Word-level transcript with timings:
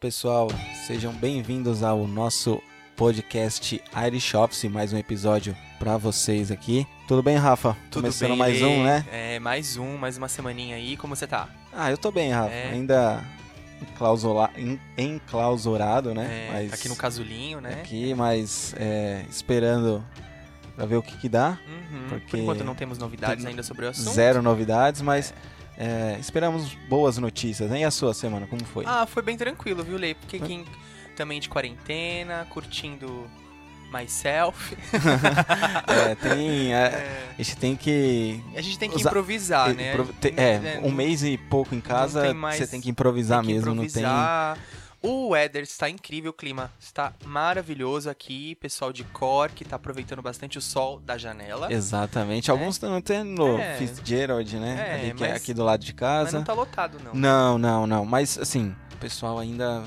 Pessoal, 0.00 0.48
sejam 0.86 1.12
bem-vindos 1.12 1.82
ao 1.82 2.06
nosso 2.08 2.62
podcast 2.96 3.82
Irish 4.06 4.34
Office, 4.34 4.64
mais 4.64 4.94
um 4.94 4.96
episódio 4.98 5.54
para 5.78 5.98
vocês 5.98 6.50
aqui. 6.50 6.86
Tudo 7.06 7.22
bem, 7.22 7.36
Rafa? 7.36 7.76
Tudo 7.90 8.04
Começando 8.04 8.30
bem, 8.30 8.38
mais 8.38 8.62
um, 8.62 8.82
né? 8.82 9.04
É, 9.12 9.38
mais 9.38 9.76
um, 9.76 9.98
mais 9.98 10.16
uma 10.16 10.26
semaninha 10.26 10.76
aí. 10.76 10.96
Como 10.96 11.14
você 11.14 11.26
tá? 11.26 11.48
Ah, 11.70 11.90
eu 11.90 11.98
tô 11.98 12.10
bem, 12.10 12.30
Rafa. 12.32 12.50
É. 12.50 12.70
Ainda 12.70 13.22
enclausula- 13.82 14.50
enclausurado, 14.96 16.14
né? 16.14 16.46
É, 16.48 16.52
Mas 16.52 16.72
Aqui 16.72 16.88
no 16.88 16.96
casulinho, 16.96 17.60
né? 17.60 17.74
aqui, 17.74 18.14
mas 18.14 18.74
é, 18.78 19.24
esperando 19.28 20.02
pra 20.76 20.86
ver 20.86 20.96
o 20.96 21.02
que 21.02 21.14
que 21.18 21.28
dá. 21.28 21.58
Uhum. 21.68 22.08
Porque- 22.08 22.30
Por 22.30 22.38
enquanto 22.38 22.64
não 22.64 22.74
temos 22.74 22.96
novidades 22.96 23.44
ainda 23.44 23.62
sobre 23.62 23.84
o 23.84 23.90
assunto. 23.90 24.14
Zero 24.14 24.40
novidades, 24.40 25.02
mas 25.02 25.30
é, 25.30 25.59
esperamos 26.20 26.74
boas 26.88 27.16
notícias. 27.18 27.70
né? 27.70 27.80
E 27.80 27.84
a 27.84 27.90
sua 27.90 28.12
semana, 28.14 28.46
como 28.46 28.64
foi? 28.64 28.84
Ah, 28.86 29.06
foi 29.06 29.22
bem 29.22 29.36
tranquilo, 29.36 29.82
viu, 29.82 29.96
Lei? 29.96 30.14
Porque 30.14 30.38
quem 30.38 30.64
também 31.16 31.40
de 31.40 31.48
quarentena, 31.48 32.46
curtindo 32.50 33.28
myself. 33.92 34.76
É, 35.88 36.14
tem, 36.14 36.72
é, 36.74 36.78
É, 36.94 37.34
a 37.38 37.42
gente 37.42 37.56
tem 37.56 37.76
que 37.76 38.40
a 38.54 38.60
gente 38.60 38.78
tem 38.78 38.88
que 38.90 38.96
Usa- 38.96 39.08
improvisar, 39.08 39.74
né? 39.74 39.92
Improv- 39.92 40.12
te- 40.20 40.34
É, 40.36 40.80
um 40.82 40.90
mês 40.92 41.22
e 41.24 41.36
pouco 41.36 41.74
em 41.74 41.80
casa, 41.80 42.22
tem 42.22 42.34
mais- 42.34 42.56
você 42.58 42.66
tem 42.66 42.80
que 42.80 42.90
improvisar 42.90 43.40
tem 43.40 43.48
que 43.48 43.54
mesmo, 43.54 43.72
improvisar. 43.72 44.58
O 45.02 45.28
weather 45.30 45.62
está 45.62 45.88
incrível, 45.88 46.30
o 46.30 46.34
clima 46.34 46.70
está 46.78 47.14
maravilhoso 47.24 48.10
aqui. 48.10 48.54
Pessoal 48.56 48.92
de 48.92 49.02
Cork 49.04 49.64
tá 49.64 49.76
aproveitando 49.76 50.20
bastante 50.20 50.58
o 50.58 50.60
sol 50.60 51.00
da 51.00 51.16
janela. 51.16 51.62
não 51.62 51.68
tem. 51.68 51.76
Exatamente. 51.76 52.50
Alguns 52.50 52.74
estão 52.74 53.00
tendo 53.00 53.46
É. 53.58 53.76
Fitzgerald, 53.78 54.56
né? 54.58 54.76
É, 54.88 54.94
Ali, 55.00 55.10
é 55.10 55.14
mas- 55.14 55.32
aqui 55.36 55.54
do 55.54 55.64
lado 55.64 55.82
de 55.82 55.92
Mas 55.92 55.98
casa. 56.00 56.36
não 56.38 56.44
tá 56.44 56.52
lotado, 56.52 56.98
não. 57.02 57.14
Não, 57.14 57.56
não, 57.58 57.86
não. 57.86 58.04
Mas 58.04 58.36
assim, 58.36 58.74
o 58.92 58.96
pessoal 58.98 59.38
ainda 59.38 59.84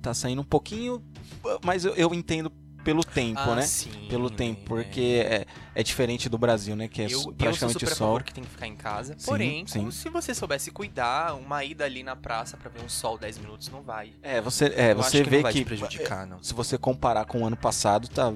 tá 0.00 0.14
saindo 0.14 0.40
um 0.40 0.44
pouquinho. 0.44 1.04
Mas 1.62 1.84
eu, 1.84 1.94
eu 1.94 2.14
entendo 2.14 2.50
pelo 2.84 3.04
tempo, 3.04 3.40
Ah, 3.40 3.54
né? 3.56 3.62
sim, 3.62 4.06
Pelo 4.08 4.30
tempo, 4.30 4.62
porque 4.64 5.22
é, 5.24 5.46
é 5.74 5.82
diferente 5.82 6.28
do 6.28 6.38
Brasil, 6.38 6.74
né? 6.74 6.88
Que 6.88 7.02
é 7.02 7.04
eu, 7.06 7.10
eu 7.10 7.18
sou 7.20 7.32
praticamente 7.32 7.78
super 7.78 7.92
a 7.92 7.94
sol. 7.96 8.20
que 8.20 8.34
tem 8.34 8.44
que 8.44 8.50
ficar 8.50 8.66
em 8.66 8.76
casa. 8.76 9.14
Sim, 9.18 9.26
Porém, 9.26 9.66
sim. 9.66 9.90
se 9.90 10.08
você 10.08 10.34
soubesse 10.34 10.70
cuidar, 10.70 11.34
uma 11.34 11.62
ida 11.64 11.84
ali 11.84 12.02
na 12.02 12.16
praça 12.16 12.56
pra 12.56 12.68
ver 12.70 12.82
um 12.84 12.88
sol 12.88 13.18
10 13.18 13.38
minutos 13.38 13.68
não 13.68 13.82
vai. 13.82 14.12
É, 14.22 14.40
você, 14.40 14.66
é, 14.76 14.92
Eu 14.92 14.96
você 14.96 15.22
que 15.22 15.30
vê 15.30 15.36
não 15.36 15.42
vai 15.44 15.52
que 15.52 15.64
prejudicar, 15.64 16.26
não. 16.26 16.42
se 16.42 16.52
você 16.54 16.76
comparar 16.78 17.24
com 17.26 17.42
o 17.42 17.46
ano 17.46 17.56
passado, 17.56 18.08
tá 18.08 18.32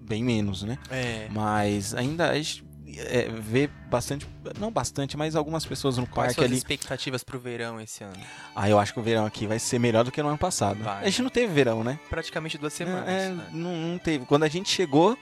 bem 0.00 0.22
menos, 0.24 0.62
né? 0.62 0.78
É. 0.90 1.28
Mas 1.30 1.94
ainda 1.94 2.30
a 2.30 2.34
gente 2.36 2.64
é, 2.98 3.28
vê 3.28 3.68
bastante, 3.88 4.26
não 4.58 4.70
bastante, 4.70 5.16
mas 5.16 5.36
algumas 5.36 5.64
pessoas 5.66 5.96
no 5.98 6.06
Quais 6.06 6.34
parque 6.34 6.44
ali. 6.44 6.56
expectativas 6.56 7.22
pro 7.22 7.38
verão 7.38 7.80
esse 7.80 8.02
ano? 8.04 8.16
Ah, 8.54 8.68
eu 8.68 8.78
acho 8.78 8.92
que 8.92 9.00
o 9.00 9.02
verão 9.02 9.26
aqui 9.26 9.46
vai 9.46 9.58
ser 9.58 9.78
melhor 9.78 10.04
do 10.04 10.10
que 10.10 10.22
no 10.22 10.28
ano 10.28 10.38
passado. 10.38 10.82
Vai. 10.82 11.02
A 11.04 11.10
gente 11.10 11.22
não 11.22 11.30
teve 11.30 11.52
verão, 11.52 11.84
né? 11.84 11.98
Praticamente 12.08 12.56
duas 12.58 12.72
semanas. 12.72 13.08
É, 13.08 13.28
né? 13.28 13.46
não, 13.52 13.74
não 13.76 13.98
teve. 13.98 14.24
Quando 14.26 14.44
a 14.44 14.48
gente 14.48 14.68
chegou, 14.70 15.16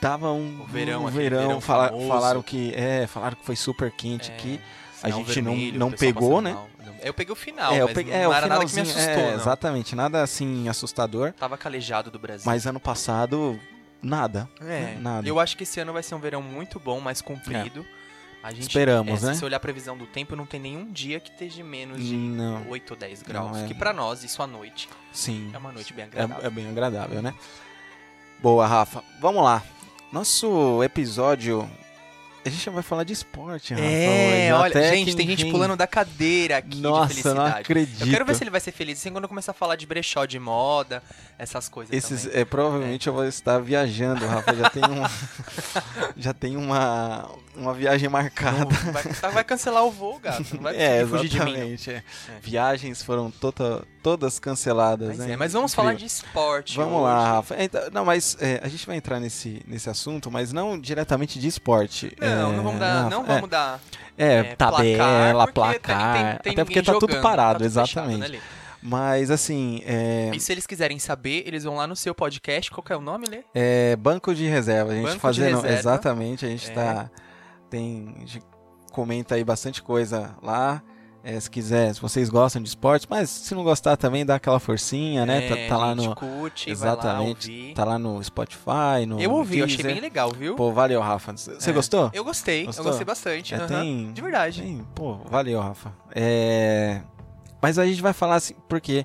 tava 0.00 0.30
um 0.32 0.60
O 0.62 0.64
verão, 0.64 1.04
um 1.06 1.08
verão, 1.10 1.38
verão 1.48 1.60
fala- 1.60 1.88
falaram 2.06 2.42
que 2.42 2.72
é, 2.74 3.06
falaram 3.06 3.36
que 3.36 3.44
foi 3.44 3.56
super 3.56 3.90
quente 3.90 4.30
É, 4.30 4.34
aqui. 4.34 4.60
sinal 4.94 5.18
gente 5.24 5.42
não- 5.42 5.52
vermelho, 5.52 5.78
não 5.78 5.88
o 5.88 5.90
pessoal 5.90 6.12
pegou, 6.12 6.40
né? 6.40 6.52
mal. 6.52 6.68
Não, 6.84 6.94
Eu 7.02 7.14
peguei 7.14 7.32
o 7.32 7.36
final, 7.36 7.72
é, 7.72 7.80
eu 7.80 7.84
mas 7.86 7.94
peguei, 7.94 8.12
não 8.12 8.20
é, 8.20 8.28
o 8.28 8.32
era 8.32 8.46
nada 8.48 8.60
que 8.60 8.66
me 8.66 8.70
finalzinho, 8.70 8.96
assustou, 9.04 9.22
é, 9.24 9.30
não. 9.30 9.40
exatamente, 9.40 9.94
nada 9.94 10.22
assim 10.22 10.68
assustador. 10.68 11.32
Tava 11.32 11.56
calejado 11.56 12.10
do 12.10 12.18
Brasil. 12.18 12.42
Mas 12.46 12.66
ano 12.66 12.80
passado 12.80 13.58
nada. 14.02 14.48
É, 14.60 14.96
nada. 14.98 15.28
eu 15.28 15.38
acho 15.38 15.56
que 15.56 15.62
esse 15.62 15.80
ano 15.80 15.92
vai 15.92 16.02
ser 16.02 16.14
um 16.14 16.20
verão 16.20 16.42
muito 16.42 16.78
bom, 16.78 17.00
mais 17.00 17.20
comprido. 17.20 17.84
A 18.42 18.52
gente, 18.52 18.62
Esperamos, 18.62 19.22
é, 19.22 19.26
né? 19.26 19.34
Se 19.34 19.40
você 19.40 19.44
olhar 19.44 19.56
a 19.56 19.60
previsão 19.60 19.98
do 19.98 20.06
tempo, 20.06 20.36
não 20.36 20.46
tem 20.46 20.60
nenhum 20.60 20.90
dia 20.90 21.18
que 21.18 21.30
esteja 21.30 21.64
menos 21.64 22.02
de 22.02 22.16
Não, 22.16 22.68
8 22.68 22.90
ou 22.92 22.96
10 22.96 23.22
graus. 23.22 23.58
É. 23.58 23.66
Que 23.66 23.74
pra 23.74 23.92
nós, 23.92 24.22
isso 24.22 24.40
à 24.42 24.46
noite, 24.46 24.88
sim. 25.12 25.50
é 25.52 25.58
uma 25.58 25.72
noite 25.72 25.92
bem 25.92 26.04
agradável. 26.04 26.44
É, 26.44 26.46
é 26.46 26.50
bem 26.50 26.68
agradável, 26.68 27.20
né? 27.20 27.34
Boa, 28.40 28.66
Rafa. 28.66 29.02
Vamos 29.20 29.42
lá. 29.42 29.62
Nosso 30.12 30.82
episódio. 30.84 31.68
A 32.48 32.50
gente 32.50 32.70
vai 32.70 32.82
falar 32.82 33.04
de 33.04 33.12
esporte, 33.12 33.74
Rafa. 33.74 33.84
É, 33.86 34.52
olha, 34.54 34.68
Até 34.70 34.94
gente, 34.96 35.14
tem 35.16 35.26
gente 35.26 35.50
pulando 35.50 35.76
da 35.76 35.86
cadeira 35.86 36.58
aqui 36.58 36.70
de 36.70 36.80
Nossa, 36.80 37.08
felicidade. 37.08 37.38
não 37.38 37.46
acredito. 37.46 38.00
Eu 38.04 38.10
quero 38.10 38.24
ver 38.24 38.34
se 38.34 38.42
ele 38.44 38.50
vai 38.50 38.60
ser 38.60 38.72
feliz 38.72 38.98
assim 38.98 39.10
quando 39.10 39.24
eu 39.24 39.28
começar 39.28 39.52
a 39.52 39.54
falar 39.54 39.76
de 39.76 39.86
brechó 39.86 40.24
de 40.24 40.38
moda, 40.38 41.02
essas 41.38 41.68
coisas 41.68 41.94
Esses, 41.94 42.22
também. 42.24 42.40
é, 42.40 42.44
provavelmente 42.44 43.06
eu 43.06 43.12
vou 43.12 43.24
estar 43.26 43.58
viajando, 43.60 44.26
Rafa. 44.26 44.54
Já 44.54 44.70
tem 44.70 44.84
uma, 44.84 45.10
já 46.16 46.32
tem 46.32 46.56
uma, 46.56 47.28
uma 47.56 47.74
viagem 47.74 48.08
marcada. 48.08 48.58
Não, 48.84 48.92
vai, 48.92 49.32
vai 49.32 49.44
cancelar 49.44 49.84
o 49.84 49.90
voo, 49.90 50.18
gato. 50.18 50.44
Não 50.54 50.62
vai 50.62 50.76
é, 50.80 51.06
fugir 51.06 51.28
de 51.28 51.40
mim. 51.40 51.54
é. 51.56 51.90
É. 51.92 52.02
Viagens 52.42 53.02
foram 53.02 53.30
tota- 53.30 53.84
todas 54.02 54.38
canceladas, 54.38 55.08
Mas, 55.08 55.18
né? 55.18 55.32
é, 55.32 55.36
mas 55.36 55.52
vamos 55.52 55.74
falar 55.74 55.92
Incrível. 55.92 56.08
de 56.08 56.12
esporte. 56.14 56.76
Vamos 56.76 56.94
hoje. 56.94 57.02
lá, 57.02 57.32
Rafa. 57.32 57.54
É, 57.56 57.64
então, 57.64 57.82
não, 57.92 58.04
mas 58.04 58.36
é, 58.40 58.60
a 58.62 58.68
gente 58.68 58.86
vai 58.86 58.96
entrar 58.96 59.20
nesse, 59.20 59.62
nesse 59.66 59.90
assunto, 59.90 60.30
mas 60.30 60.52
não 60.52 60.78
diretamente 60.78 61.38
de 61.38 61.46
esporte. 61.46 62.16
Não, 62.18 62.37
É, 62.38 62.56
não 62.56 62.62
vamos 62.62 62.80
dar, 62.80 63.02
Rafa, 63.04 63.10
não 63.10 63.22
é. 63.22 63.26
vamos 63.26 63.48
dar 63.50 63.80
É, 64.16 64.34
é, 64.38 64.42
tabela, 64.56 65.46
porque 65.46 65.52
placar. 65.78 66.12
tem- 66.12 66.22
tem- 66.22 66.38
tem 66.42 66.52
até 66.52 66.64
porque 66.64 66.82
tá 66.82 66.92
tudo 66.98 67.20
parado, 67.20 67.58
tá 67.60 67.64
tudo 67.64 67.80
fechado, 67.80 68.10
exatamente. 68.10 68.20
né, 68.20 68.28
Lê? 68.28 68.38
Mas 68.80 69.28
assim, 69.30 69.82
é, 69.84 70.30
E 70.32 70.38
se 70.38 70.52
eles 70.52 70.64
quiserem 70.66 70.98
saber, 71.00 71.42
eles 71.46 71.64
vão 71.64 71.74
lá 71.76 71.86
no 71.86 71.96
seu 71.96 72.14
podcast. 72.14 72.70
Qual 72.70 72.82
que 72.82 72.92
é 72.92 72.96
o 72.96 73.00
nome, 73.00 73.26
Lê? 73.28 73.40
é 73.54 73.96
banco 73.96 74.32
de 74.34 74.46
reserva. 74.46 74.92
A 74.92 74.94
gente 74.94 75.04
Banco 75.04 75.18
fazendo. 75.20 75.66
Exatamente, 75.66 76.46
a 76.46 76.48
gente 76.48 76.70
É. 76.70 76.74
tá. 76.74 77.10
Tem. 77.68 78.14
A 78.16 78.20
gente 78.20 78.40
comenta 78.92 79.34
aí 79.34 79.42
bastante 79.44 79.82
coisa 79.82 80.30
lá. 80.42 80.80
É, 81.22 81.38
se 81.38 81.50
quiser, 81.50 81.92
se 81.94 82.00
vocês 82.00 82.30
gostam 82.30 82.62
de 82.62 82.68
esportes, 82.68 83.06
mas 83.10 83.28
se 83.28 83.54
não 83.54 83.64
gostar 83.64 83.96
também, 83.96 84.24
dá 84.24 84.36
aquela 84.36 84.58
forcinha, 84.60 85.26
né? 85.26 85.44
É, 85.46 85.66
Tá, 85.68 85.74
tá 85.74 85.76
lá 85.76 85.94
no. 85.94 86.14
curte, 86.14 86.70
Exatamente. 86.70 87.68
lá. 87.70 87.74
Tá 87.74 87.84
lá 87.84 87.98
no 87.98 88.22
Spotify, 88.22 89.04
no. 89.06 89.20
Eu 89.20 89.32
ouvi, 89.32 89.58
eu 89.58 89.64
achei 89.64 89.76
Deezer. 89.78 89.92
bem 89.94 90.00
legal, 90.00 90.30
viu? 90.32 90.54
Pô, 90.54 90.72
valeu, 90.72 91.00
Rafa. 91.00 91.36
Você 91.36 91.70
É. 91.70 91.72
gostou? 91.72 92.10
Eu 92.14 92.24
gostei, 92.24 92.64
Gostou? 92.66 92.84
eu 92.84 92.88
gostei 92.90 93.04
bastante. 93.04 93.52
É, 93.52 93.58
aham. 93.58 93.66
tem- 93.66 94.12
De 94.12 94.22
verdade. 94.22 94.62
Sim, 94.62 94.86
pô, 94.94 95.16
valeu, 95.28 95.60
Rafa. 95.60 95.92
É... 96.14 97.02
Mas 97.60 97.78
a 97.78 97.84
gente 97.84 98.00
vai 98.00 98.12
falar 98.12 98.36
assim, 98.36 98.54
porque. 98.68 99.04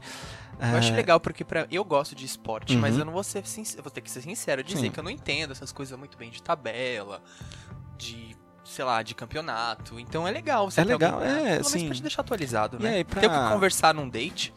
Eu 0.60 0.78
acho 0.78 0.94
é, 0.94 0.96
legal 0.96 1.20
porque 1.20 1.44
pra... 1.44 1.68
eu 1.70 1.84
gosto 1.84 2.16
de 2.16 2.26
esporte, 2.26 2.76
Uhum. 2.76 2.80
mas 2.80 2.98
eu 2.98 3.04
não 3.04 3.12
vou 3.12 3.24
ser 3.24 3.46
sincero, 3.46 3.84
vou 3.84 3.92
ter 3.92 4.00
que 4.02 4.10
ser 4.10 4.22
sincero, 4.22 4.64
dizer 4.64 4.80
Sim. 4.80 4.92
que 4.92 5.00
eu 5.00 5.04
não 5.04 5.12
entendo 5.12 5.52
essas 5.52 5.74
coisas 5.74 5.98
muito 6.00 6.18
bem 6.18 6.30
de 6.30 6.42
tabela, 6.42 7.22
de, 7.98 8.34
sei 8.74 8.84
lá, 8.86 9.02
de 9.04 9.14
campeonato. 9.16 10.00
Então 10.00 10.28
é 10.28 10.32
legal 10.32 10.70
você 10.70 10.82
É 10.82 10.84
legal, 10.84 11.14
alguém 11.16 11.30
é, 11.48 11.56
pelo 11.58 11.64
sim. 11.70 11.86
pra 11.86 11.96
te 11.96 12.02
deixar 12.02 12.22
atualizado, 12.22 12.78
E 12.80 12.84
né? 12.84 12.96
aí, 12.96 13.04
pra- 13.04 13.22
Ter 13.22 13.28
o 13.28 13.30
que 13.30 13.50
conversar 13.54 13.94
num 13.94 14.10
date. 14.10 14.54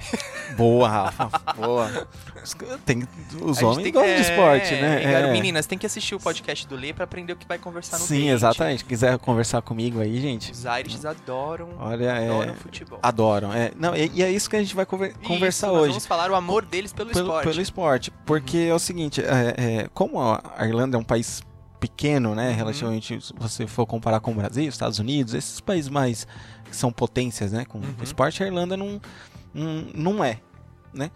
Boa, 0.56 0.88
Rafa. 0.88 1.30
Boa. 1.54 2.08
Os, 2.42 2.56
tem, 2.86 3.06
os 3.42 3.62
homens 3.62 3.82
tem- 3.82 3.92
gostam 3.92 4.02
de 4.14 4.16
é, 4.16 4.20
esporte, 4.20 4.74
é, 4.74 4.80
né? 4.80 5.02
cara, 5.02 5.26
É. 5.28 5.32
Meninas, 5.32 5.66
tem 5.66 5.76
que 5.78 5.84
assistir 5.84 6.14
o 6.14 6.18
podcast 6.18 6.66
do 6.66 6.74
Lê 6.74 6.92
pra 6.94 7.04
aprender 7.04 7.34
o 7.34 7.36
que 7.36 7.46
vai 7.46 7.58
conversar 7.58 7.98
no 7.98 8.04
Sim, 8.06 8.20
date. 8.20 8.28
exatamente. 8.30 8.84
Quiser 8.86 9.18
conversar 9.18 9.60
comigo 9.60 10.00
aí, 10.00 10.18
gente. 10.18 10.52
Os 10.52 10.64
Irish 10.64 11.04
adoram, 11.04 11.68
Olha, 11.78 12.06
é. 12.12 12.28
adoram 12.30 12.54
futebol. 12.54 12.98
Adoram. 13.02 13.52
É, 13.52 13.72
não, 13.76 13.94
e, 13.94 14.10
e 14.14 14.22
é 14.22 14.30
isso 14.30 14.48
que 14.48 14.56
a 14.56 14.60
gente 14.60 14.74
vai 14.74 14.86
conver- 14.86 15.10
Isso, 15.10 15.20
conversar 15.28 15.66
nós 15.66 15.76
hoje. 15.80 15.88
Vamos 15.88 16.06
falar 16.06 16.30
o 16.30 16.34
amor 16.34 16.64
deles 16.64 16.94
pelo, 16.94 17.10
pelo, 17.10 17.26
esporte. 17.26 17.48
pelo 17.48 17.60
esporte. 17.60 18.10
Porque 18.24 18.56
é 18.70 18.74
o 18.74 18.78
seguinte, 18.78 19.20
é, 19.20 19.82
é, 19.82 19.88
como 19.92 20.18
a 20.18 20.42
Irlanda 20.66 20.96
é 20.96 21.00
um 21.00 21.04
país 21.04 21.42
pequeno, 21.80 22.34
né? 22.34 22.50
Uhum. 22.50 22.56
Relativamente, 22.56 23.20
se 23.20 23.32
você 23.36 23.66
for 23.66 23.86
comparar 23.86 24.20
com 24.20 24.30
o 24.32 24.34
Brasil, 24.34 24.68
Estados 24.68 24.98
Unidos, 24.98 25.34
esses 25.34 25.60
países 25.60 25.88
mais 25.90 26.26
que 26.68 26.76
são 26.76 26.92
potências, 26.92 27.50
né? 27.52 27.64
Com 27.64 27.78
Uhum. 27.78 27.94
esporte, 28.02 28.42
a 28.42 28.46
Irlanda 28.46 28.76
não, 28.76 29.00
não, 29.52 29.86
não 29.94 30.24
é, 30.24 30.38
né? 30.92 31.10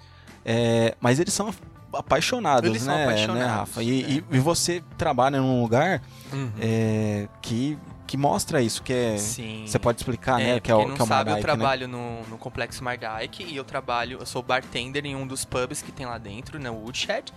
É, 0.45 0.97
mas 1.01 1.21
eles 1.21 1.33
são 1.33 1.55
apaixonados, 1.93 2.69
Eles 2.69 2.83
são 2.83 2.95
né, 2.95 3.05
apaixonados, 3.05 3.41
né, 3.43 3.47
Rafa? 3.47 3.83
E, 3.83 4.23
é. 4.31 4.37
e- 4.37 4.39
você 4.41 4.83
trabalha 4.99 5.41
num 5.41 5.63
lugar 5.63 6.03
Uhum. 6.33 6.51
é, 6.61 7.29
que, 7.41 7.79
que 8.07 8.17
mostra 8.17 8.61
isso, 8.61 8.83
que 8.83 8.93
é... 8.93 9.17
Sim. 9.17 9.65
Você 9.67 9.79
pode 9.79 10.01
explicar, 10.01 10.41
é, 10.41 10.55
né? 10.55 10.61
Que 10.61 10.73
é 10.73 10.75
o, 10.75 10.89
não 10.89 10.97
que 10.97 11.01
é 11.01 11.05
o 11.05 11.07
sabe, 11.07 11.31
eu 11.31 11.37
né? 11.37 11.41
trabalho 11.41 11.87
no, 11.87 12.23
no 12.25 12.37
Complexo 12.37 12.83
Mardyke 12.83 13.45
e 13.45 13.55
eu 13.57 13.65
trabalho, 13.65 14.19
eu 14.21 14.27
sou 14.27 14.43
bartender 14.43 15.07
em 15.07 15.15
um 15.15 15.25
dos 15.27 15.45
pubs 15.45 15.83
que 15.83 15.93
tem 15.93 16.05
lá 16.05 16.19
dentro, 16.19 16.59
na 16.59 16.71
Woodshed. 16.73 17.33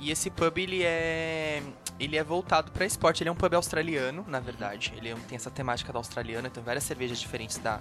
E 0.00 0.10
esse 0.10 0.30
pub, 0.30 0.56
ele 0.58 0.82
é 0.82 1.62
ele 1.98 2.16
é 2.16 2.24
voltado 2.24 2.72
para 2.72 2.86
esporte. 2.86 3.22
Ele 3.22 3.28
é 3.28 3.32
um 3.32 3.36
pub 3.36 3.52
australiano, 3.54 4.24
na 4.26 4.40
verdade. 4.40 4.92
Ele 4.96 5.10
é 5.10 5.14
tem 5.28 5.36
essa 5.36 5.50
temática 5.50 5.92
da 5.92 5.98
australiana, 5.98 6.48
tem 6.48 6.62
várias 6.62 6.84
cervejas 6.84 7.20
diferentes 7.20 7.58
da, 7.58 7.78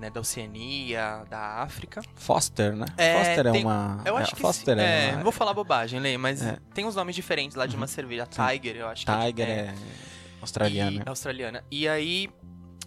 né, 0.00 0.08
da 0.08 0.20
Oceania, 0.20 1.24
da 1.28 1.62
África. 1.62 2.00
Foster, 2.16 2.74
né? 2.74 2.86
É, 2.96 3.18
Foster 3.18 3.46
é 3.46 3.52
tem- 3.52 3.64
uma... 3.64 4.00
Eu 4.06 4.18
é, 4.18 4.22
acho 4.22 4.34
que 4.34 4.40
Foster 4.40 4.76
sim. 4.76 4.82
é, 4.82 4.84
É, 4.84 5.08
uma- 5.08 5.16
não 5.16 5.22
vou 5.24 5.32
falar 5.32 5.52
bobagem, 5.52 6.00
Lê, 6.00 6.16
mas 6.16 6.40
É. 6.42 6.56
tem 6.72 6.86
uns 6.86 6.94
nomes 6.96 7.14
diferentes 7.14 7.54
lá 7.54 7.66
de 7.66 7.76
uma 7.76 7.86
cerveja. 7.86 8.26
Sim. 8.30 8.40
Tiger, 8.48 8.76
eu 8.76 8.88
acho 8.88 9.04
que 9.04 9.12
Tiger 9.12 9.48
é, 9.48 9.74
australiano. 10.40 11.02
e, 11.04 11.08
australiana. 11.08 11.64
E 11.70 11.86
aí, 11.86 12.30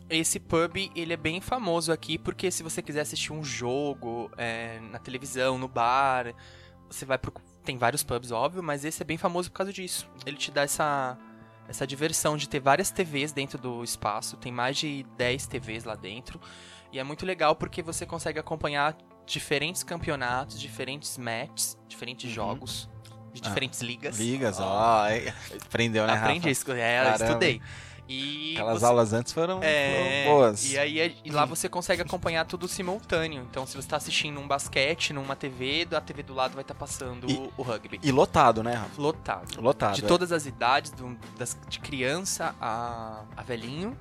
esse 0.09 0.39
pub, 0.39 0.75
ele 0.95 1.13
é 1.13 1.17
bem 1.17 1.39
famoso 1.39 1.91
aqui, 1.91 2.17
porque 2.17 2.49
se 2.49 2.63
você 2.63 2.81
quiser 2.81 3.01
assistir 3.01 3.31
um 3.31 3.43
jogo 3.43 4.31
é, 4.37 4.79
na 4.91 4.97
televisão, 4.97 5.57
no 5.59 5.67
bar, 5.67 6.33
você 6.89 7.05
vai 7.05 7.19
pro... 7.19 7.31
Tem 7.67 7.77
vários 7.77 8.01
pubs, 8.01 8.31
óbvio, 8.31 8.63
mas 8.63 8.85
esse 8.85 9.01
é 9.01 9.05
bem 9.05 9.17
famoso 9.17 9.51
por 9.51 9.57
causa 9.57 9.73
disso. 9.73 10.09
Ele 10.25 10.37
te 10.37 10.49
dá 10.51 10.61
essa, 10.61 11.17
essa 11.67 11.85
diversão 11.85 12.37
de 12.37 12.47
ter 12.47 12.61
várias 12.61 12.89
TVs 12.91 13.33
dentro 13.33 13.57
do 13.57 13.83
espaço, 13.83 14.37
tem 14.37 14.53
mais 14.53 14.77
de 14.77 15.05
10 15.17 15.47
TVs 15.47 15.83
lá 15.83 15.93
dentro. 15.95 16.39
E 16.93 16.97
é 16.97 17.03
muito 17.03 17.25
legal 17.25 17.57
porque 17.57 17.81
você 17.83 18.05
consegue 18.05 18.39
acompanhar 18.39 18.95
diferentes 19.25 19.83
campeonatos, 19.83 20.57
diferentes 20.57 21.17
matches, 21.17 21.77
diferentes 21.89 22.29
Uhum. 22.29 22.35
jogos, 22.35 22.89
de 23.33 23.41
Ah, 23.43 23.47
diferentes 23.49 23.81
ligas. 23.81 24.17
Ligas, 24.17 24.57
Ó, 24.61 25.05
é, 25.09 25.33
Aprendeu, 25.65 26.07
né, 26.07 26.13
Aprendi 26.13 26.37
Rafa? 26.39 26.49
isso, 26.49 26.71
é, 26.71 27.15
estudei. 27.15 27.61
E 28.09 28.53
Aquelas 28.55 28.79
você- 28.79 28.85
aulas 28.85 29.13
antes 29.13 29.33
foram, 29.33 29.59
é, 29.61 30.23
foram 30.25 30.35
boas. 30.37 30.71
E 30.71 30.77
aí 30.77 30.99
é- 30.99 31.13
e 31.25 31.29
lá 31.29 31.43
você 31.45 31.67
consegue 31.67 32.01
acompanhar 32.01 32.45
tudo 32.45 32.67
simultâneo. 32.67 33.45
Então, 33.49 33.65
se 33.65 33.75
você 33.75 33.87
tá 33.87 33.97
assistindo 33.97 34.39
um 34.39 34.47
basquete 34.47 35.11
numa 35.13 35.35
TV, 35.35 35.87
a 35.93 35.99
TV 35.99 36.23
do 36.23 36.33
lado 36.33 36.53
vai 36.53 36.61
estar 36.61 36.73
passando 36.75 37.29
E- 37.29 37.33
o, 37.35 37.51
o 37.57 37.61
rugby. 37.61 37.99
E 38.01 38.11
lotado, 38.11 38.63
né, 38.63 38.73
Rafa? 38.73 39.01
Lotado. 39.01 39.61
Lotado. 39.61 39.95
de 39.95 40.05
é. 40.05 40.07
todas 40.07 40.31
as 40.31 40.45
idades, 40.45 40.91
do- 40.91 41.17
das- 41.37 41.57
de 41.67 41.79
criança 41.79 42.55
a, 42.61 43.23
a 43.35 43.41
velhinho. 43.43 43.97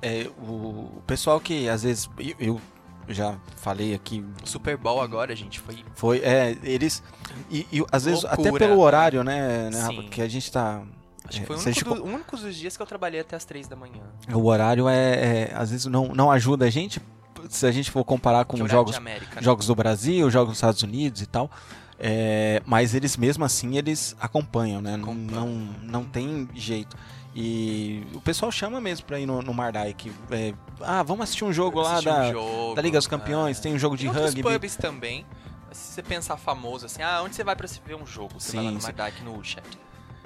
É, 0.00 0.28
o, 0.38 0.50
o 0.98 1.02
pessoal 1.06 1.38
que 1.40 1.68
às 1.68 1.82
vezes 1.82 2.08
eu, 2.18 2.34
eu 2.38 2.60
já 3.08 3.38
falei 3.56 3.94
aqui 3.94 4.24
O 4.42 4.46
Super 4.48 4.76
Bowl 4.76 5.00
agora, 5.02 5.34
gente, 5.36 5.60
foi 5.60 5.84
foi 5.94 6.18
é 6.20 6.56
eles 6.62 7.02
e, 7.50 7.66
e 7.72 7.84
às 7.92 8.04
vezes 8.04 8.24
até 8.24 8.42
Loucura. 8.42 8.66
pelo 8.68 8.80
horário 8.80 9.22
né, 9.24 9.68
né 9.70 9.80
Rafa, 9.80 10.02
que 10.04 10.20
a 10.22 10.28
gente 10.28 10.50
tá 10.52 10.82
Acho 11.28 11.38
que 11.38 11.42
é, 11.42 11.46
foi 11.46 11.56
a 11.56 11.58
único, 11.58 11.94
do- 11.94 12.02
o 12.04 12.06
único 12.06 12.36
dos 12.36 12.54
dias 12.54 12.76
que 12.76 12.82
eu 12.82 12.86
trabalhei 12.86 13.20
até 13.20 13.34
as 13.36 13.44
três 13.44 13.66
da 13.66 13.74
manhã. 13.76 14.02
o 14.32 14.44
horário 14.46 14.88
é, 14.88 15.48
é, 15.50 15.54
às 15.54 15.70
vezes 15.70 15.86
não, 15.86 16.08
não 16.08 16.30
ajuda 16.30 16.66
a 16.66 16.70
gente 16.70 17.00
se 17.48 17.66
a 17.66 17.70
gente 17.72 17.90
for 17.90 18.04
comparar 18.04 18.44
com 18.46 18.66
jogos 18.68 18.96
América, 18.96 19.36
né? 19.36 19.42
jogos 19.42 19.66
do 19.66 19.74
Brasil 19.74 20.30
jogos 20.30 20.50
dos 20.52 20.56
Estados 20.58 20.82
Unidos 20.82 21.20
e 21.20 21.26
tal 21.26 21.50
é, 21.98 22.62
mas 22.64 22.94
eles 22.94 23.16
mesmo 23.18 23.44
assim 23.44 23.76
eles 23.76 24.16
acompanham 24.18 24.80
né 24.80 24.96
Não- 24.96 25.04
Acompanham. 25.12 25.46
não 25.46 25.48
não 25.82 26.04
tem 26.04 26.48
jeito 26.54 26.96
e 27.34 28.02
o 28.14 28.20
pessoal 28.20 28.50
chama 28.52 28.80
mesmo 28.80 29.04
pra 29.06 29.18
ir 29.20 29.26
no, 29.26 29.42
no 29.42 29.52
Mardai 29.52 29.94
é, 30.30 30.54
ah 30.80 31.02
vamos 31.02 31.24
assistir 31.24 31.44
um 31.44 31.52
jogo 31.52 31.80
lá 31.80 31.94
Assistir 31.94 32.08
um 32.08 32.12
da, 32.12 32.32
jogo, 32.32 32.74
da 32.76 32.82
Liga 32.82 32.98
dos 32.98 33.06
Campeões 33.06 33.58
é. 33.58 33.62
tem 33.62 33.74
um 33.74 33.78
jogo 33.78 33.96
de 33.96 34.08
Tem 34.08 34.12
rugby 34.22 34.42
pubs 34.42 34.76
também. 34.76 35.26
Se 35.72 35.94
você 35.94 36.02
pensar 36.04 36.36
famoso 36.36 36.86
assim, 36.86 37.02
ah, 37.02 37.20
onde 37.24 37.34
você 37.34 37.42
vai 37.42 37.56
pra 37.56 37.66
se 37.66 37.80
ver 37.84 37.96
um 37.96 38.06
jogo? 38.06 38.38
Você 38.38 38.54
vai 38.56 38.64
lá 38.64 38.70
Sim, 38.70 38.74
no 38.76 38.80
sim. 38.80 38.86
Mardak, 38.86 39.22
no 39.24 39.42
Chat. 39.44 39.64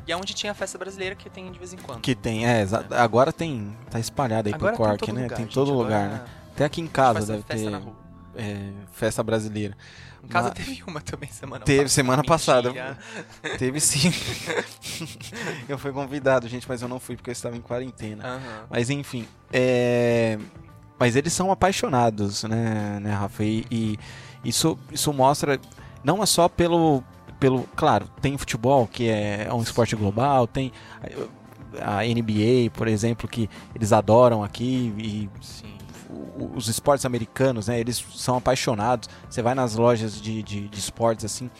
E 0.09 0.13
é 0.13 0.17
onde 0.17 0.33
tinha 0.33 0.53
a 0.53 0.55
festa 0.55 0.79
brasileira 0.79 1.15
que 1.15 1.29
tem 1.29 1.53
de 1.53 1.59
vez 1.59 1.75
em 1.75 1.77
quando. 1.77 2.01
Que 2.01 2.15
tem, 2.15 2.47
é, 2.49 2.63
exa- 2.63 2.87
agora 2.93 3.31
tem, 3.31 3.77
tá 3.91 4.01
espalhado 4.01 4.49
aí 4.49 4.55
Agora 4.55 4.73
pro 4.75 4.85
Cork, 4.87 4.99
todo 5.05 5.15
né? 5.15 5.23
lugar, 5.25 5.37
tem 5.37 5.43
em 5.45 5.47
gente, 5.47 5.55
todo 5.55 5.71
lugar, 5.75 6.09
né? 6.09 6.25
Até 6.55 6.65
aqui 6.65 6.81
em 6.81 6.87
casa 6.87 7.35
deve 7.35 7.43
festa 7.43 7.71
ter 8.35 8.43
é, 8.43 8.73
festa 8.91 9.23
brasileira. 9.23 9.77
Em 10.25 10.29
casa 10.29 10.49
Mas- 10.49 10.67
teve 10.67 10.83
uma 10.87 11.03
também 11.03 11.29
semana 11.31 11.63
Teve 11.63 11.83
passada. 11.83 11.95
semana 11.95 12.25
passada. 12.25 12.69
Mentira. 12.71 12.99
Teve 13.59 13.81
sim. 13.81 14.11
eu 15.69 15.77
fui 15.77 15.93
convidado, 15.93 16.49
gente, 16.49 16.67
mas 16.67 16.81
eu 16.81 16.89
não 16.89 16.99
fui 16.99 17.15
porque 17.15 17.29
eu 17.29 17.33
estava 17.33 17.55
em 17.55 17.61
quarentena. 17.61 18.27
Aham. 18.27 18.65
Mas 18.71 18.89
enfim, 18.89 19.29
é... 19.53 20.39
mas 20.99 21.17
eles 21.17 21.35
são 21.35 21.53
apaixonados, 21.53 22.45
né, 22.45 22.99
né 23.01 23.13
Rafa? 23.13 23.45
E, 23.45 23.67
e 23.71 23.99
isso, 24.43 24.79
isso 24.91 25.13
mostra, 25.13 25.61
não 26.03 26.23
é 26.23 26.27
só 26.27 26.49
pelo, 26.49 27.05
pelo. 27.39 27.65
Claro, 27.77 28.09
tem 28.21 28.37
futebol, 28.37 28.87
que 28.87 29.09
é 29.09 29.49
um 29.53 29.63
esporte 29.63 29.95
global, 29.97 30.47
tem 30.47 30.73
a 31.81 32.03
NBA, 32.03 32.71
por 32.73 32.89
exemplo, 32.89 33.29
que 33.29 33.49
eles 33.75 33.93
adoram 33.93 34.43
aqui, 34.43 34.93
e 34.99 35.31
Sim. 35.41 35.75
os 36.55 36.69
esportes 36.69 37.05
americanos, 37.05 37.69
né? 37.69 37.79
Eles 37.79 38.05
são 38.15 38.37
apaixonados. 38.37 39.09
Você 39.29 39.43
vai 39.43 39.55
nas 39.55 39.75
lojas 39.77 40.21
de, 40.21 40.43
de, 40.43 40.69
de 40.69 40.79
esportes 40.79 41.25
assim, 41.25 41.51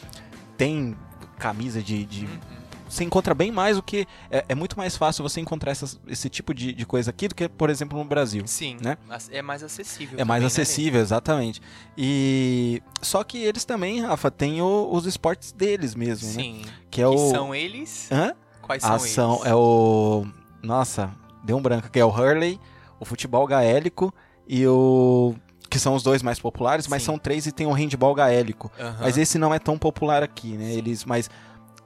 tem 0.57 0.97
camisa 1.39 1.83
de. 1.83 2.05
de- 2.05 2.25
Uhum. 2.27 2.58
Você 2.89 3.05
encontra 3.05 3.35
bem 3.35 3.51
mais 3.53 3.77
o 3.77 3.83
que. 3.83 4.07
É, 4.31 4.45
é 4.49 4.55
muito 4.55 4.77
mais 4.77 4.97
fácil 4.97 5.23
você 5.23 5.41
encontrar 5.41 5.73
essas- 5.73 5.99
esse 6.07 6.29
tipo 6.29 6.55
de, 6.55 6.73
de 6.73 6.87
coisa 6.87 7.11
aqui 7.11 7.29
do 7.29 7.35
que, 7.35 7.49
por 7.49 7.69
exemplo, 7.71 7.99
no 7.99 8.05
Brasil. 8.05 8.43
Sim. 8.47 8.77
Né? 8.81 8.97
É 9.31 9.43
mais 9.43 9.63
acessível. 9.63 10.19
É 10.19 10.25
mais 10.25 10.41
também, 10.41 10.41
né, 10.41 10.47
acessível, 10.47 11.01
exatamente. 11.01 11.61
E 11.97 12.83
só 13.03 13.23
que 13.25 13.39
eles 13.39 13.65
também, 13.65 14.01
Rafa, 14.01 14.31
têm 14.31 14.63
o- 14.63 14.89
os 14.93 15.05
esportes 15.07 15.53
deles 15.53 15.95
mesmo, 15.95 16.27
né? 16.29 16.35
Sim. 16.35 16.63
Que 16.91 17.03
é 17.03 17.07
o 17.09 17.15
E 17.15 17.31
são 17.31 17.55
eles? 17.55 18.09
Hã? 18.11 18.35
Quais 18.63 18.83
A 18.85 18.87
são 18.87 18.95
ação 18.97 19.35
eles? 19.37 19.47
é 19.47 19.55
o 19.55 20.27
nossa, 20.63 21.11
deu 21.45 21.57
um 21.57 21.63
branco 21.63 21.89
que 21.91 21.99
é 21.99 22.05
o 22.05 22.09
hurley, 22.09 22.59
o 22.99 23.05
futebol 23.05 23.47
gaélico 23.47 24.13
e 24.47 24.67
o 24.67 25.35
que 25.71 25.79
são 25.79 25.95
os 25.95 26.03
dois 26.03 26.23
mais 26.23 26.41
populares, 26.41 26.89
mas 26.89 27.03
Sim. 27.03 27.07
são 27.07 27.19
três 27.19 27.47
e 27.47 27.53
tem 27.53 27.67
o 27.67 27.73
handball 27.73 28.15
gaélico. 28.15 28.73
Aham. 28.81 28.97
Mas 29.01 29.19
esse 29.19 29.39
não 29.39 29.53
é 29.53 29.59
tão 29.59 29.79
popular 29.79 30.23
aqui, 30.23 30.53
né? 30.57 30.65
Sim. 30.71 30.79
Eles, 30.79 31.05
mas 31.05 31.29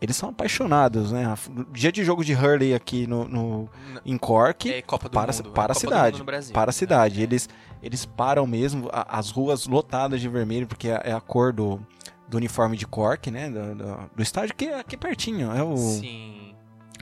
eles 0.03 0.17
são 0.17 0.29
apaixonados, 0.31 1.13
né? 1.13 1.25
Dia 1.71 1.91
de 1.93 2.05
jogo 2.05 2.25
de 2.25 2.35
hurley 2.35 2.75
aqui 2.75 3.07
no, 3.07 3.27
no- 3.27 3.69
em 4.05 4.19
Cork, 4.19 4.71
É 4.71 4.83
Copa 4.83 5.09
do 5.09 5.13
para, 5.15 5.33
Mundo. 5.33 5.49
é 5.49 5.53
para 5.53 5.63
a 5.65 5.67
Copa 5.69 5.73
do 5.75 5.81
cidade, 5.81 6.23
Brasil. 6.23 6.53
para 6.53 6.71
a 6.71 6.73
cidade. 6.73 7.21
É. 7.21 7.23
Eles 7.23 7.49
eles 7.83 8.05
param 8.05 8.47
mesmo 8.47 8.89
a- 8.93 9.19
as 9.19 9.31
ruas 9.31 9.67
lotadas 9.67 10.21
de 10.21 10.29
vermelho 10.29 10.67
porque 10.67 10.89
é 10.89 11.01
é 11.05 11.13
a 11.13 11.21
cor 11.21 11.53
do, 11.53 11.81
do 12.29 12.37
uniforme 12.37 12.77
de 12.77 12.87
Cork, 12.87 13.31
né? 13.31 13.49
Do, 13.49 13.75
do, 13.75 14.11
do 14.17 14.23
estádio 14.23 14.55
que 14.55 14.67
é 14.67 14.81
aqui 14.81 14.97
pertinho, 14.97 15.51
é 15.53 15.63
o 15.63 15.77
Sim. 15.77 16.55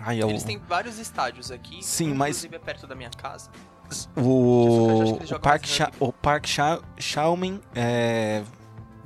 Ai, 0.02 0.20
é 0.20 0.25
o, 0.25 0.31
Eles 0.31 0.44
têm 0.44 0.58
vários 0.58 0.99
estádios 0.99 1.50
aqui. 1.50 1.82
Sim, 1.82 2.14
mas- 2.14 2.37
Inclusive 2.44 2.56
é 2.56 2.58
perto 2.58 2.87
da 2.87 2.94
minha 2.94 3.11
casa. 3.11 3.50
o, 4.17 5.14
o 5.35 5.41
Parque 5.41 5.69
Cha, 5.69 5.91
o 5.99 6.12
Parque 6.12 6.49
Cha, 6.49 6.79
é 7.75 8.43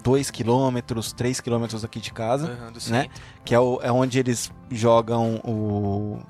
2 0.05 0.31
km, 0.31 0.79
3 1.17 1.41
km 1.41 1.65
aqui 1.85 1.99
de 1.99 2.13
casa, 2.13 2.47
do 2.73 2.91
né? 2.93 3.09
que 3.45 3.55
é, 3.55 3.59
o- 3.59 3.81
é 3.83 3.91
onde 3.91 4.19
eles 4.21 4.53
jogam 4.71 5.37
o, 5.45 6.21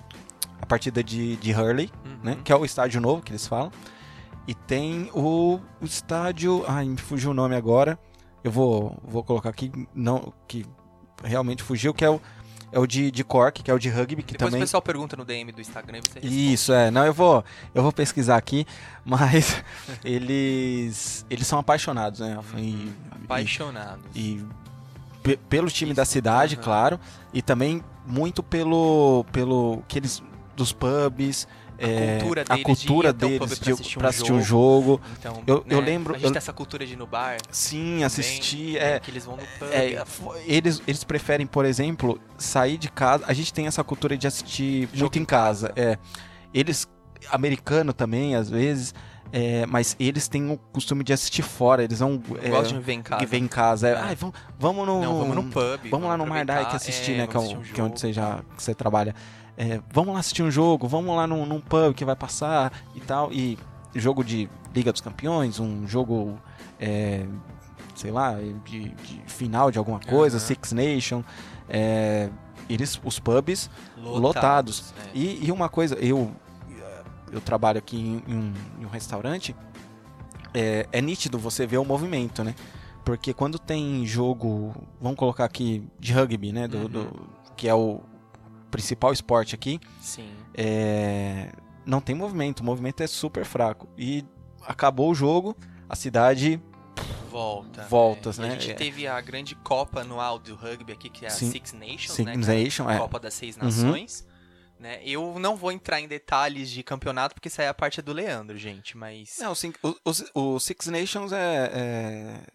a 0.63 0.65
partida 0.65 1.03
de, 1.05 1.37
de 1.37 1.53
Hurley, 1.53 1.91
Uhum. 2.07 2.17
né? 2.23 2.39
Que 2.43 2.53
é 2.53 2.57
o 2.57 2.65
estádio 2.65 3.01
novo 3.01 3.21
que 3.21 3.33
eles 3.33 3.47
falam. 3.47 3.71
E 4.47 4.55
tem 4.55 5.11
o, 5.13 5.59
o 5.81 5.85
estádio. 5.85 6.65
Ai, 6.69 6.87
me 6.87 6.97
fugiu 6.97 7.33
o 7.33 7.35
nome 7.35 7.57
agora. 7.57 7.99
Eu 8.45 8.51
vou, 8.53 8.97
vou 9.03 9.23
colocar 9.25 9.49
aqui, 9.51 9.73
não, 9.95 10.33
que 10.47 10.65
realmente 11.23 11.63
fugiu, 11.63 11.93
que 11.95 12.05
é 12.05 12.11
o, 12.11 12.21
é 12.75 12.79
o 12.81 12.87
de, 12.87 13.11
de 13.11 13.23
Cork, 13.23 13.63
que 13.63 13.71
é 13.71 13.75
o 13.75 13.79
de 13.79 13.89
rugby, 13.89 14.23
que 14.23 14.33
Depois 14.33 14.51
também. 14.51 14.61
o 14.61 14.65
pessoal 14.65 14.83
pergunta 14.83 15.17
no 15.17 15.25
DM 15.25 15.53
do 15.53 15.61
Instagram 15.61 15.99
e 15.99 16.01
você 16.01 16.19
responde. 16.21 16.53
Isso, 16.55 16.73
é. 16.73 16.91
Não, 16.91 17.07
eu 17.07 17.15
vou, 17.15 17.45
eu 17.75 17.83
vou 17.83 17.93
pesquisar 17.93 18.37
aqui, 18.37 18.67
mas 19.05 19.63
eles 20.05 21.25
eles 21.31 21.47
são 21.47 21.59
apaixonados, 21.59 22.21
né? 22.21 22.35
Rafa? 22.35 22.59
E, 22.59 22.93
Apaixonados. 23.25 24.05
e, 24.15 24.21
e 24.39 24.47
pe- 25.23 25.37
pelo 25.49 25.69
time 25.71 25.91
Isso, 25.93 25.97
da 25.97 26.05
cidade, 26.05 26.55
aham. 26.57 26.65
claro, 26.65 27.01
e 27.33 27.41
também 27.43 27.83
muito 28.07 28.43
pelo 28.43 29.25
pelo 29.33 29.83
que 29.89 29.99
eles 29.99 30.23
dos 30.57 30.73
pubs, 30.73 31.49
é, 31.79 32.19
cultura 32.21 32.43
a 32.43 32.45
deles 32.45 32.57
de 32.57 32.61
ir 32.61 32.65
cultura 32.87 33.13
pub 33.15 33.21
deles 33.21 33.39
pra 33.39 33.47
de, 33.47 33.73
assistir 33.73 33.97
um 33.97 34.01
pra 34.01 34.09
assistir 34.11 34.33
um 34.33 34.43
jogo. 34.43 35.01
Então, 35.19 35.43
Eu- 35.47 35.65
eu 35.69 35.81
né, 35.81 35.87
lembro- 35.87 36.15
A 36.15 36.17
gente 36.19 36.27
eu- 36.27 36.33
tem 36.33 36.39
essa 36.39 36.53
cultura 36.53 36.87
de 36.87 36.93
ir 36.93 36.97
no 36.97 37.07
bar. 37.07 37.39
Sim, 37.51 38.05
assistir, 38.05 38.77
é, 38.77 38.95
né, 38.95 39.01
Que 39.01 39.11
eles 39.11 39.25
vão 39.25 39.37
no 39.37 39.43
pub. 39.59 39.69
é, 39.73 40.03
eles, 40.47 40.83
eles 40.87 41.03
preferem, 41.05 41.47
por 41.47 41.65
exemplo, 41.65 42.21
sair 42.39 42.77
de 42.79 42.91
casa. 42.91 43.25
A 43.27 43.33
gente 43.33 43.53
tem 43.53 43.67
essa 43.67 43.83
cultura 43.85 44.17
de 44.17 44.27
assistir 44.27 44.89
Jogo 44.93 45.01
muito 45.05 45.19
em 45.19 45.25
casa. 45.25 45.69
casa. 45.69 45.73
É. 45.77 45.99
Eles, 46.53 46.87
americano 47.31 47.93
também, 47.93 48.35
às 48.37 48.49
vezes, 48.49 48.95
é, 49.33 49.67
mas 49.67 49.97
eles 49.99 50.29
têm 50.29 50.51
o 50.51 50.57
costume 50.57 51.03
de 51.03 51.13
assistir 51.13 51.43
fora. 51.43 51.83
Eles 51.83 51.99
vão. 51.99 52.23
Não 52.29 52.37
é, 52.41 52.49
gosto 52.51 52.73
de 52.75 52.81
ver 52.81 52.93
em 52.93 53.03
casa. 53.03 53.27
vem 53.27 53.43
em 53.45 53.49
casa. 53.49 53.89
É, 53.89 53.93
É. 53.93 53.97
Ai, 53.97 54.15
vamos, 54.15 54.35
vamos 54.59 54.87
no. 54.87 55.01
Não, 55.01 55.19
vamos 55.19 55.35
no 55.37 55.43
pub. 55.45 55.91
Vamos 55.91 56.09
lá 56.09 56.17
no 56.17 56.27
Mardai 56.27 56.69
que 56.71 56.77
assistir, 56.77 57.13
é, 57.15 57.17
né? 57.19 57.27
Que 57.27 57.37
é, 57.37 57.41
vamos 57.41 57.53
um 57.53 57.61
que 57.63 57.81
é 57.81 57.85
onde 57.85 57.99
você 58.01 58.13
jogo. 58.13 58.27
já 58.29 58.43
que 58.57 58.63
você 58.63 58.75
trabalha. 58.75 59.15
É, 59.57 59.81
vamos 59.93 60.13
lá 60.15 60.21
assistir 60.21 60.43
um 60.43 60.51
jogo, 60.51 60.89
vamos 60.89 61.15
lá 61.15 61.27
num, 61.27 61.47
num 61.47 61.61
pub 61.61 61.95
que 61.95 62.05
vai 62.05 62.17
passar 62.17 62.73
e 62.95 63.01
tal. 63.01 63.33
E 63.33 63.59
jogo 63.95 64.25
de 64.25 64.49
Liga 64.75 64.91
dos 64.93 65.01
Campeões, 65.01 65.61
um 65.61 65.87
jogo, 65.87 66.39
é, 66.81 67.25
sei 67.95 68.11
lá, 68.11 68.35
de, 68.65 68.89
de 68.91 69.23
final 69.27 69.71
de 69.71 69.79
alguma 69.79 70.01
coisa, 70.01 70.39
Aham. 70.39 70.47
Six 70.47 70.73
Nation. 70.73 71.23
é, 71.69 72.29
eles, 72.69 72.99
os 73.05 73.19
pubs 73.21 73.71
lotados. 73.99 74.93
é. 75.07 75.11
E, 75.17 75.47
e 75.47 75.53
uma 75.53 75.69
coisa, 75.69 75.95
eu, 75.97 76.33
eu 77.31 77.41
trabalho 77.41 77.79
aqui 77.79 77.97
em, 77.97 78.23
em 78.27 78.35
um, 78.37 78.53
em 78.81 78.85
um 78.87 78.89
restaurante, 78.89 79.55
é, 80.53 80.89
é 80.91 81.01
nítido 81.01 81.39
você 81.39 81.67
ver 81.67 81.79
o 81.79 81.85
movimento, 81.85 82.43
né? 82.43 82.55
Porque 83.05 83.35
quando 83.35 83.59
tem 83.59 84.07
jogo, 84.07 84.75
vamos 85.01 85.19
colocar 85.19 85.45
aqui 85.45 85.87
de 86.01 86.13
rugby, 86.13 86.53
né? 86.53 86.67
Do, 86.67 86.79
Uhum. 86.79 86.89
do- 86.89 87.29
que 87.57 87.69
é 87.69 87.75
o 87.75 88.01
principal 88.75 89.13
esporte 89.13 89.55
aqui, 89.55 89.79
Sim. 90.01 90.29
é, 90.53 91.53
não 91.87 92.01
tem 92.01 92.15
movimento, 92.15 92.61
o 92.61 92.65
movimento 92.65 93.03
é 93.03 93.07
super 93.07 93.45
fraco. 93.45 93.89
E 93.97 94.25
acabou 94.63 95.11
o 95.11 95.15
jogo, 95.15 95.57
a 95.89 95.95
cidade 95.95 96.61
Volta. 97.31 97.83
Voltas, 97.89 98.39
E 98.39 98.43
né? 98.43 98.49
A 98.49 98.51
gente 98.53 98.71
É. 98.71 98.75
teve 98.75 99.07
a 99.09 99.21
grande 99.21 99.57
Copa 99.57 100.01
anual 100.03 100.39
do 100.39 100.55
rugby 100.55 100.93
aqui, 100.93 101.09
que 101.11 101.25
é 101.25 101.29
a 101.29 101.31
Sim. 101.33 101.51
Six 101.51 101.73
Nations, 101.73 102.13
Six 102.13 102.27
né? 102.47 102.63
é 102.63 102.93
a 102.93 102.95
é. 102.95 102.99
Copa 102.99 103.19
das 103.19 103.35
Seis 103.35 103.57
Uhum. 103.57 103.65
Nações. 103.65 104.25
Né? 104.79 105.01
Eu 105.05 105.37
não 105.41 105.57
vou 105.57 105.73
entrar 105.73 106.01
em 106.01 106.07
detalhes 106.07 106.71
de 106.71 106.83
campeonato, 106.85 107.35
porque 107.35 107.49
isso 107.49 107.61
aí 107.61 107.67
é 107.67 107.71
a 107.71 107.75
parte 107.75 108.01
do 108.03 108.13
Leandro, 108.13 108.57
gente. 108.57 108.97
Mas. 108.97 109.37
Não, 109.41 109.51
o, 109.51 109.55
Six- 109.57 109.79
o- 109.83 110.55
o 110.55 110.61
Six 110.61 110.87
Nations 110.87 111.33
é, 111.33 111.71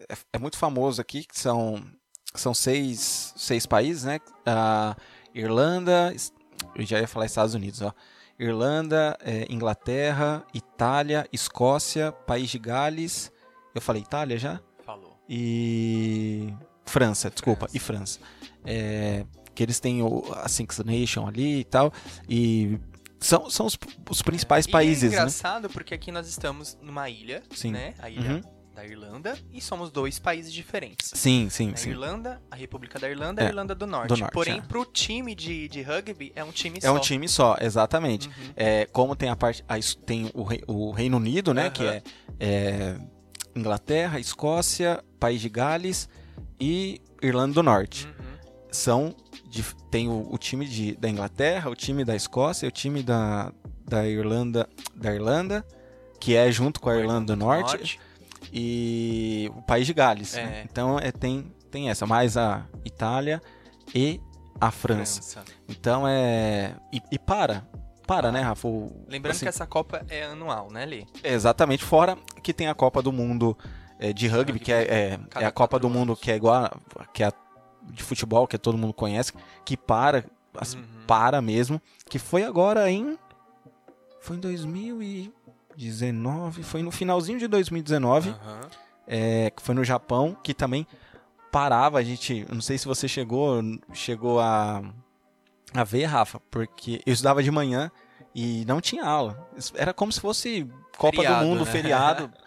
é, 0.08 0.14
é- 0.14 0.18
é 0.34 0.38
muito 0.38 0.56
famoso 0.56 0.98
aqui, 1.00 1.24
que 1.24 1.38
são, 1.38 1.82
são 2.34 2.54
seis, 2.54 3.34
seis 3.36 3.66
países, 3.66 4.04
né? 4.04 4.18
A 4.46 4.96
Irlanda, 5.34 6.14
eu 6.74 6.84
já 6.84 7.00
ia 7.00 7.06
falar 7.08 7.26
Estados 7.26 7.54
Unidos, 7.54 7.80
ó. 7.82 7.92
Irlanda, 8.38 9.16
é, 9.22 9.46
Inglaterra, 9.50 10.42
Itália, 10.54 11.26
Escócia, 11.32 12.10
País 12.10 12.48
de 12.50 12.58
Gales. 12.58 13.30
Eu 13.74 13.80
falei 13.82 14.02
Itália 14.02 14.38
já? 14.38 14.60
Falou. 14.84 15.18
e 15.28 16.52
França, 16.86 17.30
desculpa, 17.30 17.68
França. 17.68 17.76
e 17.76 17.80
França. 17.80 18.20
É, 18.64 19.26
que 19.54 19.62
eles 19.62 19.78
têm 19.78 20.02
o, 20.02 20.24
a 20.34 20.48
Six 20.48 20.78
Nation 20.78 21.26
ali 21.26 21.60
e 21.60 21.64
tal, 21.64 21.92
e 22.28 22.78
são, 23.20 23.50
são 23.50 23.66
os, 23.66 23.78
os 24.08 24.22
principais 24.22 24.64
E 24.64 24.70
países, 24.70 25.04
é 25.04 25.16
né? 25.16 25.22
engraçado 25.22 25.68
porque 25.68 25.92
aqui 25.94 26.10
nós 26.10 26.26
estamos 26.26 26.78
numa 26.80 27.08
ilha, 27.10 27.42
Sim. 27.54 27.72
né? 27.72 27.94
A 27.98 28.08
ilha 28.08 28.36
Uhum. 28.36 28.59
Da 28.80 28.86
Irlanda, 28.86 29.38
e 29.52 29.60
somos 29.60 29.90
dois 29.90 30.18
países 30.18 30.52
diferentes. 30.52 31.12
Sim, 31.14 31.48
sim, 31.50 31.72
A 31.72 31.76
sim. 31.76 31.90
Irlanda, 31.90 32.40
a 32.50 32.56
República 32.56 32.98
da 32.98 33.08
Irlanda 33.10 33.42
e 33.42 33.44
É, 33.44 33.46
a 33.48 33.50
Irlanda 33.50 33.74
do 33.74 33.86
Norte. 33.86 34.08
do 34.08 34.16
Norte, 34.16 34.32
Porém, 34.32 34.58
é. 34.58 34.62
pro 34.62 34.84
time 34.86 35.34
de, 35.34 35.68
de 35.68 35.82
rugby, 35.82 36.32
é 36.34 36.42
um 36.42 36.50
time 36.50 36.78
É 36.78 36.86
só. 36.86 36.94
um 36.94 36.98
time 37.00 37.28
só, 37.28 37.56
exatamente. 37.60 38.28
Uhum. 38.28 38.34
É, 38.56 38.86
como 38.86 39.14
tem 39.14 39.28
a 39.28 39.36
parte. 39.36 39.62
a 39.68 39.74
tem 40.06 40.30
o, 40.34 40.42
Rei- 40.42 40.64
o 40.66 40.90
Reino 40.92 41.18
Unido, 41.18 41.52
né? 41.52 41.64
Aham. 41.64 41.70
Que 41.72 41.84
é, 41.86 42.02
é, 42.40 42.96
Inglaterra, 43.54 44.18
Escócia, 44.18 45.02
País 45.18 45.40
de 45.40 45.48
Gales 45.48 46.08
e 46.58 47.00
Irlanda 47.22 47.54
do 47.54 47.62
Norte. 47.62 48.06
Uhum. 48.06 48.12
São. 48.70 49.14
dif- 49.50 49.74
tem 49.90 50.08
o, 50.08 50.26
o 50.32 50.38
time 50.38 50.64
de, 50.66 50.94
da 50.96 51.08
Inglaterra, 51.08 51.68
o 51.68 51.74
time 51.74 52.04
da 52.04 52.14
Escócia, 52.16 52.66
o 52.68 52.70
time 52.72 53.02
da, 53.02 53.52
da 53.86 54.06
Irlanda. 54.08 54.68
Da 54.94 55.12
Irlanda, 55.14 55.66
que 56.20 56.34
é 56.36 56.50
junto 56.52 56.80
com 56.80 56.88
a 56.90 56.96
Irlanda 56.96 57.34
do 57.34 57.36
Norte, 57.38 57.98
e 58.52 59.50
o 59.56 59.62
País 59.62 59.86
de 59.86 59.94
Gales. 59.94 60.36
É. 60.36 60.44
né? 60.44 60.66
Então 60.70 60.98
é, 60.98 61.10
tem, 61.12 61.52
tem 61.70 61.90
essa, 61.90 62.06
mais 62.06 62.36
a 62.36 62.66
Itália 62.84 63.40
e 63.94 64.20
a 64.60 64.70
França. 64.70 65.22
França. 65.22 65.44
Então 65.68 66.06
é. 66.06 66.74
E, 66.92 67.00
e 67.12 67.18
para. 67.18 67.66
Para, 68.06 68.32
né, 68.32 68.40
Rafa? 68.40 68.66
O- 68.66 69.04
Lembrando 69.08 69.32
assim, 69.36 69.44
que 69.44 69.48
essa 69.48 69.66
Copa 69.66 70.04
é 70.08 70.24
anual, 70.24 70.68
né, 70.72 70.84
Lê? 70.84 71.04
Exatamente, 71.22 71.84
fora 71.84 72.18
que 72.42 72.52
tem 72.52 72.66
a 72.66 72.74
Copa 72.74 73.00
do 73.00 73.12
Mundo 73.12 73.56
é, 74.00 74.12
de 74.12 74.26
rugby, 74.26 74.58
que 74.58 74.72
é, 74.72 74.82
é, 74.82 75.20
é 75.36 75.44
a 75.44 75.52
Copa 75.52 75.78
do 75.78 75.88
Mundo 75.88 76.10
anos. 76.10 76.20
que 76.20 76.30
é 76.32 76.34
igual 76.36 76.64
a, 76.64 77.06
que 77.12 77.22
é 77.22 77.26
a 77.28 77.32
de 77.84 78.02
futebol, 78.02 78.46
que 78.48 78.58
todo 78.58 78.76
mundo 78.76 78.92
conhece, 78.92 79.32
que 79.64 79.76
para, 79.76 80.24
assim, 80.58 80.78
Uhum. 80.78 80.84
para 81.06 81.40
mesmo, 81.40 81.80
que 82.08 82.18
foi 82.18 82.42
agora 82.42 82.90
em 82.90 83.16
foi 84.20 84.36
em 84.36 85.32
2019, 85.88 86.62
foi 86.62 86.82
no 86.82 86.90
finalzinho 86.90 87.38
de 87.38 87.48
2019, 87.48 88.30
Aham. 88.30 88.60
é, 89.06 89.50
que 89.50 89.62
foi 89.62 89.74
no 89.74 89.82
Japão, 89.84 90.36
que 90.42 90.52
também 90.52 90.86
parava, 91.50 91.98
a 91.98 92.02
gente, 92.02 92.46
não 92.52 92.60
sei 92.60 92.78
se 92.78 92.86
você 92.86 93.08
chegou, 93.08 93.60
chegou 93.92 94.38
a, 94.40 94.82
a 95.74 95.84
ver, 95.84 96.04
Rafa, 96.04 96.40
porque 96.50 97.00
eu 97.06 97.12
estudava 97.12 97.42
de 97.42 97.50
manhã 97.50 97.90
e 98.34 98.64
não 98.66 98.80
tinha 98.80 99.04
aula. 99.04 99.48
Era 99.74 99.92
como 99.92 100.12
se 100.12 100.20
fosse 100.20 100.68
Copa 100.96 101.16
Feriado, 101.16 101.40
do 101.42 101.48
Mundo, 101.48 101.64
né? 101.64 101.70
feriado. 101.70 102.30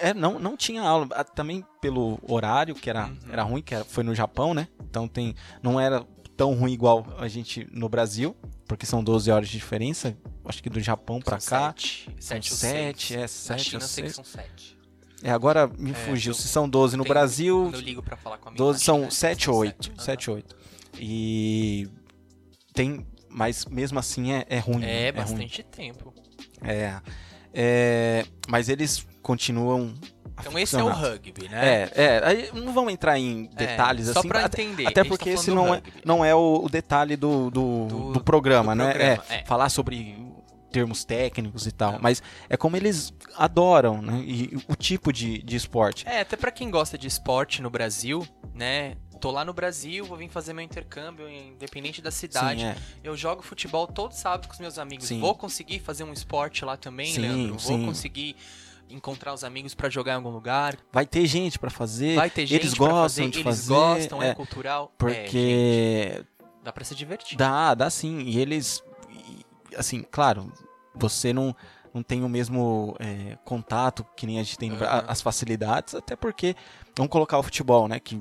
É, 0.00 0.12
não, 0.12 0.40
não 0.40 0.56
tinha 0.56 0.82
aula, 0.82 1.06
também 1.26 1.64
pelo 1.80 2.18
horário, 2.28 2.74
que 2.74 2.90
era, 2.90 3.04
Uhum. 3.06 3.18
era 3.30 3.44
ruim, 3.44 3.62
que 3.62 3.72
era, 3.72 3.84
foi 3.84 4.02
no 4.02 4.16
Japão, 4.16 4.52
né? 4.52 4.66
Então 4.82 5.06
tem, 5.06 5.32
não 5.62 5.78
era 5.78 6.04
tão 6.36 6.54
ruim 6.54 6.72
igual 6.72 7.06
a 7.18 7.26
gente 7.28 7.66
no 7.72 7.88
Brasil, 7.88 8.36
porque 8.66 8.84
são 8.86 9.02
12 9.02 9.30
horas 9.30 9.48
de 9.48 9.56
diferença, 9.58 10.16
acho 10.44 10.62
que 10.62 10.68
do 10.70 10.80
Japão 10.80 11.20
pra 11.20 11.40
São 11.40 11.58
cá. 11.58 11.74
Sete, 11.76 12.04
São 12.20 12.42
sete 12.42 12.50
ou 12.52 12.56
sete, 12.58 13.06
seis. 13.08 13.18
é, 13.18 13.20
Na 13.22 13.28
sete 13.28 13.64
China 13.64 13.82
ou 13.82 14.10
são 14.10 14.24
sete. 14.24 14.76
É, 15.22 15.30
agora 15.30 15.66
me 15.66 15.92
É, 15.92 15.94
fugiu, 15.94 16.34
se 16.34 16.46
são 16.46 16.68
12 16.68 16.96
no 16.96 17.02
Tem- 17.04 17.10
Brasil, 17.12 17.70
eu 17.72 17.80
ligo 17.80 18.02
pra 18.02 18.16
falar 18.18 18.36
com 18.38 18.48
a 18.50 18.52
minha 18.52 18.58
12 18.58 18.78
na 18.80 18.84
são 18.84 18.96
China, 18.98 19.10
7 19.10 19.44
são 19.46 19.54
ou 19.54 19.60
8. 19.60 19.84
sete. 19.86 20.02
7 20.02 20.30
ou 20.30 20.36
8. 20.36 20.56
E 21.00 21.88
tem. 22.74 23.06
Mas 23.30 23.64
mesmo 23.66 23.98
assim 23.98 24.32
é, 24.32 24.46
é 24.48 24.58
ruim. 24.58 24.78
Né? 24.80 25.02
É, 25.08 25.10
ruim. 25.10 25.12
bastante 25.20 25.62
tempo. 25.62 26.12
É. 26.62 27.00
É, 27.52 28.24
Mas 28.48 28.68
eles 28.68 29.06
continuam. 29.22 29.94
Então 30.40 30.58
esse 30.58 30.76
é 30.76 30.82
o 30.82 30.88
rugby, 30.88 31.48
né? 31.48 31.84
É, 31.84 31.92
é. 31.94 32.20
Aí 32.24 32.50
não 32.52 32.72
vamos 32.72 32.92
entrar 32.92 33.18
em 33.18 33.48
É, 33.54 33.56
detalhes 33.56 34.08
só 34.08 34.18
assim. 34.20 34.28
pra 34.28 34.44
até, 34.44 34.62
entender. 34.62 34.86
até 34.86 35.02
gente 35.02 35.08
porque 35.08 35.30
tá 35.30 35.34
esse 35.34 35.50
não 35.50 35.74
é, 35.74 35.82
não 36.04 36.24
é 36.24 36.34
o, 36.34 36.68
detalhe 36.68 37.16
do, 37.16 37.50
do, 37.50 37.86
Do- 37.86 38.12
do 38.12 38.20
programa, 38.22 38.74
do 38.74 38.78
né? 38.78 38.90
programa, 38.90 39.24
é, 39.30 39.34
é. 39.36 39.44
falar 39.44 39.68
sobre 39.68 40.16
termos 40.70 41.04
técnicos 41.04 41.66
e 41.66 41.72
tal. 41.72 41.92
Não. 41.92 42.00
Mas 42.02 42.22
é 42.50 42.56
como 42.56 42.76
eles 42.76 43.12
adoram, 43.36 44.02
né? 44.02 44.22
E 44.26 44.58
o 44.68 44.74
tipo 44.76 45.12
de, 45.12 45.38
de 45.42 45.56
esporte. 45.56 46.06
É, 46.06 46.20
até 46.20 46.36
pra 46.36 46.50
quem 46.50 46.70
gosta 46.70 46.98
de 46.98 47.06
esporte 47.06 47.62
no 47.62 47.70
Brasil, 47.70 48.26
né? 48.54 48.96
Tô 49.18 49.30
lá 49.30 49.42
no 49.46 49.54
Brasil, 49.54 50.04
vou 50.04 50.18
vir 50.18 50.28
fazer 50.28 50.52
meu 50.52 50.62
intercâmbio, 50.62 51.26
independente 51.26 52.02
da 52.02 52.10
cidade. 52.10 52.60
Sim, 52.60 52.66
é. 52.66 52.76
Eu 53.02 53.16
jogo 53.16 53.40
futebol 53.42 53.86
todo 53.86 54.12
sábado 54.12 54.46
com 54.46 54.52
os 54.52 54.60
meus 54.60 54.78
amigos. 54.78 55.06
Sim. 55.06 55.18
Vou 55.20 55.34
conseguir 55.34 55.78
fazer 55.80 56.04
um 56.04 56.12
esporte 56.12 56.62
lá 56.66 56.76
também, 56.76 57.06
Sim, 57.10 57.22
Leandro? 57.22 57.56
Vou 57.56 57.78
conseguir 57.86 58.36
encontrar 58.90 59.32
os 59.34 59.44
amigos 59.44 59.74
pra 59.74 59.88
jogar 59.88 60.12
em 60.12 60.16
algum 60.16 60.30
lugar. 60.30 60.76
Vai 60.92 61.06
ter 61.06 61.26
gente 61.26 61.58
pra 61.58 61.70
fazer. 61.70 62.16
Vai 62.16 62.30
ter 62.30 62.46
gente 62.46 62.62
eles 62.62 62.74
gostam 62.74 63.02
fazer, 63.02 63.30
de 63.30 63.38
eles 63.38 63.42
fazer. 63.42 63.74
gostam, 63.74 64.22
é, 64.22 64.28
é, 64.30 64.34
cultural. 64.34 64.92
É, 64.92 64.96
porque 64.98 66.12
gente, 66.14 66.26
dá 66.62 66.72
pra 66.72 66.84
se 66.84 66.94
divertir. 66.94 67.36
Dá, 67.36 67.74
dá 67.74 67.90
sim. 67.90 68.20
E 68.20 68.38
eles, 68.38 68.82
assim, 69.76 70.04
claro, 70.10 70.52
você 70.94 71.32
não, 71.32 71.54
não 71.92 72.02
tem 72.02 72.24
o 72.24 72.28
mesmo 72.28 72.96
é, 72.98 73.36
contato 73.44 74.06
que 74.16 74.26
nem 74.26 74.38
a 74.38 74.42
gente 74.42 74.58
tem 74.58 74.72
Aham. 74.72 75.04
as 75.08 75.20
facilidades, 75.20 75.94
até 75.94 76.16
porque 76.16 76.54
vamos 76.96 77.10
colocar 77.10 77.38
o 77.38 77.42
futebol, 77.42 77.88
né? 77.88 77.98
Que, 78.00 78.20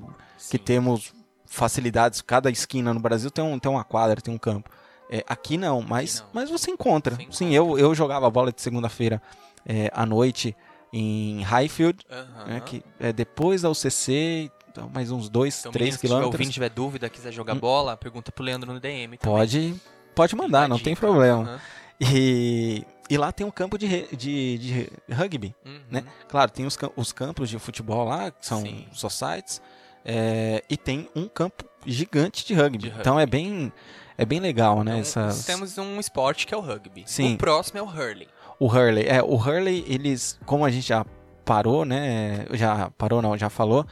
que 0.50 0.58
temos 0.58 1.14
facilidades, 1.46 2.22
cada 2.22 2.50
esquina 2.50 2.94
no 2.94 3.00
Brasil 3.00 3.30
tem, 3.30 3.44
um, 3.44 3.58
tem 3.60 3.72
uma 3.72 3.84
quadra, 3.84 4.22
tem 4.22 4.34
um 4.34 4.38
campo. 4.38 4.70
É, 5.10 5.24
aqui 5.28 5.56
não, 5.56 5.84
mas, 5.84 6.22
não. 6.22 6.30
mas 6.34 6.50
você 6.50 6.72
encontra. 6.72 7.16
Você 7.16 7.28
Sim, 7.32 7.54
eu, 7.54 7.78
eu 7.78 7.94
jogava 7.94 8.30
bola 8.30 8.52
de 8.52 8.60
segunda-feira 8.60 9.22
é, 9.66 9.90
à 9.94 10.06
noite 10.06 10.56
em 10.94 11.42
Highfield, 11.42 12.00
Aham. 12.10 12.46
né, 12.46 12.60
que 12.66 12.84
é 13.00 13.12
depois 13.12 13.64
da 13.64 13.70
UCC, 13.70 14.50
então, 14.70 14.90
mais 14.94 15.12
uns 15.12 15.28
2, 15.30 15.60
Então, 15.60 15.72
3 15.72 15.84
menino, 15.86 15.94
se 15.98 16.02
tiver 16.02 16.14
ouvindo, 16.14 16.30
quilômetros. 16.32 16.54
tiver 16.54 16.70
dúvida, 16.70 17.10
quiser 17.10 17.32
jogar 17.34 17.56
Hum. 17.56 17.60
bola, 17.60 17.98
pergunta 17.98 18.32
pro 18.32 18.44
Leandro 18.44 18.72
no 18.74 18.80
DM 18.80 19.18
também. 19.18 19.38
Pode, 19.38 19.76
pode 20.14 20.36
mandar, 20.36 20.60
Fica 20.64 20.66
a 20.66 20.68
não 20.70 20.80
tem 20.80 20.96
problema. 20.96 21.42
Aham. 21.44 21.60
E, 22.00 22.84
e 23.10 23.18
lá 23.18 23.32
tem 23.32 23.46
um 23.48 23.52
campo 23.52 23.78
de, 23.78 23.88
de, 24.16 24.58
de 24.58 24.90
rugby, 25.14 25.56
Uhum. 25.66 25.80
né? 25.90 26.04
Claro, 26.28 26.52
tem 26.52 26.66
os, 26.66 26.78
os 26.96 27.12
campos 27.14 27.50
de 27.50 27.58
futebol 27.58 28.06
lá, 28.06 28.32
que 28.32 28.46
são 28.46 28.62
Sim. 28.62 28.86
societies, 28.92 29.62
é, 30.04 30.62
e 30.70 30.76
tem 30.78 31.10
um 31.16 31.28
campo 31.28 31.64
gigante 31.86 32.46
de 32.46 32.54
rugby. 32.54 32.78
De 32.80 32.88
rugby. 32.90 33.00
Então 33.02 33.18
é 33.20 33.26
bem, 33.26 33.72
é 34.18 34.26
bem 34.26 34.40
legal, 34.40 34.84
né? 34.84 35.00
Então, 35.00 35.26
essas- 35.28 35.46
Temos 35.46 35.78
um 35.78 36.00
esporte 36.00 36.46
que 36.46 36.54
é 36.54 36.58
o 36.58 36.62
rugby. 36.62 37.04
Sim. 37.06 37.36
O 37.36 37.38
próximo 37.38 37.80
é 37.80 37.82
o 37.82 37.86
hurling. 37.86 38.28
O 38.60 38.68
hurley, 38.68 39.06
é, 39.08 39.22
o 39.22 39.36
hurley, 39.36 39.84
eles, 39.88 40.40
como 40.46 40.64
a 40.66 40.70
gente 40.72 40.88
já 40.88 41.06
parou, 41.44 41.84
né? 41.86 42.46
Já 42.54 42.90
parou 42.98 43.22
não, 43.22 43.38
já 43.38 43.50
falou, 43.50 43.86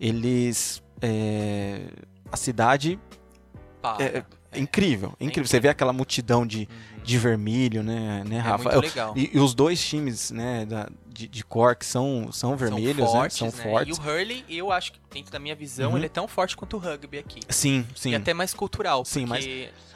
eles, 0.00 0.82
é, 1.00 1.82
a 2.30 2.36
cidade 2.36 2.98
Para. 3.80 4.02
é, 4.04 4.06
é 4.52 4.58
incrível, 4.58 4.60
incrível. 4.60 5.14
incrível. 5.20 5.46
Você 5.48 5.60
vê 5.60 5.68
aquela 5.68 5.92
multidão 5.92 6.46
de, 6.46 6.68
Uhum. 6.70 7.02
de 7.04 7.18
vermelho, 7.18 7.82
né, 7.82 8.24
né 8.26 8.36
É 8.36 8.40
Rafa? 8.40 8.64
muito 8.64 8.74
Eu- 8.74 8.80
legal. 8.80 9.14
E, 9.16 9.30
e 9.34 9.38
os 9.38 9.54
dois 9.54 9.80
times, 9.84 10.30
né, 10.32 10.66
da, 10.66 10.88
de, 11.06 11.28
de 11.28 11.44
Cork 11.44 11.84
são, 11.86 12.30
são 12.32 12.56
vermelhos, 12.56 12.96
são 12.96 13.06
né? 13.06 13.12
fortes, 13.20 13.36
São 13.38 13.46
né? 13.48 13.52
fortes. 13.62 13.96
E 13.96 14.00
o 14.00 14.04
hurling, 14.04 14.44
eu 14.48 14.72
acho 14.72 14.92
que 14.92 15.00
dentro 15.12 15.30
da 15.32 15.38
minha 15.38 15.54
visão, 15.54 15.92
Uhum. 15.92 15.96
ele 15.96 16.06
é 16.06 16.10
tão 16.10 16.26
forte 16.26 16.56
quanto 16.56 16.76
o 16.76 16.78
rugby 16.80 17.18
aqui. 17.18 17.40
Sim, 17.48 17.86
sim. 17.94 18.10
E 18.10 18.14
até 18.16 18.34
mais 18.34 18.52
cultural, 18.52 19.04
Sim, 19.04 19.26
mas 19.26 19.46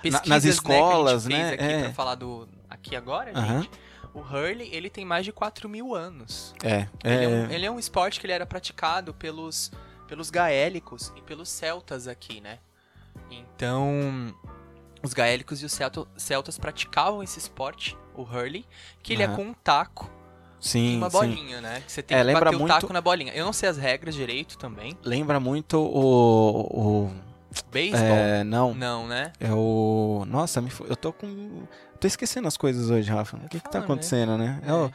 na- 0.04 0.22
nas 0.26 0.44
escolas, 0.44 1.26
né, 1.26 1.34
que 1.34 1.34
a 1.34 1.38
né, 1.38 1.50
gente 1.50 1.58
fez 1.58 1.70
aqui 1.72 1.74
é. 1.80 1.84
pra 1.86 1.92
falar 1.94 2.14
do 2.14 2.48
aqui 2.70 2.94
agora, 2.96 3.32
Aham. 3.34 3.62
gente. 3.62 3.70
O 4.14 4.20
hurling, 4.20 4.68
ele 4.72 4.90
tem 4.90 5.04
mais 5.04 5.24
de 5.24 5.32
4 5.32 5.68
mil 5.68 5.94
anos. 5.94 6.54
É, 6.62 6.86
Ele, 7.02 7.24
é 7.24 7.28
um, 7.28 7.46
é, 7.50 7.54
ele 7.54 7.66
é 7.66 7.70
um 7.70 7.78
esporte 7.78 8.20
que 8.20 8.26
ele 8.26 8.32
era 8.34 8.44
praticado 8.44 9.14
pelos, 9.14 9.72
pelos 10.06 10.28
gaélicos 10.30 11.12
e 11.16 11.22
pelos 11.22 11.48
celtas 11.48 12.06
aqui, 12.06 12.40
né? 12.40 12.58
Então, 13.30 14.34
os 15.02 15.14
gaélicos 15.14 15.62
e 15.62 15.66
os 15.66 15.78
celtas 16.16 16.58
praticavam 16.58 17.22
esse 17.22 17.38
esporte, 17.38 17.96
o 18.14 18.22
hurling, 18.22 18.64
que 19.02 19.12
ele 19.14 19.22
é 19.22 19.26
Aham. 19.26 19.36
com 19.36 19.42
um 19.46 19.54
taco 19.54 20.10
e 20.60 20.68
sim, 20.68 20.96
uma 20.98 21.08
sim. 21.10 21.16
bolinha, 21.18 21.60
né? 21.60 21.80
Que 21.84 21.90
você 21.90 22.02
tem 22.02 22.16
É, 22.16 22.20
que 22.20 22.26
lembra 22.26 22.44
bater 22.46 22.56
o 22.56 22.58
muito- 22.60 22.72
taco 22.80 22.92
na 22.92 23.00
bolinha. 23.00 23.32
Eu 23.34 23.44
não 23.46 23.52
sei 23.52 23.68
as 23.68 23.76
regras 23.78 24.14
direito 24.14 24.58
também. 24.58 24.96
Lembra 25.02 25.40
muito 25.40 25.78
o, 25.80 27.06
o 27.06 27.10
Beisebol? 27.70 28.06
é, 28.06 28.44
não, 28.44 28.74
Não, 28.74 29.06
né? 29.06 29.32
é 29.40 29.52
o, 29.52 30.24
nossa, 30.26 30.60
me 30.60 30.70
eu 30.88 30.96
tô 30.96 31.12
com, 31.12 31.62
tô 32.00 32.06
esquecendo 32.06 32.48
as 32.48 32.56
coisas 32.56 32.90
hoje, 32.90 33.10
Rafa. 33.10 33.36
O 33.36 33.48
que 33.48 33.60
que 33.60 33.70
tá 33.70 33.78
né? 33.78 33.84
acontecendo, 33.84 34.36
né? 34.38 34.60
É 34.66 34.70
É. 34.70 34.74
o, 34.74 34.90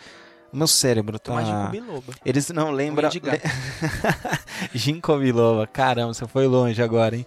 o 0.53 0.57
meu 0.57 0.67
cérebro 0.67 1.19
mais 1.29 1.47
tá, 1.47 1.67
biloba. 1.67 2.13
eles 2.25 2.49
não 2.49 2.71
lembram. 2.71 3.09
Ginkgo 4.73 5.17
biloba, 5.19 5.67
caramba, 5.67 6.13
você 6.13 6.25
foi 6.27 6.47
longe 6.47 6.81
agora, 6.81 7.15
hein? 7.15 7.25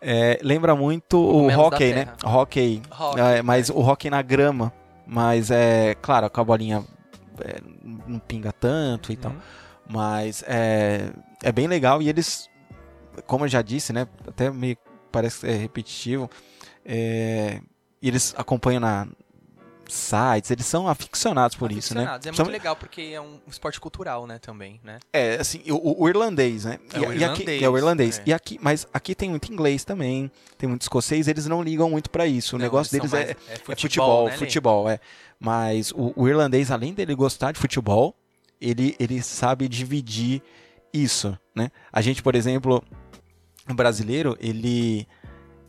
É, 0.00 0.38
lembra 0.42 0.74
muito 0.76 1.18
o 1.18 1.48
da 1.48 1.58
hockey, 1.58 1.94
né? 1.94 2.06
Hockey, 2.22 2.82
Hockey, 2.90 3.20
É, 3.20 3.42
mas 3.42 3.70
né? 3.70 3.74
o 3.74 3.80
hockey 3.80 4.10
na 4.10 4.20
grama. 4.22 4.72
Mas 5.06 5.50
é 5.50 5.94
claro, 6.00 6.28
com 6.30 6.40
a 6.40 6.44
bolinha 6.44 6.82
é, 7.40 7.58
não 8.06 8.18
pinga 8.18 8.52
tanto 8.52 9.12
e 9.12 9.16
tal. 9.16 9.32
Uhum. 9.32 9.38
Mas 9.88 10.42
é, 10.46 11.10
é 11.42 11.52
bem 11.52 11.66
legal 11.66 12.00
e 12.00 12.08
eles, 12.08 12.48
como 13.26 13.44
eu 13.44 13.48
já 13.48 13.62
disse, 13.62 13.92
né? 13.92 14.06
Até 14.26 14.50
meio 14.50 14.76
parece 15.12 15.46
é 15.48 15.52
repetitivo. 15.54 16.28
é, 16.84 17.60
eles 18.02 18.34
acompanham 18.36 18.80
na 18.80 19.06
sites, 19.86 20.50
eles 20.50 20.64
são 20.66 20.88
aficionados 20.88 21.56
por 21.56 21.70
isso, 21.70 21.94
né? 21.94 22.00
Aficionados. 22.00 22.26
É 22.26 22.30
muito 22.30 22.36
São- 22.44 22.46
legal 22.52 22.74
porque 22.74 23.00
é 23.14 23.20
um 23.20 23.38
esporte 23.46 23.78
cultural, 23.78 24.26
né, 24.26 24.38
também, 24.38 24.80
né? 24.82 24.98
É, 25.12 25.34
assim, 25.36 25.62
o, 25.70 26.02
o 26.02 26.08
irlandês, 26.08 26.64
né? 26.64 26.78
É 26.92 26.98
E- 26.98 27.00
o 27.00 27.12
e 27.12 27.24
aqui- 27.24 27.42
irlandês, 27.42 27.62
é 27.62 27.68
o 27.68 27.76
irlandês. 27.78 28.18
é. 28.18 28.22
E 28.26 28.32
aqui, 28.32 28.58
mas 28.62 28.86
aqui 28.94 29.14
tem 29.14 29.28
muito 29.30 29.52
inglês 29.52 29.84
também, 29.84 30.30
tem 30.56 30.68
muito 30.68 30.82
escocês, 30.82 31.28
eles 31.28 31.46
não 31.46 31.62
ligam 31.62 31.90
muito 31.90 32.08
pra 32.10 32.26
isso. 32.26 32.56
O 32.56 32.58
Não, 32.58 32.64
negócio 32.64 32.96
eles 32.96 33.10
deles 33.10 33.10
são 33.10 33.18
é, 33.20 33.24
mais- 33.26 33.48
é 33.48 33.52
é 33.52 33.56
futebol, 33.56 33.76
futebol, 33.76 34.28
né, 34.28 34.36
futebol, 34.38 34.88
é. 34.88 34.98
Mas 35.38 35.92
o, 35.92 36.12
o 36.16 36.28
irlandês, 36.28 36.70
além 36.70 36.94
dele 36.94 37.14
gostar 37.14 37.52
de 37.52 37.58
futebol, 37.60 38.16
ele, 38.60 38.96
ele 38.98 39.22
sabe 39.22 39.68
dividir 39.68 40.42
isso, 40.92 41.38
né? 41.54 41.70
A 41.92 42.00
gente, 42.00 42.22
por 42.22 42.34
exemplo, 42.34 42.82
o 43.68 43.74
brasileiro, 43.74 44.36
ele, 44.40 45.06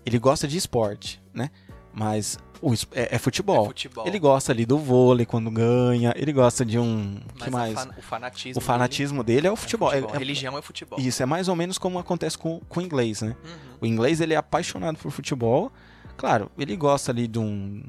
ele 0.05 0.19
gosta 0.19 0.47
de 0.47 0.57
esporte, 0.57 1.21
né? 1.33 1.49
Mas 1.93 2.37
o, 2.61 2.73
é, 2.91 3.15
é 3.15 3.17
futebol. 3.17 3.63
É 3.63 3.67
futebol. 3.67 4.05
Ele 4.07 4.19
gosta 4.19 4.51
ali 4.51 4.65
do 4.65 4.77
vôlei 4.77 5.25
quando 5.25 5.49
ganha, 5.49 6.13
ele 6.17 6.33
gosta 6.33 6.65
de 6.65 6.77
um... 6.77 7.19
Mas 7.35 7.43
que 7.43 7.49
mais? 7.49 7.73
fan- 7.73 7.89
o 7.97 8.01
fanatismo 8.01 8.57
O 8.59 8.61
fanatismo 8.61 9.23
dele 9.23 9.47
é 9.47 9.51
o 9.51 9.55
futebol. 9.55 9.91
dele 9.91 10.05
É- 10.07 10.11
é 10.11 10.15
é- 10.15 10.19
Religião 10.19 10.57
é 10.57 10.61
futebol. 10.61 10.99
isso, 10.99 11.23
é 11.23 11.25
mais 11.25 11.47
ou 11.47 11.55
menos 11.55 11.77
como 11.77 11.97
acontece 11.97 12.37
com, 12.37 12.59
com 12.67 12.79
o 12.81 12.83
inglês, 12.83 13.21
né? 13.21 13.29
Uhum. 13.43 13.77
O 13.81 13.85
inglês, 13.85 14.19
ele 14.19 14.33
é 14.33 14.37
apaixonado 14.37 14.97
por 14.97 15.09
futebol. 15.11 15.71
Claro, 16.17 16.51
ele 16.57 16.75
gosta 16.75 17.11
ali 17.13 17.27
de 17.27 17.39
um... 17.39 17.81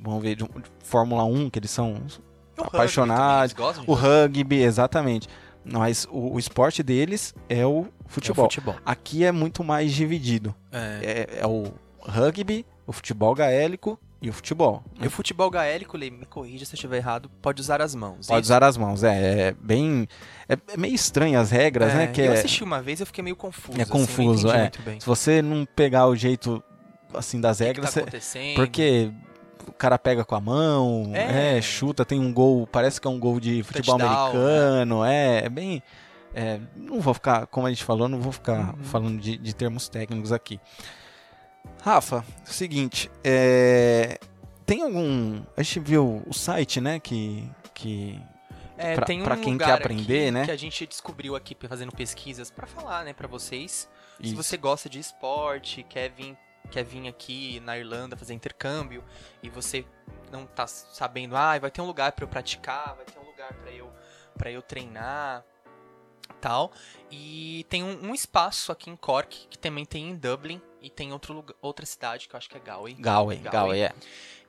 Vamos 0.00 0.20
ver, 0.22 0.34
de 0.34 0.42
um 0.42 0.48
de 0.48 0.68
Fórmula 0.82 1.22
1, 1.24 1.48
que 1.50 1.60
eles 1.60 1.70
são 1.70 1.92
o 1.92 1.94
rugby 1.98 2.22
apaixonados. 2.66 3.22
também, 3.24 3.40
eles 3.42 3.52
gostam 3.52 3.84
o 3.86 3.94
rugby? 3.94 4.38
rugby, 4.40 4.56
exatamente. 4.62 5.28
Mas 5.64 6.06
o, 6.10 6.34
o 6.34 6.38
esporte 6.38 6.82
deles 6.82 7.34
é 7.48 7.64
o 7.64 7.86
futebol. 8.06 8.44
É 8.44 8.48
o 8.48 8.50
futebol. 8.50 8.76
Aqui 8.84 9.24
é 9.24 9.32
muito 9.32 9.62
mais 9.62 9.92
dividido. 9.92 10.54
É. 10.72 11.28
É, 11.36 11.40
é 11.40 11.46
o 11.46 11.72
rugby, 12.00 12.66
o 12.86 12.92
futebol 12.92 13.34
gaélico 13.34 13.98
e 14.20 14.28
o 14.28 14.32
futebol. 14.32 14.82
E 15.00 15.06
o 15.06 15.10
futebol 15.10 15.50
gaélico, 15.50 15.96
Lê, 15.96 16.10
me 16.10 16.24
corrija 16.26 16.64
se 16.64 16.72
eu 16.72 16.76
estiver 16.76 16.96
errado, 16.98 17.28
pode 17.40 17.60
usar 17.60 17.80
as 17.82 17.94
mãos. 17.94 18.26
Pode 18.26 18.40
isso? 18.44 18.52
usar 18.52 18.62
as 18.64 18.76
mãos, 18.76 19.02
é, 19.04 19.48
é 19.48 19.54
bem... 19.60 20.06
É, 20.48 20.54
é 20.74 20.76
meio 20.76 20.94
estranho 20.94 21.38
as 21.38 21.50
regras, 21.50 21.92
É, 21.92 21.94
né? 21.94 22.06
Que 22.08 22.20
eu 22.22 22.32
é, 22.32 22.38
assisti 22.38 22.62
uma 22.62 22.80
vez 22.82 23.00
eu 23.00 23.06
fiquei 23.06 23.22
meio 23.22 23.36
confuso. 23.36 23.78
É 23.78 23.82
assim, 23.82 23.90
confuso, 23.90 24.48
é. 24.50 24.60
muito 24.62 24.82
bem. 24.82 25.00
se 25.00 25.06
você 25.06 25.42
não 25.42 25.64
pegar 25.76 26.06
o 26.06 26.14
jeito, 26.14 26.62
assim, 27.14 27.40
das 27.40 27.56
O 27.56 27.58
que 27.58 27.64
que 27.64 27.68
regras... 27.68 27.86
tá 27.86 27.92
você- 27.92 28.00
acontecendo? 28.00 28.54
Porque 28.56 29.10
o 29.66 29.72
cara 29.72 29.98
pega 29.98 30.24
com 30.24 30.34
a 30.34 30.40
mão, 30.40 31.10
É. 31.14 31.58
é, 31.58 31.62
chuta, 31.62 32.04
tem 32.04 32.18
um 32.20 32.32
gol, 32.32 32.66
parece 32.66 33.00
que 33.00 33.06
é 33.06 33.10
um 33.10 33.18
gol 33.18 33.38
de 33.40 33.62
futebol 33.62 33.98
Touchdown, 33.98 34.20
americano, 34.26 35.04
é, 35.04 35.44
é 35.44 35.48
bem. 35.48 35.82
é, 36.34 36.58
não 36.74 37.00
vou 37.00 37.12
ficar, 37.14 37.46
como 37.46 37.66
a 37.66 37.70
gente 37.70 37.84
falou, 37.84 38.08
não 38.08 38.18
vou 38.20 38.32
ficar 38.32 38.74
Uhum. 38.74 38.84
falando 38.84 39.20
de, 39.20 39.36
de 39.36 39.54
termos 39.54 39.88
técnicos 39.88 40.32
aqui. 40.32 40.58
Rafa, 41.82 42.24
seguinte, 42.44 43.10
é, 43.24 44.18
tem 44.64 44.82
algum. 44.82 45.42
A 45.56 45.62
gente 45.62 45.80
viu 45.80 46.22
o 46.26 46.32
site, 46.32 46.80
né, 46.80 46.98
que. 47.00 47.48
que 47.74 48.20
É, 48.78 48.94
pra- 48.94 49.06
um 49.14 49.22
pra 49.22 49.36
quem 49.36 49.56
quer 49.58 49.72
aprender, 49.72 50.22
aqui 50.24 50.30
né? 50.30 50.44
que 50.44 50.50
a 50.50 50.56
gente 50.56 50.86
descobriu 50.86 51.36
aqui 51.36 51.56
fazendo 51.68 51.92
pesquisas 51.92 52.50
pra 52.50 52.66
falar, 52.66 53.04
né, 53.04 53.12
para 53.12 53.28
vocês. 53.28 53.88
Se 54.20 54.26
Isso. 54.28 54.36
você 54.36 54.56
gosta 54.56 54.88
de 54.88 54.98
esporte, 54.98 55.84
quer 55.88 56.10
vir, 56.10 56.36
quer 56.72 56.82
vir 56.82 57.06
aqui 57.06 57.60
na 57.60 57.78
Irlanda 57.78 58.16
fazer 58.16 58.32
intercâmbio 58.32 59.04
e 59.42 59.50
você 59.50 59.84
não 60.30 60.46
tá 60.46 60.66
sabendo, 60.66 61.36
ah, 61.36 61.58
vai 61.58 61.70
ter 61.70 61.82
um 61.82 61.86
lugar 61.86 62.12
pra 62.12 62.24
eu 62.24 62.28
praticar, 62.28 62.96
vai 62.96 63.04
ter 63.04 63.18
um 63.18 63.26
lugar 63.26 63.52
pra 63.52 63.70
eu 63.70 63.92
para 64.36 64.50
eu 64.50 64.62
treinar, 64.62 65.44
tal. 66.40 66.72
E 67.10 67.66
tem 67.68 67.84
um, 67.84 68.08
um 68.08 68.14
espaço 68.14 68.72
aqui 68.72 68.88
em 68.88 68.96
Cork 68.96 69.46
que 69.48 69.58
também 69.58 69.84
tem 69.84 70.08
em 70.08 70.16
Dublin 70.16 70.60
e 70.80 70.88
tem 70.88 71.12
outro 71.12 71.34
lugar, 71.34 71.54
outra 71.60 71.84
cidade 71.84 72.26
que 72.26 72.34
eu 72.34 72.38
acho 72.38 72.48
que 72.48 72.56
é 72.56 72.60
Galway. 72.60 72.94
Galway, 72.94 73.38
Galway, 73.38 73.80
é. 73.82 73.92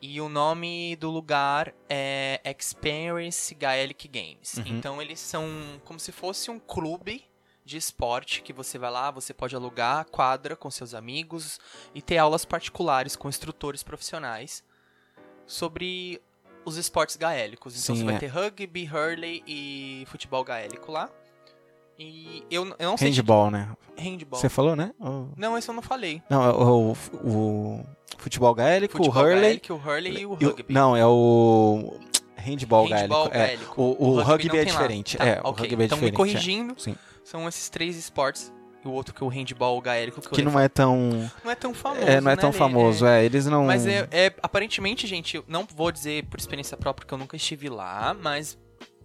E 0.01 0.21
o 0.21 0.29
nome 0.29 0.95
do 0.95 1.09
lugar 1.09 1.73
é 1.89 2.39
Experience 2.57 3.53
Gaelic 3.53 4.07
Games. 4.07 4.55
Uhum. 4.55 4.63
Então 4.67 5.01
eles 5.01 5.19
são 5.19 5.45
como 5.83 5.99
se 5.99 6.11
fosse 6.11 6.49
um 6.49 6.59
clube 6.59 7.25
de 7.65 7.77
esporte 7.77 8.41
que 8.41 8.51
você 8.51 8.77
vai 8.77 8.91
lá, 8.91 9.09
você 9.11 9.33
pode 9.33 9.55
alugar 9.55 9.99
a 9.99 10.03
quadra 10.03 10.55
com 10.55 10.69
seus 10.69 10.93
amigos 10.93 11.59
e 11.95 12.01
ter 12.01 12.17
aulas 12.17 12.43
particulares 12.45 13.15
com 13.15 13.29
instrutores 13.29 13.83
profissionais 13.83 14.63
sobre 15.45 16.21
os 16.65 16.77
esportes 16.77 17.15
gaélicos. 17.15 17.73
Então 17.81 17.95
Sim, 17.95 18.01
você 18.01 18.05
vai 18.05 18.15
é. 18.15 18.19
ter 18.19 18.27
rugby, 18.27 18.85
hurley 18.85 19.43
e 19.47 20.05
futebol 20.07 20.43
gaélico 20.43 20.91
lá. 20.91 21.09
E 21.97 22.43
eu, 22.49 22.65
eu 22.79 22.89
não 22.89 22.97
sei 22.97 23.09
Handball, 23.11 23.51
né? 23.51 23.69
de 23.95 24.03
handball. 24.03 24.39
Você 24.39 24.49
falou, 24.49 24.75
né? 24.75 24.93
O- 24.99 25.27
Não, 25.37 25.57
esse 25.57 25.69
eu 25.69 25.75
não 25.75 25.81
falei. 25.81 26.21
Não, 26.29 26.43
é 26.43 26.49
o, 26.51 26.93
o, 27.23 27.79
o 27.79 27.85
futebol 28.17 28.53
gaélico, 28.55 28.97
Futebol 28.97 29.15
o 29.21 29.25
hurley. 29.25 29.41
gaélico, 29.41 29.73
o 29.73 29.77
hurley 29.77 30.11
e 30.13 30.25
o 30.25 30.37
e 30.39 30.45
o- 30.45 30.49
rugby. 30.49 30.73
não, 30.73 30.97
é 30.97 31.05
o 31.05 31.99
handball, 32.43 32.87
Handball 32.87 33.29
gaélico. 33.29 33.73
é. 33.73 33.83
O, 33.83 33.83
o 33.99 34.09
O 34.17 34.21
rugby, 34.21 34.47
não 34.49 34.55
é 34.57 34.65
diferente. 34.65 35.17
Tá, 35.17 35.25
é, 35.25 35.41
o 35.41 35.47
ok. 35.49 35.67
rugby 35.67 35.83
é 35.83 35.85
então, 35.85 35.97
diferente. 35.97 36.11
me 36.11 36.17
corrigindo, 36.17 36.75
é. 36.87 36.95
São 37.23 37.47
esses 37.47 37.69
três 37.69 37.95
esportes. 37.97 38.51
E 38.83 38.87
o 38.87 38.91
outro 38.91 39.13
que 39.13 39.23
é 39.23 39.25
o 39.25 39.29
handball 39.29 39.79
gaélico 39.79 40.19
que, 40.21 40.27
Que 40.29 40.41
não 40.41 40.59
é 40.59 40.67
tão. 40.67 41.29
não 41.43 41.49
é 41.51 41.55
tão 41.55 41.73
famoso. 41.73 42.01
É, 42.05 42.19
não 42.19 42.31
é 42.31 42.35
né, 42.35 42.41
tão 42.41 42.51
Lê? 42.51 42.57
famoso, 42.57 43.05
é. 43.05 43.23
Eles 43.23 43.45
não. 43.45 43.63
Mas 43.65 43.87
é, 43.87 44.07
é- 44.11 44.33
aparentemente, 44.43 45.07
gente, 45.07 45.41
não 45.47 45.65
vou 45.73 45.89
dizer 45.89 46.25
por 46.25 46.37
experiência 46.37 46.75
própria 46.75 47.05
porque 47.05 47.13
eu 47.13 47.17
nunca 47.17 47.37
estive 47.37 47.69
lá, 47.69 48.13
mas 48.13 48.57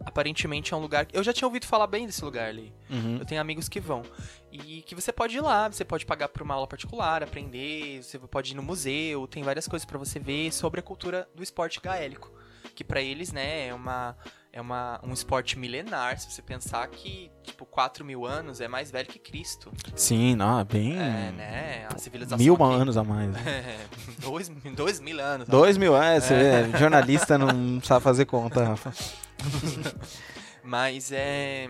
aparentemente 0.05 0.74
é 0.74 0.77
um 0.77 0.81
lugar. 0.81 1.07
Eu 1.12 1.22
já 1.22 1.33
tinha 1.33 1.46
ouvido 1.46 1.64
falar 1.66 1.87
bem 1.87 2.07
desse 2.07 2.24
lugar 2.24 2.48
ali. 2.48 2.72
Uhum. 2.90 3.18
Eu 3.20 3.24
tenho 3.24 3.40
amigos 3.40 3.68
que 3.68 3.79
vão. 3.79 4.03
E 4.51 4.83
que 4.83 4.94
você 4.94 5.12
pode 5.12 5.37
ir 5.37 5.40
lá, 5.40 5.68
você 5.70 5.85
pode 5.85 6.05
pagar 6.07 6.29
por 6.29 6.42
uma 6.42 6.55
aula 6.55 6.66
particular, 6.66 7.22
aprender, 7.22 8.03
você 8.03 8.18
pode 8.18 8.53
ir 8.53 8.55
no 8.57 8.62
museu, 8.62 9.27
tem 9.29 9.42
várias 9.44 9.68
coisas 9.68 9.85
pra 9.87 9.98
você 9.98 10.18
ver 10.18 10.53
sobre 10.53 10.81
a 10.81 10.83
cultura 10.83 11.29
do 11.35 11.42
esporte 11.42 11.81
gaélico. 11.81 12.33
Que 12.79 12.85
pra 12.85 13.03
eles, 13.03 13.33
né, 13.33 13.67
é 13.67 13.75
uma. 13.75 14.17
É 14.53 14.61
uma, 14.61 15.01
um 15.03 15.12
esporte 15.12 15.59
milenar, 15.59 16.17
se 16.19 16.31
você 16.31 16.41
pensar 16.41 16.87
que, 16.87 17.29
tipo, 17.43 17.67
4 17.67 18.05
mil 18.05 18.25
anos 18.25 18.61
é 18.61 18.69
mais 18.69 18.88
velho 18.88 19.07
que 19.09 19.19
Cristo. 19.19 19.73
Sim, 19.97 20.37
não, 20.37 20.61
é 20.61 20.64
bem. 20.64 20.93
É, 20.97 21.33
né? 21.33 21.88
A 21.93 21.99
civilização. 21.99 22.38
Mil 22.38 22.55
aqui- 22.55 22.62
anos 22.62 22.97
a 22.97 23.03
mais. 23.03 23.35
É, 23.45 23.77
dois, 24.21 24.49
dois 24.77 25.01
mil 25.01 25.21
anos. 25.21 25.49
Dois 25.49 25.77
mil, 25.77 25.97
é, 26.01 26.21
você 26.21 26.35
vê, 26.69 26.79
jornalista 26.79 27.37
não 27.37 27.81
sabe 27.83 28.01
fazer 28.05 28.27
conta, 28.27 28.62
Rafa. 28.64 28.93
Mas 30.62 31.11
é. 31.11 31.69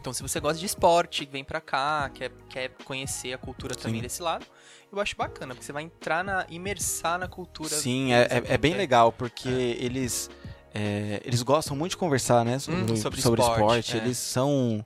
Então, 0.00 0.12
se 0.12 0.22
você 0.22 0.38
gosta 0.38 0.58
de 0.60 0.66
esporte, 0.66 1.26
vem 1.30 1.42
pra 1.42 1.60
cá, 1.60 2.10
quer, 2.14 2.30
quer 2.48 2.68
conhecer 2.84 3.32
a 3.32 3.38
cultura 3.38 3.74
também 3.74 3.96
Sim. 3.96 4.02
desse 4.02 4.22
lado, 4.22 4.46
eu 4.92 5.00
acho 5.00 5.16
bacana, 5.16 5.54
porque 5.54 5.64
você 5.66 5.72
vai 5.72 5.82
entrar 5.82 6.22
na. 6.24 6.46
imersar 6.48 7.18
na 7.18 7.28
cultura. 7.28 7.68
Sim, 7.70 8.12
é, 8.12 8.22
é, 8.30 8.42
é 8.54 8.58
bem 8.58 8.74
é. 8.74 8.76
legal, 8.76 9.12
porque 9.12 9.48
eles. 9.48 10.30
é, 10.74 11.20
eles 11.24 11.42
gostam 11.42 11.76
muito 11.76 11.90
de 11.92 11.96
conversar, 11.96 12.44
né? 12.44 12.58
Sobre, 12.58 12.92
Hum, 12.92 12.96
sobre, 12.96 13.20
sobre 13.20 13.40
esporte. 13.40 13.60
esporte, 13.60 13.96
é. 13.96 14.00
Eles 14.04 14.18
são. 14.18 14.84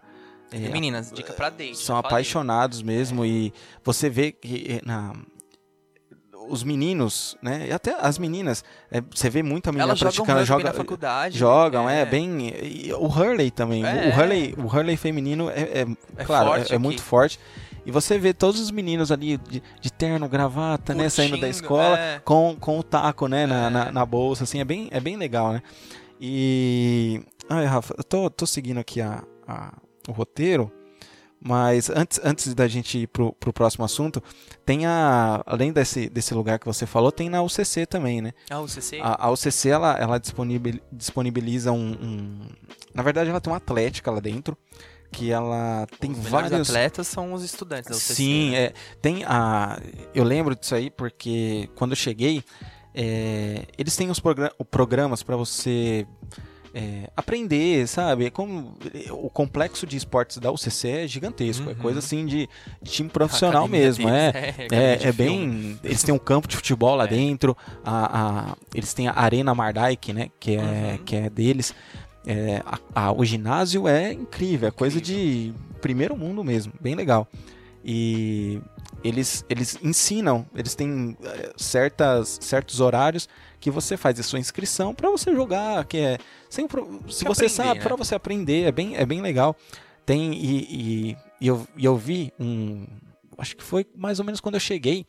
é, 0.51 0.57
E 0.57 0.69
meninas, 0.71 1.11
dica 1.13 1.33
pra 1.33 1.51
date. 1.51 1.77
são 1.79 1.97
apaixonados 1.97 2.83
mesmo 2.83 3.25
e 3.25 3.53
você 3.85 4.09
vê 4.11 4.33
que 4.33 4.81
na 4.85 5.13
os 6.49 6.65
meninos, 6.65 7.37
né? 7.41 7.69
E 7.69 7.73
até 7.73 7.95
as 7.99 8.19
meninas, 8.19 8.65
é, 8.91 9.01
você 9.01 9.31
vê 9.31 9.43
muita 9.45 9.71
menina 9.71 9.91
Elas 9.91 9.99
jogam 10.01 10.13
praticando, 10.25 10.45
joga, 10.45 10.65
na 10.65 10.73
faculdade. 10.73 11.39
jogam, 11.39 11.89
é, 11.89 12.05
bem. 12.05 12.49
e 12.63 12.93
o 12.93 13.07
hurley 13.07 13.51
também. 13.51 13.87
É. 13.87 14.09
O 14.09 14.19
hurley, 14.19 14.55
o 14.59 14.63
hurley 14.67 14.97
feminino 14.97 15.49
é, 15.49 15.61
é, 15.61 15.87
É 16.17 16.25
claro, 16.25 16.61
é- 16.61 16.75
é, 16.75 16.79
muito 16.79 17.01
forte. 17.03 17.39
E 17.85 17.91
você 17.91 18.17
vê 18.19 18.33
todos 18.33 18.61
os 18.61 18.71
meninos 18.71 19.11
ali 19.11 19.37
de, 19.39 19.63
de 19.81 19.93
terno, 19.93 20.29
gravata, 20.29 20.95
né, 20.95 21.09
saindo 21.09 21.33
da 21.33 21.47
Curtindo, 21.47 21.63
escola 21.65 21.99
é. 21.99 22.19
com, 22.21 22.57
com 22.59 22.79
o 22.79 22.83
taco, 22.83 23.27
né, 23.27 23.45
na, 23.47 23.67
É. 23.67 23.71
na, 23.71 23.93
na 23.93 24.07
bolsa, 24.07 24.45
assim, 24.45 24.61
é 24.61 24.65
bem, 24.65 24.89
é 24.93 25.01
bem 25.01 25.17
legal, 25.17 25.53
né? 25.53 25.63
E. 26.21 27.21
Ai, 27.49 27.65
Rafa, 27.67 27.95
eu 27.99 28.05
tô, 28.05 28.31
tô 28.31 28.47
seguindo 28.47 28.79
aqui 28.79 29.01
a, 29.01 29.25
a- 29.47 29.75
o 30.09 30.13
roteiro, 30.13 30.71
mas 31.45 31.91
antes, 31.91 32.21
antes 32.23 32.55
da 32.55 32.69
gente 32.69 32.99
ir 32.99 33.09
pro, 33.09 33.33
pro 33.33 33.53
próximo 33.53 33.85
assunto, 33.85 34.23
tem 34.65 34.87
a. 34.87 35.43
Além 35.45 35.73
desse, 35.73 36.09
desse 36.09 36.33
lugar 36.33 36.61
que 36.61 36.67
você 36.67 36.87
falou, 36.87 37.11
tem 37.11 37.29
na 37.29 37.43
UCC 37.43 37.85
também, 37.87 38.23
né? 38.23 38.33
Ah, 38.49 38.61
o 38.61 38.69
CC? 38.69 39.01
A, 39.03 39.27
a 39.27 39.31
UCC 39.33 39.69
ela, 39.69 39.97
ela 39.99 40.19
disponibil- 40.19 40.81
disponibiliza 40.93 41.73
um, 41.73 41.91
um- 42.01 42.49
Na 42.95 43.03
verdade, 43.03 43.29
ela 43.31 43.41
tem 43.41 43.53
uma 43.53 43.57
atlética 43.57 44.09
lá 44.11 44.21
dentro. 44.21 44.57
Que 45.13 45.31
ela 45.31 45.87
tem 46.01 46.11
Os 46.13 46.19
vários. 46.27 46.71
atletas 46.71 47.07
são 47.07 47.33
os 47.35 47.45
estudantes 47.45 47.91
da 47.91 47.95
UCC. 47.97 48.15
Sim, 48.15 48.51
né? 48.53 48.57
é, 48.65 48.73
tem 49.01 49.25
a. 49.25 49.79
Eu 50.15 50.25
lembro 50.25 50.57
disso 50.57 50.75
aí 50.75 50.91
porque 50.91 51.69
quando 51.77 51.93
eu 51.93 51.97
cheguei, 51.97 52.43
é, 52.95 53.67
eles 53.77 53.95
têm 53.95 54.11
os 54.11 54.19
progra- 54.19 54.53
programas 54.71 55.23
para 55.23 55.37
você 55.37 56.07
é, 56.75 57.11
aprender, 57.15 57.87
sabe? 57.87 58.25
É 58.27 58.31
Como 58.31 58.75
o 59.11 59.29
complexo 59.29 59.87
de 59.87 59.99
esportes 59.99 60.39
da 60.39 60.51
UCC 60.51 60.89
é 60.89 61.07
gigantesco, 61.07 61.69
é 61.69 61.73
Uhum. 61.75 61.79
coisa 61.79 61.99
assim 61.99 62.25
de, 62.25 62.49
de 62.81 62.91
time 62.91 63.11
profissional 63.11 63.69
mesmo, 63.69 64.09
é. 64.09 64.33
deles, 64.33 64.55
É, 64.73 64.95
é 64.95 64.99
filme. 64.99 65.13
bem. 65.13 65.81
Eles 65.85 66.03
têm 66.03 66.15
um 66.15 66.19
campo 66.19 66.49
de 66.49 66.57
futebol 66.57 66.95
lá 66.97 67.05
É. 67.05 67.09
dentro. 67.09 67.55
A, 67.85 68.51
a- 68.53 68.57
eles 68.75 68.95
têm 68.95 69.09
a 69.09 69.13
Arena 69.15 69.55
Mardike, 69.55 70.15
né? 70.15 70.31
Que 70.41 70.57
é, 70.57 70.59
Uhum. 70.99 71.05
que 71.05 71.17
é 71.17 71.29
deles. 71.29 71.75
É, 72.27 72.63
a- 72.65 72.79
a- 73.07 73.13
o 73.13 73.25
ginásio 73.25 73.89
é 73.89 74.13
incrível, 74.13 74.69
é 74.69 74.71
coisa 74.71 75.01
de 75.01 75.53
primeiro 75.81 76.17
mundo 76.17 76.45
mesmo, 76.45 76.73
bem 76.81 76.95
legal. 76.95 77.27
E 77.85 78.61
eles, 79.03 79.45
eles 79.49 79.77
ensinam, 79.83 80.47
eles 80.55 80.75
têm 80.77 81.17
é, 81.25 81.53
certas, 81.57 82.39
certos 82.41 82.79
horários 82.81 83.29
que 83.59 83.71
você 83.71 83.97
faz 83.97 84.19
a 84.21 84.23
sua 84.23 84.39
inscrição 84.39 84.95
para 84.95 85.11
você 85.11 85.35
jogar, 85.35 85.85
que 85.87 85.99
é 85.99 86.19
sem 86.49 86.67
se 87.09 87.25
você 87.25 87.47
aprender, 87.47 87.49
sabe 87.49 87.79
né? 87.79 87.85
para 87.85 87.97
você 87.97 88.15
aprender, 88.15 88.63
é 88.65 88.73
bem 88.73 88.97
é 88.97 89.05
bem 89.05 89.21
legal. 89.21 89.57
Tem 90.07 90.33
e, 90.33 90.59
e, 91.11 91.17
e 91.41 91.47
eu, 91.49 91.67
e 91.77 91.85
eu 91.85 91.97
vi 91.97 92.33
um 92.39 92.87
acho 93.39 93.57
que 93.57 93.63
foi 93.65 93.85
mais 93.97 94.21
ou 94.21 94.25
menos 94.25 94.41
quando 94.41 94.55
eu 94.55 94.61
cheguei. 94.61 95.05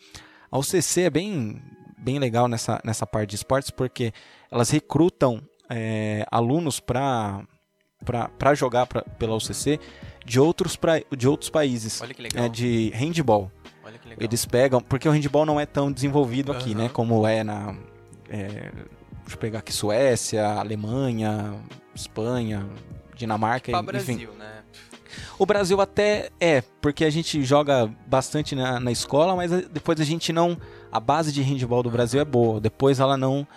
A 0.51 0.57
UCC 0.57 1.01
é 1.01 1.09
bem 1.11 1.61
bem 1.97 2.17
legal 2.17 2.47
nessa 2.47 2.81
nessa 2.83 3.05
parte 3.05 3.29
de 3.29 3.35
esportes 3.35 3.69
porque 3.69 4.11
elas 4.51 4.69
recrutam 4.71 5.41
é, 5.73 6.25
alunos 6.31 6.79
para 6.79 7.41
para 8.37 8.53
jogar 8.53 8.85
pra, 8.85 9.01
pela 9.01 9.33
UCC 9.35 9.79
de 10.25 10.37
outros 10.37 10.75
pra, 10.75 11.01
de 11.15 11.25
outros 11.25 11.49
países 11.49 12.01
Olha 12.01 12.13
que 12.13 12.21
legal. 12.21 12.45
é, 12.45 12.49
de 12.49 12.91
handball. 12.93 13.49
Olha 13.83 13.97
que 13.97 14.09
legal. 14.09 14.23
Eles 14.25 14.45
pegam, 14.45 14.81
porque 14.81 15.07
o 15.07 15.11
handball 15.11 15.45
não 15.45 15.59
é 15.59 15.65
tão 15.65 15.91
desenvolvido 15.91 16.51
aqui, 16.51 16.73
Aham. 16.73 16.83
né? 16.83 16.89
Como 16.89 17.25
é 17.25 17.43
na. 17.43 17.75
é, 18.29 18.47
deixa 18.47 19.33
eu 19.33 19.37
pegar 19.37 19.59
aqui: 19.59 19.71
Suécia, 19.71 20.45
Alemanha, 20.45 21.53
Espanha, 21.95 22.65
Dinamarca, 23.15 23.71
enfim. 23.71 23.83
Brasil, 23.85 24.31
né? 24.37 24.63
O 25.37 25.45
Brasil 25.45 25.79
até 25.79 26.29
é, 26.39 26.61
porque 26.81 27.05
a 27.05 27.09
gente 27.09 27.43
joga 27.43 27.89
bastante 28.07 28.55
na, 28.55 28.79
na 28.79 28.91
escola, 28.91 29.35
mas 29.35 29.51
depois 29.69 29.99
a 29.99 30.03
gente 30.03 30.33
não. 30.33 30.57
A 30.91 30.99
base 30.99 31.31
de 31.31 31.41
handball 31.41 31.83
do 31.83 31.89
Brasil 31.89 32.19
é 32.19 32.25
boa, 32.25 32.59
depois 32.59 32.99
ela 32.99 33.17
não, 33.17 33.47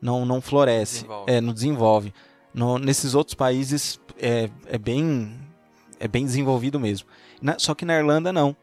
não, 0.00 0.24
não 0.24 0.40
floresce, 0.40 0.96
Desenvolve. 1.02 1.32
é, 1.32 1.40
não 1.40 1.52
desenvolve. 1.52 2.14
No- 2.54 2.78
nesses 2.78 3.14
outros 3.14 3.34
países 3.34 4.00
é, 4.18 4.48
é 4.66 4.78
bem 4.78 5.38
é 5.98 6.06
bem 6.08 6.24
desenvolvido 6.24 6.78
mesmo. 6.78 7.08
Na- 7.40 7.58
só 7.58 7.74
que 7.74 7.84
na 7.84 7.94
Irlanda 7.96 8.32
não. 8.32 8.54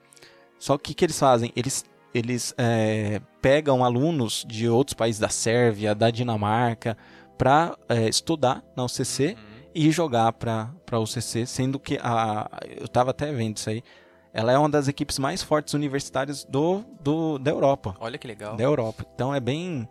Só 0.59 0.77
que 0.77 0.91
o 0.91 0.95
que 0.95 1.03
eles 1.05 1.17
fazem? 1.19 1.51
Eles, 1.55 1.83
eles 2.13 2.53
é, 2.57 3.19
pegam 3.41 3.83
alunos 3.83 4.45
de 4.47 4.69
outros 4.69 4.93
países 4.93 5.19
da 5.19 5.29
Sérvia, 5.29 5.93
da 5.95 6.09
Dinamarca, 6.11 6.95
para 7.37 7.75
estudar 8.07 8.63
na 8.75 8.85
UCC 8.85 9.35
Uhum. 9.35 9.35
e 9.75 9.91
jogar 9.91 10.31
para 10.33 10.69
a 10.91 10.99
UCC, 10.99 11.45
sendo 11.47 11.79
que 11.79 11.99
a, 12.01 12.47
eu 12.77 12.85
estava 12.85 13.09
até 13.11 13.31
vendo 13.33 13.57
isso 13.57 13.69
aí. 13.69 13.83
Ela 14.31 14.51
é 14.53 14.57
uma 14.57 14.69
das 14.69 14.87
equipes 14.87 15.19
mais 15.19 15.41
fortes 15.43 15.73
universitárias 15.73 16.43
do, 16.45 16.83
do 17.01 17.37
da 17.39 17.51
Europa, 17.51 17.95
Olha 17.99 18.17
que 18.17 18.27
legal. 18.27 18.55
da 18.55 18.63
Europa. 18.63 19.05
Então 19.13 19.33
é 19.33 19.39
bem 19.39 19.87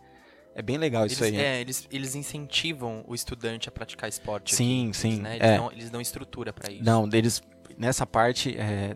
é 0.55 0.61
bem 0.61 0.77
legal 0.77 1.03
Eles, 1.03 1.13
isso 1.13 1.23
aí. 1.23 1.35
é, 1.35 1.61
eles, 1.61 1.87
eles 1.91 2.15
incentivam 2.15 3.03
o 3.07 3.13
estudante 3.15 3.67
a 3.69 3.71
praticar 3.71 4.07
esporte. 4.09 4.55
Sim, 4.55 4.89
aqui, 4.89 4.97
sim, 4.97 5.21
Né? 5.21 5.35
Eles, 5.37 5.47
é. 5.47 5.57
dão, 5.57 5.71
eles 5.71 5.89
dão 5.89 6.01
estrutura 6.01 6.51
pra 6.53 6.71
isso. 6.71 6.83
Não, 6.83 7.07
deles 7.07 7.41
nessa 7.77 8.05
parte 8.05 8.55
é, 8.57 8.95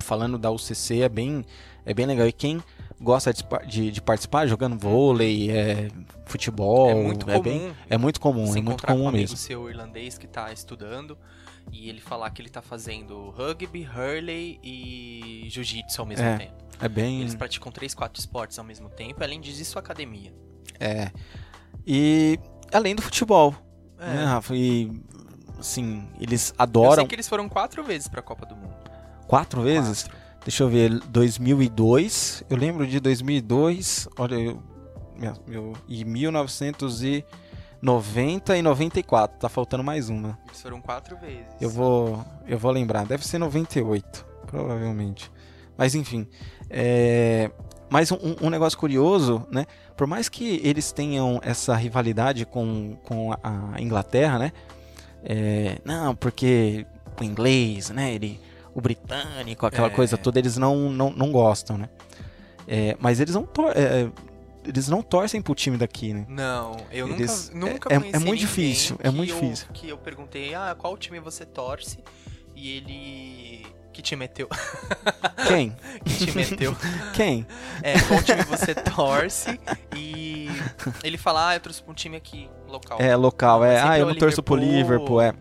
falando 0.00 0.38
da 0.38 0.50
UCC 0.50 1.00
é 1.02 1.08
bem 1.08 1.44
é 1.86 1.94
bem 1.94 2.04
legal. 2.06 2.26
E 2.28 2.32
quem 2.32 2.62
gosta 3.00 3.32
de, 3.32 3.42
de, 3.66 3.90
de 3.90 4.02
participar 4.02 4.46
jogando 4.46 4.78
vôlei, 4.78 5.50
é, 5.50 5.88
futebol, 6.26 6.90
É 6.90 6.94
muito 6.94 7.24
comum. 7.24 7.40
bem- 7.40 7.72
é 7.88 7.96
muito 7.96 8.20
comum, 8.20 8.42
é 8.42 8.46
muito 8.46 8.58
encontrar 8.58 8.88
com 8.88 8.92
comum 8.94 9.04
um 9.04 9.08
amigo 9.08 9.22
mesmo. 9.22 9.36
seu 9.38 9.70
irlandês 9.70 10.18
que 10.18 10.26
tá 10.26 10.52
estudando 10.52 11.16
e 11.72 11.88
ele 11.88 12.00
falar 12.00 12.28
que 12.30 12.42
ele 12.42 12.50
tá 12.50 12.60
fazendo 12.60 13.30
rugby, 13.30 13.86
hurley 13.86 14.58
e 14.62 15.46
jiu-jitsu 15.48 16.00
ao 16.02 16.06
mesmo 16.06 16.24
É. 16.26 16.36
tempo. 16.38 16.54
É 16.80 16.88
bem 16.88 17.20
Eles 17.22 17.34
praticam 17.34 17.72
três, 17.72 17.94
quatro 17.94 18.20
esportes 18.20 18.58
ao 18.58 18.64
mesmo 18.64 18.88
tempo, 18.90 19.22
além 19.24 19.40
disso, 19.40 19.78
academia. 19.78 20.32
É. 20.80 21.10
E 21.86 22.38
além 22.72 22.94
do 22.94 23.02
futebol, 23.02 23.54
É. 23.98 24.06
né, 24.14 24.24
Rafa? 24.24 24.54
E 24.54 24.90
assim, 25.58 26.06
eles 26.20 26.50
Eu 26.50 26.54
adoram 26.58 26.94
sei 26.96 27.06
que 27.06 27.14
eles 27.14 27.28
foram 27.28 27.48
quatro 27.48 27.82
vezes 27.82 28.08
pra 28.08 28.20
Copa 28.22 28.44
do 28.46 28.54
Mundo. 28.56 28.74
quatro 29.26 29.62
vezes. 29.62 30.02
Quatro. 30.04 30.18
Deixa 30.44 30.62
eu 30.62 30.68
ver, 30.68 30.98
2002. 31.00 32.44
Eu 32.48 32.56
lembro 32.56 32.86
de 32.86 33.00
2002. 33.00 34.08
Olha, 34.18 34.34
eu, 34.36 34.62
meu, 35.18 35.34
meu, 35.46 35.72
e 35.86 36.04
1990 36.04 38.56
e 38.56 38.62
94. 38.62 39.38
Tá 39.38 39.48
faltando 39.48 39.82
mais 39.84 40.08
uma. 40.08 40.38
Eles 40.46 40.62
foram 40.62 40.80
quatro 40.80 41.16
vezes. 41.18 41.44
Eu 41.60 41.68
vou, 41.70 42.24
eu 42.46 42.58
vou 42.58 42.70
lembrar. 42.70 43.04
Deve 43.04 43.26
ser 43.26 43.38
98, 43.38 44.24
provavelmente. 44.46 45.30
Mas 45.76 45.94
enfim. 45.94 46.26
É... 46.70 47.50
Mas 47.90 48.12
um, 48.12 48.18
um 48.42 48.50
negócio 48.50 48.78
curioso, 48.78 49.46
né? 49.50 49.64
Por 49.96 50.06
mais 50.06 50.28
que 50.28 50.60
eles 50.62 50.92
tenham 50.92 51.40
essa 51.42 51.74
rivalidade 51.74 52.44
com, 52.44 52.96
com 53.04 53.32
a- 53.42 53.74
Inglaterra, 53.80 54.38
né? 54.38 54.52
É, 55.24 55.78
Não, 55.84 56.14
porque 56.14 56.86
o 57.20 57.24
inglês, 57.24 57.90
né? 57.90 58.12
Ele, 58.14 58.40
o 58.74 58.80
britânico, 58.80 59.66
aquela 59.66 59.88
É. 59.88 59.90
coisa 59.90 60.16
toda, 60.16 60.38
eles 60.38 60.56
não, 60.56 60.90
não, 60.90 61.10
não 61.10 61.32
gostam, 61.32 61.76
né? 61.78 61.88
É, 62.66 62.96
mas 63.00 63.18
eles 63.18 63.34
não, 63.34 63.48
é, 63.74 64.08
eles 64.66 64.88
não 64.88 65.00
torcem 65.02 65.40
pro 65.40 65.54
time 65.54 65.76
daqui, 65.78 66.12
né? 66.12 66.26
Não, 66.28 66.76
eu 66.92 67.08
Eles- 67.08 67.50
nunca, 67.54 67.88
nunca 67.88 67.94
é- 67.94 68.10
é 68.12 68.18
muito 68.18 68.40
difícil, 68.40 68.96
é 69.02 69.10
muito 69.10 69.32
eu- 69.32 69.40
difícil. 69.40 69.66
Que 69.72 69.88
eu 69.88 69.96
perguntei, 69.96 70.54
ah, 70.54 70.76
qual 70.78 70.96
time 70.98 71.18
você 71.18 71.46
torce? 71.46 71.98
E 72.54 72.76
ele... 72.76 73.66
Que 73.98 74.02
time 74.02 74.26
é 74.26 74.28
teu? 74.28 74.48
Quem? 75.48 75.74
que 76.06 76.26
time 76.26 76.42
é 76.42 76.46
teu? 76.46 76.76
Quem? 77.14 77.44
É, 77.82 77.98
qual 78.02 78.22
time 78.22 78.42
você 78.44 78.72
torce? 78.72 79.58
E 79.96 80.48
ele 81.02 81.18
fala, 81.18 81.48
ah, 81.48 81.56
eu 81.56 81.60
torço 81.60 81.82
pra 81.82 81.90
um 81.90 81.94
time 81.96 82.16
aqui, 82.16 82.48
local. 82.68 82.96
É 83.00 83.16
local, 83.16 83.64
é. 83.64 83.80
Ah, 83.80 83.98
eu 83.98 84.06
não 84.06 84.14
torço 84.14 84.40
pro 84.40 84.54
Liverpool. 84.54 85.20
É. 85.20 85.32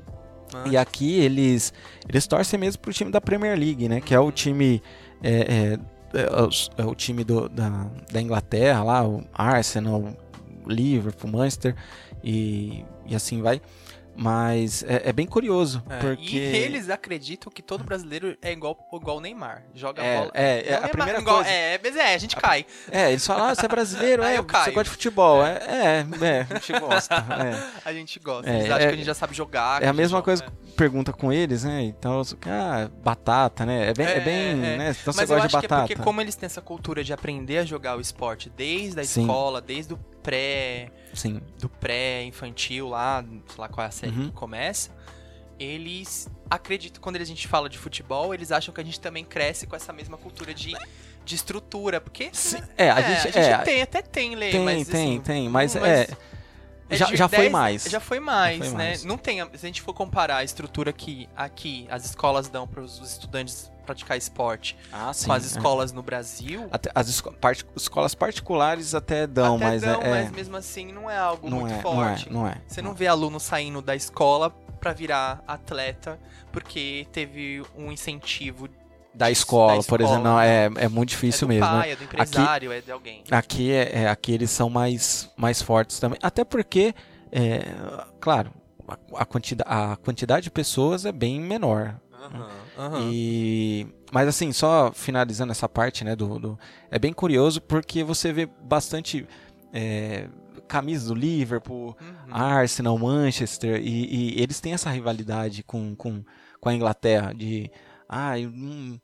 Ah, 0.55 0.63
E 0.65 0.75
aqui 0.75 1.19
eles 1.19 1.71
eles 2.09 2.25
torcem 2.25 2.59
mesmo 2.59 2.81
pro 2.81 2.91
time 2.91 3.11
da 3.11 3.21
Premier 3.21 3.55
League, 3.55 3.87
né? 3.87 4.01
Que 4.01 4.15
é 4.15 4.19
o 4.19 4.31
time 4.31 4.81
é, 5.21 5.77
é, 6.15 6.19
é 6.19 6.79
é 6.81 6.83
o 6.83 6.95
time 6.95 7.23
do- 7.23 7.47
da, 7.49 7.85
da 8.11 8.19
Inglaterra 8.19 8.81
lá, 8.83 9.07
o 9.07 9.23
Arsenal, 9.31 10.01
o 10.65 10.67
Liverpool, 10.67 11.29
Manchester 11.29 11.75
e, 12.23 12.83
e 13.05 13.15
assim 13.15 13.39
vai. 13.39 13.61
Mas 14.17 14.83
é, 14.83 15.03
é 15.09 15.13
bem 15.13 15.27
curioso, 15.27 15.83
é, 15.89 15.97
porque 15.99 16.35
E 16.35 16.37
eles 16.39 16.89
acreditam 16.89 17.51
que 17.51 17.61
todo 17.61 17.83
brasileiro 17.83 18.35
é 18.41 18.51
igual, 18.51 18.77
igual 18.93 19.17
o 19.17 19.21
Neymar. 19.21 19.63
Joga 19.75 20.01
É, 20.03 20.17
bola. 20.17 20.31
é, 20.33 20.41
é, 20.41 20.67
a 20.69 20.71
Neymar, 20.71 20.89
primeira 20.89 21.19
igual- 21.21 21.35
coisa- 21.37 21.49
É, 21.51 21.79
mas 21.83 21.95
é, 21.95 22.13
a 22.15 22.17
gente 22.17 22.35
cai. 22.35 22.65
é, 22.91 23.11
eles 23.11 23.25
falam, 23.25 23.45
ah, 23.45 23.55
você 23.55 23.65
é 23.65 23.69
brasileiro, 23.69 24.23
é, 24.23 24.37
eu 24.37 24.43
você 24.43 24.71
gosta 24.71 24.83
de 24.83 24.89
futebol, 24.89 25.45
é, 25.45 25.51
é, 25.51 26.05
é, 26.25 26.47
a 26.49 26.53
gente 26.55 26.79
gosta, 26.79 27.15
é. 27.15 27.77
A 27.87 27.93
gente 27.93 28.19
gosta. 28.19 28.49
É, 28.49 28.55
Eles 28.55 28.65
é- 28.65 28.73
acham 28.73 28.87
que 28.87 28.93
a 28.93 28.97
gente 28.97 29.05
já 29.05 29.13
sabe 29.13 29.33
jogar. 29.35 29.81
É 29.81 29.85
a 29.85 29.87
gente 29.89 29.97
mesma 29.97 30.17
joga- 30.17 30.23
coisa 30.23 30.43
é. 30.43 30.47
que 30.47 30.73
pergunta 30.73 31.13
com 31.13 31.31
eles, 31.31 31.63
né? 31.63 31.83
Então, 31.83 32.21
ah, 32.47 32.89
batata, 33.03 33.65
né? 33.65 33.89
É 33.89 33.93
bem, 33.93 34.05
é, 34.05 34.17
É, 34.17 34.19
bem 34.19 34.35
é, 34.35 34.49
é. 34.51 34.77
né? 34.77 34.95
Então 34.99 35.13
você 35.13 35.21
Mas 35.21 35.29
eu 35.29 35.35
gosta 35.37 35.45
acho 35.45 35.55
de 35.55 35.59
que 35.59 35.65
é 35.65 35.69
batata. 35.69 35.87
porque 35.87 36.03
como 36.03 36.19
eles 36.21 36.35
têm 36.35 36.47
essa 36.47 36.61
cultura 36.61 37.03
de 37.03 37.13
aprender 37.13 37.59
a 37.59 37.65
jogar 37.65 37.95
o 37.97 38.01
esporte 38.01 38.49
desde 38.49 38.99
a 38.99 39.03
Sim. 39.05 39.21
escola, 39.21 39.61
desde 39.61 39.93
o 39.93 39.99
pré, 40.27 40.91
Sim. 41.13 41.39
do 41.57 41.69
pré-infantil 41.69 42.89
lá, 42.89 43.23
sei 43.23 43.55
lá 43.57 43.69
qual 43.69 43.85
é 43.85 43.87
a 43.87 43.91
série 43.91 44.11
Uhum. 44.11 44.25
que 44.25 44.31
começa, 44.33 44.91
eles 45.57 46.29
acreditam, 46.49 47.01
quando 47.01 47.15
a 47.15 47.23
gente 47.23 47.47
fala 47.47 47.69
de 47.69 47.77
futebol, 47.77 48.33
eles 48.33 48.51
acham 48.51 48.73
que 48.73 48.81
a 48.81 48.83
gente 48.83 48.99
também 48.99 49.23
cresce 49.23 49.65
com 49.65 49.73
essa 49.73 49.93
mesma 49.93 50.17
cultura 50.17 50.53
de, 50.53 50.75
de 51.23 51.35
estrutura, 51.35 52.01
porque... 52.01 52.29
Sim, 52.33 52.59
né, 52.59 52.67
é, 52.77 52.91
a 52.91 52.99
é, 52.99 53.03
gente, 53.03 53.37
a 53.37 53.41
gente 53.41 53.53
é, 53.53 53.57
tem, 53.59 53.81
até 53.81 54.01
tem 54.01 54.35
lei, 54.35 54.51
tem, 54.51 54.59
mas 54.59 54.87
tem, 54.89 55.01
assim, 55.01 55.21
tem, 55.21 55.49
mas, 55.49 55.75
mas 55.75 55.87
é, 55.87 56.07
é 56.89 56.95
já, 56.97 57.29
foi 57.29 57.39
10 57.39 57.51
mais. 57.53 57.83
Já 57.85 57.99
foi 58.01 58.19
mais, 58.19 58.57
Já 58.57 58.65
foi 58.65 58.77
né? 58.77 58.87
mais. 58.89 59.05
Não 59.05 59.17
tem, 59.17 59.39
se 59.55 59.65
a 59.65 59.69
gente 59.69 59.81
for 59.81 59.93
comparar 59.93 60.37
a 60.37 60.43
estrutura 60.43 60.91
que 60.91 61.29
aqui 61.37 61.87
as 61.89 62.03
escolas 62.03 62.49
dão 62.49 62.67
para 62.67 62.81
os 62.81 62.99
estudantes 62.99 63.71
praticar 63.87 64.17
esporte 64.17 64.77
Ah, 64.91 65.11
sim. 65.13 65.25
com 65.25 65.33
as 65.33 65.43
é. 65.43 65.47
escolas 65.47 65.91
no 65.91 66.03
Brasil, 66.03 66.67
Até- 66.71 66.91
as 66.93 67.07
esco- 67.09 67.33
parti- 67.33 67.65
escolas 67.75 68.13
particulares 68.13 68.93
até 68.93 69.25
dão, 69.25 69.55
até 69.55 69.65
mas 69.65 69.81
dão, 69.81 70.01
é, 70.01 70.05
é, 70.07 70.09
mas 70.23 70.31
mesmo 70.31 70.55
assim 70.57 70.91
não 70.91 71.09
é 71.09 71.17
algo 71.17 71.49
não, 71.49 71.61
muito 71.61 71.73
é, 71.73 71.81
forte. 71.81 72.31
não 72.31 72.41
é, 72.41 72.43
não 72.43 72.47
é. 72.49 72.61
Você 72.67 72.81
não 72.81 72.93
vê 72.93 73.07
aluno 73.07 73.39
saindo 73.39 73.81
da 73.81 73.95
escola 73.95 74.51
pra 74.79 74.93
virar 74.93 75.43
atleta 75.47 76.19
porque 76.51 77.07
teve 77.11 77.63
um 77.75 77.91
incentivo 77.91 78.69
da 79.13 79.31
escola, 79.31 79.77
da 79.77 79.83
por 79.83 79.99
escola, 79.99 80.03
exemplo, 80.03 80.23
não, 80.23 80.39
é, 80.39 80.65
é 80.65 80.87
muito 80.87 81.09
é 81.09 81.15
difícil 81.15 81.47
do 81.47 81.53
mesmo. 81.53 81.65
né? 81.65 81.79
pai, 81.79 81.91
é 81.91 81.95
do 81.95 82.03
empresário, 82.03 82.71
é 82.71 82.81
de 82.81 82.91
alguém. 82.91 83.23
Aqui, 83.31 83.71
é, 83.71 84.03
é, 84.03 84.07
aqui 84.09 84.31
eles 84.31 84.51
são 84.51 84.69
mais, 84.69 85.27
mais 85.35 85.59
fortes 85.61 85.99
também. 85.99 86.19
Até 86.21 86.43
porque, 86.45 86.93
é, 87.31 87.61
claro, 88.19 88.51
a, 88.87 88.93
a, 89.19 89.91
a 89.93 89.95
quantidade 89.97 90.43
de 90.43 90.51
pessoas 90.51 91.03
é 91.05 91.11
bem 91.11 91.39
menor. 91.41 91.95
Aham. 92.77 93.09
E, 93.11 93.87
mas 94.11 94.27
assim, 94.27 94.51
só 94.51 94.91
finalizando 94.93 95.51
essa 95.51 95.67
parte, 95.69 96.03
né, 96.03 96.15
do, 96.15 96.39
do- 96.39 96.59
é 96.91 96.97
bem 96.99 97.13
curioso 97.13 97.61
porque 97.61 98.03
você 98.03 98.31
vê 98.33 98.45
bastante 98.45 99.27
é, 99.73 100.27
camisas 100.67 101.07
do 101.07 101.13
Liverpool, 101.15 101.95
Uhum. 102.01 102.33
Arsenal, 102.33 102.97
Manchester, 102.97 103.81
e, 103.81 104.35
e 104.37 104.41
eles 104.41 104.59
têm 104.59 104.73
essa 104.73 104.89
rivalidade 104.89 105.63
com, 105.63 105.95
com, 105.95 106.23
com 106.59 106.69
a 106.69 106.73
Inglaterra 106.73 107.33
de, 107.33 107.69
ah, 108.09 108.39
eu 108.39 108.49
não, 108.51 108.99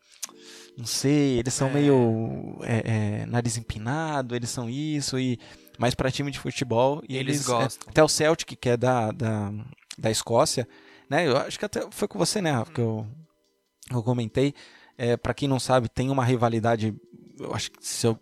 não 0.77 0.86
sei, 0.86 1.39
eles 1.39 1.53
são 1.53 1.69
É. 1.69 1.73
meio 1.73 2.57
é, 2.63 3.21
é, 3.21 3.25
nariz 3.25 3.57
empinado, 3.57 4.36
eles 4.36 4.49
são 4.49 4.69
isso, 4.69 5.17
e 5.19 5.39
mas 5.77 5.95
para 5.95 6.12
time 6.12 6.29
de 6.31 6.39
futebol, 6.39 7.01
e 7.09 7.17
Eles 7.17 7.36
eles, 7.38 7.45
gostam. 7.47 7.88
é, 7.88 7.89
até 7.91 8.03
o 8.03 8.07
Celtic, 8.07 8.55
que 8.59 8.69
é 8.69 8.77
da, 8.77 9.12
da, 9.12 9.51
da 9.97 10.12
Escócia, 10.12 10.67
né, 11.09 11.27
eu 11.27 11.37
acho 11.37 11.57
que 11.59 11.65
até 11.65 11.85
foi 11.91 12.07
com 12.07 12.17
você, 12.19 12.41
né, 12.41 12.51
Rafa, 12.51 12.71
que 12.71 12.81
eu, 12.81 13.05
eu 13.91 14.03
comentei, 14.03 14.53
é, 14.97 15.15
para 15.17 15.33
quem 15.33 15.47
não 15.47 15.59
sabe, 15.59 15.89
tem 15.89 16.09
uma 16.09 16.23
rivalidade, 16.25 16.95
eu 17.39 17.53
acho 17.53 17.71
que 17.71 17.85
se, 17.85 18.05
eu, 18.07 18.19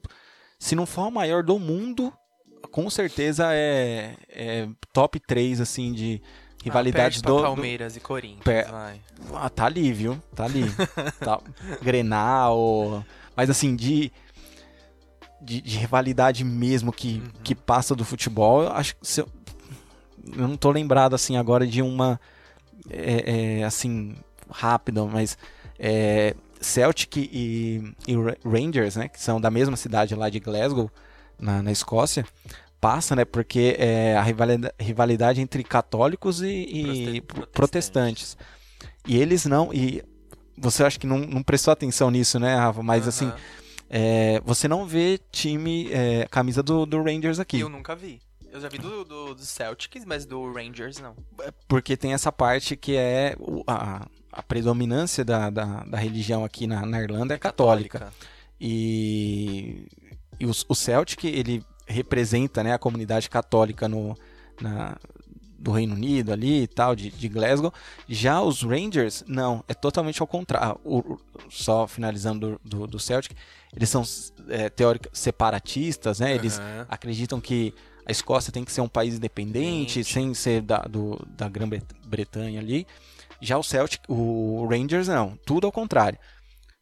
se 0.60 0.76
não 0.76 0.86
for 0.86 1.08
a 1.08 1.12
maior 1.12 1.44
do 1.44 1.58
mundo, 1.60 2.12
com 2.72 2.90
certeza 2.90 3.48
é, 3.54 4.16
é 4.30 4.68
top 4.94 5.20
3, 5.20 5.60
assim, 5.62 5.92
de 5.94 6.22
rivalidade 6.64 7.20
ah, 7.24 7.28
do, 7.28 7.42
Palmeiras 7.42 7.96
e 7.96 8.00
Corinthians, 8.00 8.44
Per- 8.44 8.68
do- 8.68 9.36
Ah, 9.36 9.50
tá 9.50 9.66
ali, 9.66 9.92
viu? 9.92 10.22
Tá 10.36 10.46
ali. 10.46 10.64
tá. 11.20 11.42
Grenal. 11.82 13.04
Mas 13.36 13.50
assim, 13.50 13.76
de. 13.76 14.12
De, 15.42 15.60
de 15.60 15.78
rivalidade 15.80 16.44
mesmo 16.44 16.94
que, 16.94 17.16
Uhum. 17.18 17.32
que 17.44 17.56
passa 17.56 17.96
do 17.96 18.06
futebol, 18.06 18.62
eu 18.62 18.72
acho 18.74 18.96
que 18.96 19.08
se 19.08 19.22
eu, 19.22 19.28
eu 20.38 20.48
não 20.48 20.56
tô 20.56 20.70
lembrado 20.70 21.16
assim 21.16 21.36
agora 21.36 21.66
de 21.66 21.82
uma 21.82 22.22
é, 22.90 23.60
é, 23.60 23.64
assim 23.64 24.16
rápida, 24.50 25.04
mas 25.06 25.38
é, 25.80 26.36
Celtic 26.60 27.18
e, 27.18 27.94
e 28.08 28.16
Ra- 28.16 28.36
Rangers, 28.46 28.96
né, 28.96 29.08
que 29.08 29.22
são 29.22 29.40
da 29.40 29.50
mesma 29.50 29.76
cidade 29.78 30.14
lá 30.16 30.30
de 30.30 30.40
Glasgow, 30.40 30.92
na, 31.40 31.62
na 31.64 31.72
Escócia, 31.72 32.26
passa, 32.80 33.16
né, 33.16 33.26
porque 33.26 33.76
é 33.80 34.16
a 34.18 34.22
rivalidade, 34.22 34.74
rivalidade 34.80 35.42
entre 35.42 35.64
católicos 35.64 36.42
e, 36.42 36.48
e 36.48 37.22
Proste- 37.22 37.48
protestantes. 37.52 38.38
E 39.08 39.18
eles 39.18 39.46
não, 39.46 39.74
e 39.74 40.04
você 40.58 40.84
acha 40.84 41.00
que 41.00 41.08
não, 41.08 41.18
não 41.20 41.42
prestou 41.42 41.72
atenção 41.72 42.12
nisso, 42.12 42.40
né, 42.40 42.56
Rafa? 42.56 42.84
Mas 42.84 43.08
assim, 43.08 43.26
Aham. 43.28 43.38
é, 43.90 44.42
você 44.46 44.68
não 44.68 44.86
vê 44.86 45.20
time, 45.32 45.90
é, 45.92 46.28
camisa 46.30 46.62
do, 46.62 46.86
do 46.86 47.02
Rangers 47.02 47.40
aqui. 47.40 47.60
Eu 47.60 47.70
nunca 47.70 47.96
vi. 47.96 48.22
Eu 48.52 48.60
já 48.60 48.68
vi 48.68 48.78
do, 48.78 49.06
do, 49.06 49.34
do 49.36 49.42
Celtics, 49.46 50.04
mas 50.06 50.26
do 50.26 50.52
Rangers 50.52 51.00
não. 51.00 51.16
Porque 51.68 51.96
tem 51.96 52.14
essa 52.14 52.32
parte 52.32 52.76
que 52.76 52.96
é 52.98 53.36
a, 53.66 54.06
a 54.32 54.44
predominância 54.44 55.24
da, 55.24 55.50
da, 55.50 55.84
da 55.86 55.98
religião 55.98 56.44
aqui 56.44 56.68
na, 56.68 56.86
na 56.86 57.02
Irlanda 57.02 57.34
é 57.34 57.38
católica. 57.38 58.12
E, 58.60 59.88
e 60.40 60.46
o, 60.46 60.52
o 60.70 60.76
Celtic, 60.76 61.24
ele 61.26 61.64
representa 61.88 62.64
né, 62.64 62.74
a 62.74 62.80
comunidade 62.80 63.30
católica 63.30 63.88
no, 63.88 64.18
na- 64.62 64.98
do 65.58 65.72
Reino 65.72 65.94
Unido 65.94 66.32
ali 66.34 66.64
e 66.64 66.68
tal, 66.68 66.96
de, 66.96 67.10
de 67.12 67.28
Glasgow. 67.30 67.72
Já 68.10 68.42
os 68.42 68.64
Rangers, 68.64 69.24
não, 69.28 69.64
é 69.68 69.74
totalmente 69.74 70.22
ao 70.22 70.28
contrário. 70.28 70.80
O- 70.84 71.00
o- 71.00 71.20
só 71.50 71.88
finalizando 71.88 72.60
do, 72.64 72.78
do, 72.80 72.88
do 72.88 73.00
Celtic, 73.00 73.36
eles 73.76 73.90
são 73.90 74.04
é, 74.50 74.70
teórica, 74.70 75.10
separatistas, 75.14 76.20
né? 76.20 76.34
Eles 76.36 76.60
Aham. 76.60 76.86
acreditam 76.90 77.40
que 77.40 77.74
a 78.12 78.14
Escócia 78.14 78.52
tem 78.52 78.64
que 78.64 78.72
ser 78.72 78.82
um 78.82 78.88
país 78.88 79.16
independente, 79.16 80.04
sem 80.04 80.34
ser 80.34 80.62
da, 80.62 80.80
do, 80.80 81.20
da 81.38 81.48
Grã-Bretanha 81.48 82.60
ali. 82.60 82.86
Já 83.42 83.58
o 83.58 83.64
Celtic, 83.64 84.02
o 84.08 84.68
Rangers 84.70 85.08
não, 85.08 85.38
tudo 85.46 85.66
ao 85.66 85.72
contrário. 85.72 86.20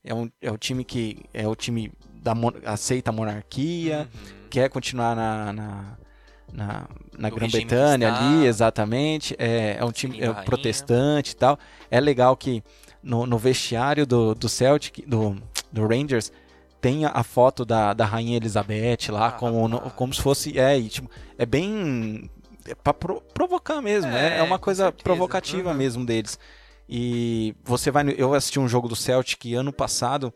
É, 0.04 0.14
um, 0.14 0.30
é 0.42 0.52
o 0.52 0.58
time 0.58 0.84
que 0.84 1.20
é 1.34 1.48
o 1.48 1.56
time 1.56 1.92
da 2.22 2.34
aceita 2.66 3.12
a 3.12 3.14
monarquia, 3.14 4.10
Uhum. 4.14 4.48
quer 4.50 4.70
continuar 4.70 5.16
na, 5.16 5.54
na, 5.54 5.98
na, 6.52 6.88
na 7.18 7.30
Grã-Bretanha 7.30 8.14
ali, 8.14 8.46
exatamente. 8.46 9.36
É, 9.38 9.78
é 9.80 9.86
um 9.86 9.92
time 9.92 10.20
é 10.20 10.34
protestante 10.34 11.32
e 11.32 11.36
tal. 11.36 11.58
É 11.90 12.00
legal 12.00 12.36
que 12.36 12.64
no, 13.02 13.26
no 13.26 13.38
vestiário 13.38 14.06
do, 14.06 14.36
do 14.36 14.50
Celtic, 14.50 15.06
do, 15.08 15.38
do 15.72 15.88
Rangers, 15.88 16.32
tem 16.82 17.06
a, 17.06 17.24
foto 17.24 17.66
da, 17.66 17.94
da 17.94 18.06
Rainha 18.06 18.38
Elizabeth 18.38 19.10
lá, 19.12 19.28
Ah, 19.28 19.32
como, 19.32 19.68
no- 19.68 19.78
rapaz. 19.78 19.94
como 19.94 20.14
se 20.14 20.22
fosse. 20.22 20.58
É, 20.58 20.78
e, 20.78 20.88
tipo, 20.90 21.10
é 21.38 21.46
bem. 21.46 22.30
É 22.66 22.76
pra 22.76 22.94
pro- 22.94 23.22
provocar 23.34 23.82
mesmo, 23.82 24.12
né? 24.12 24.36
É, 24.36 24.40
É 24.40 24.44
uma 24.44 24.60
coisa 24.60 24.84
certeza. 24.86 25.04
provocativa 25.04 25.72
Uhum. 25.72 25.76
mesmo 25.78 26.06
deles. 26.06 26.38
E 26.88 27.56
você 27.64 27.92
vai. 27.92 28.04
Eu 28.18 28.34
assisti 28.34 28.60
um 28.60 28.68
jogo 28.68 28.88
do 28.88 28.96
Celtic 28.96 29.54
ano 29.54 29.72
passado 29.74 30.34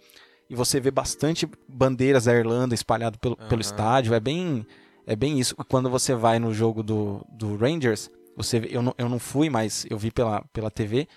e 0.50 0.56
você 0.56 0.80
vê 0.80 0.92
bastante 0.92 1.48
bandeiras 1.68 2.26
da 2.26 2.34
Irlanda 2.34 2.76
espalhado 2.76 3.18
pelo, 3.20 3.36
pelo 3.36 3.54
Aham. 3.54 3.62
estádio. 3.62 4.14
É 4.14 4.20
bem, 4.20 4.66
é 5.08 5.16
bem 5.16 5.40
isso. 5.40 5.56
Quando 5.68 5.90
você 5.90 6.14
vai 6.14 6.40
no 6.40 6.54
jogo 6.54 6.84
do, 6.84 7.26
do 7.32 7.56
Rangers, 7.56 8.10
você 8.36 8.60
vê- 8.60 8.70
eu, 8.72 8.82
não, 8.82 8.94
eu 8.98 9.08
não 9.10 9.20
fui, 9.20 9.50
mas 9.50 9.86
eu 9.90 9.98
vi 9.98 10.12
pela, 10.12 10.44
pela 10.54 10.70
TV, 10.70 11.08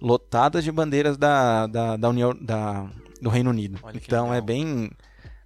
lotadas 0.00 0.64
de 0.64 0.72
bandeiras 0.72 1.16
da, 1.16 1.66
da, 1.66 1.96
da 1.96 2.08
União 2.08 2.34
da, 2.40 2.86
do 3.20 3.28
Reino 3.28 3.50
Unido. 3.50 3.78
Olha 3.82 3.96
então 3.96 4.32
é 4.32 4.40
bem. 4.40 4.90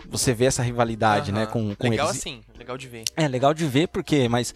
Você 0.09 0.35
vê 0.35 0.45
essa 0.45 0.63
rivalidade, 0.63 1.33
né, 1.33 1.47
com, 1.47 1.75
com 1.75 1.89
Legal 1.89 2.09
eles. 2.09 2.19
assim, 2.19 2.43
legal 2.59 2.77
de 2.77 2.87
ver. 2.89 3.05
É 3.17 3.27
legal 3.27 3.55
de 3.55 3.67
ver, 3.67 3.89
porque, 3.89 4.29
mas 4.29 4.55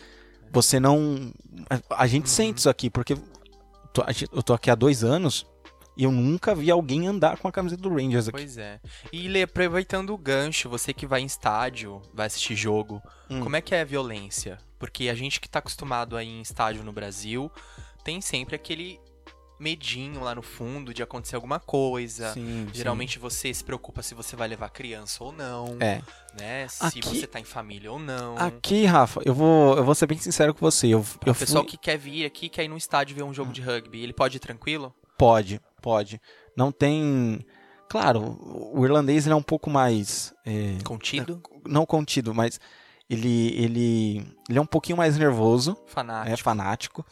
você 0.52 0.78
não. 0.78 1.32
A, 1.90 2.06
gente 2.06 2.24
Uhum. 2.24 2.28
sente 2.30 2.58
isso 2.58 2.68
aqui, 2.68 2.90
porque 2.90 3.14
eu 4.32 4.42
tô 4.42 4.52
aqui 4.52 4.70
há 4.70 4.74
dois 4.74 5.02
anos 5.02 5.46
e 5.96 6.04
eu 6.04 6.12
nunca 6.12 6.54
vi 6.54 6.70
alguém 6.70 7.06
andar 7.08 7.38
com 7.38 7.48
a 7.48 7.52
camiseta 7.52 7.80
do 7.82 7.88
Rangers 7.88 8.28
aqui. 8.28 8.38
Pois 8.38 8.58
é. 8.58 8.78
E 9.12 9.26
Lê, 9.26 9.42
aproveitando 9.42 10.10
o 10.10 10.18
gancho, 10.18 10.68
você 10.68 10.92
que 10.92 11.06
vai 11.06 11.22
em 11.22 11.26
estádio, 11.26 12.00
vai 12.14 12.26
assistir 12.26 12.54
jogo, 12.54 13.02
Hum. 13.30 13.40
como 13.40 13.56
é 13.56 13.60
que 13.60 13.74
é 13.74 13.80
a 13.80 13.84
violência? 13.84 14.58
Porque 14.78 15.08
a 15.08 15.14
gente 15.14 15.40
que 15.40 15.48
tá 15.48 15.58
acostumado 15.58 16.16
a 16.16 16.22
ir 16.22 16.28
em 16.28 16.40
estádio 16.40 16.84
no 16.84 16.92
Brasil, 16.92 17.50
tem 18.04 18.20
sempre 18.20 18.54
aquele 18.54 19.00
medinho 19.58 20.20
lá 20.22 20.34
no 20.34 20.42
fundo 20.42 20.94
de 20.94 21.02
acontecer 21.02 21.34
alguma 21.36 21.58
coisa. 21.58 22.32
Sim, 22.32 22.68
Geralmente 22.72 23.18
você 23.18 23.52
se 23.52 23.64
preocupa 23.64 24.02
se 24.02 24.14
você 24.14 24.36
vai 24.36 24.46
levar 24.48 24.68
criança 24.70 25.22
ou 25.24 25.32
não, 25.32 25.66
sim. 25.66 25.78
É. 25.80 26.02
né? 26.38 26.68
Se 26.68 26.84
Aqui- 26.86 27.00
você 27.02 27.26
tá 27.26 27.40
em 27.40 27.44
família 27.44 27.90
ou 27.90 27.98
não. 27.98 28.36
Aqui, 28.38 28.84
Rafa, 28.84 29.20
eu 29.24 29.34
vou, 29.34 29.76
eu 29.76 29.84
vou 29.84 29.94
ser 29.94 30.06
bem 30.06 30.18
sincero 30.18 30.54
com 30.54 30.60
você. 30.60 30.86
Eu, 30.88 31.04
eu 31.26 31.32
o 31.32 31.36
pessoal 31.36 31.64
fui- 31.64 31.70
que 31.72 31.76
quer 31.76 31.96
vir 31.98 32.24
aqui, 32.24 32.48
quer 32.48 32.64
ir 32.64 32.68
num 32.68 32.76
estádio 32.76 33.16
ver 33.16 33.22
um 33.24 33.34
jogo 33.34 33.52
de 33.52 33.60
rugby, 33.60 34.02
ele 34.02 34.12
pode 34.12 34.36
ir 34.36 34.40
tranquilo? 34.40 34.94
Pode, 35.16 35.60
pode. 35.82 36.20
Não 36.56 36.70
tem. 36.70 37.40
Claro, 37.88 38.38
o 38.74 38.84
irlandês 38.84 39.26
ele 39.26 39.32
é 39.32 39.36
um 39.36 39.42
pouco 39.42 39.70
mais. 39.70 40.32
é, 40.44 40.76
Contido? 40.84 41.42
não 41.66 41.84
contido, 41.86 42.34
mas 42.34 42.60
ele, 43.08 43.48
ele, 43.56 44.26
ele 44.48 44.58
é 44.58 44.60
um 44.60 44.66
pouquinho 44.66 44.98
mais 44.98 45.16
nervoso, 45.16 45.76
Fanático. 45.86 46.32
é 46.32 46.36
fanático, 46.36 47.06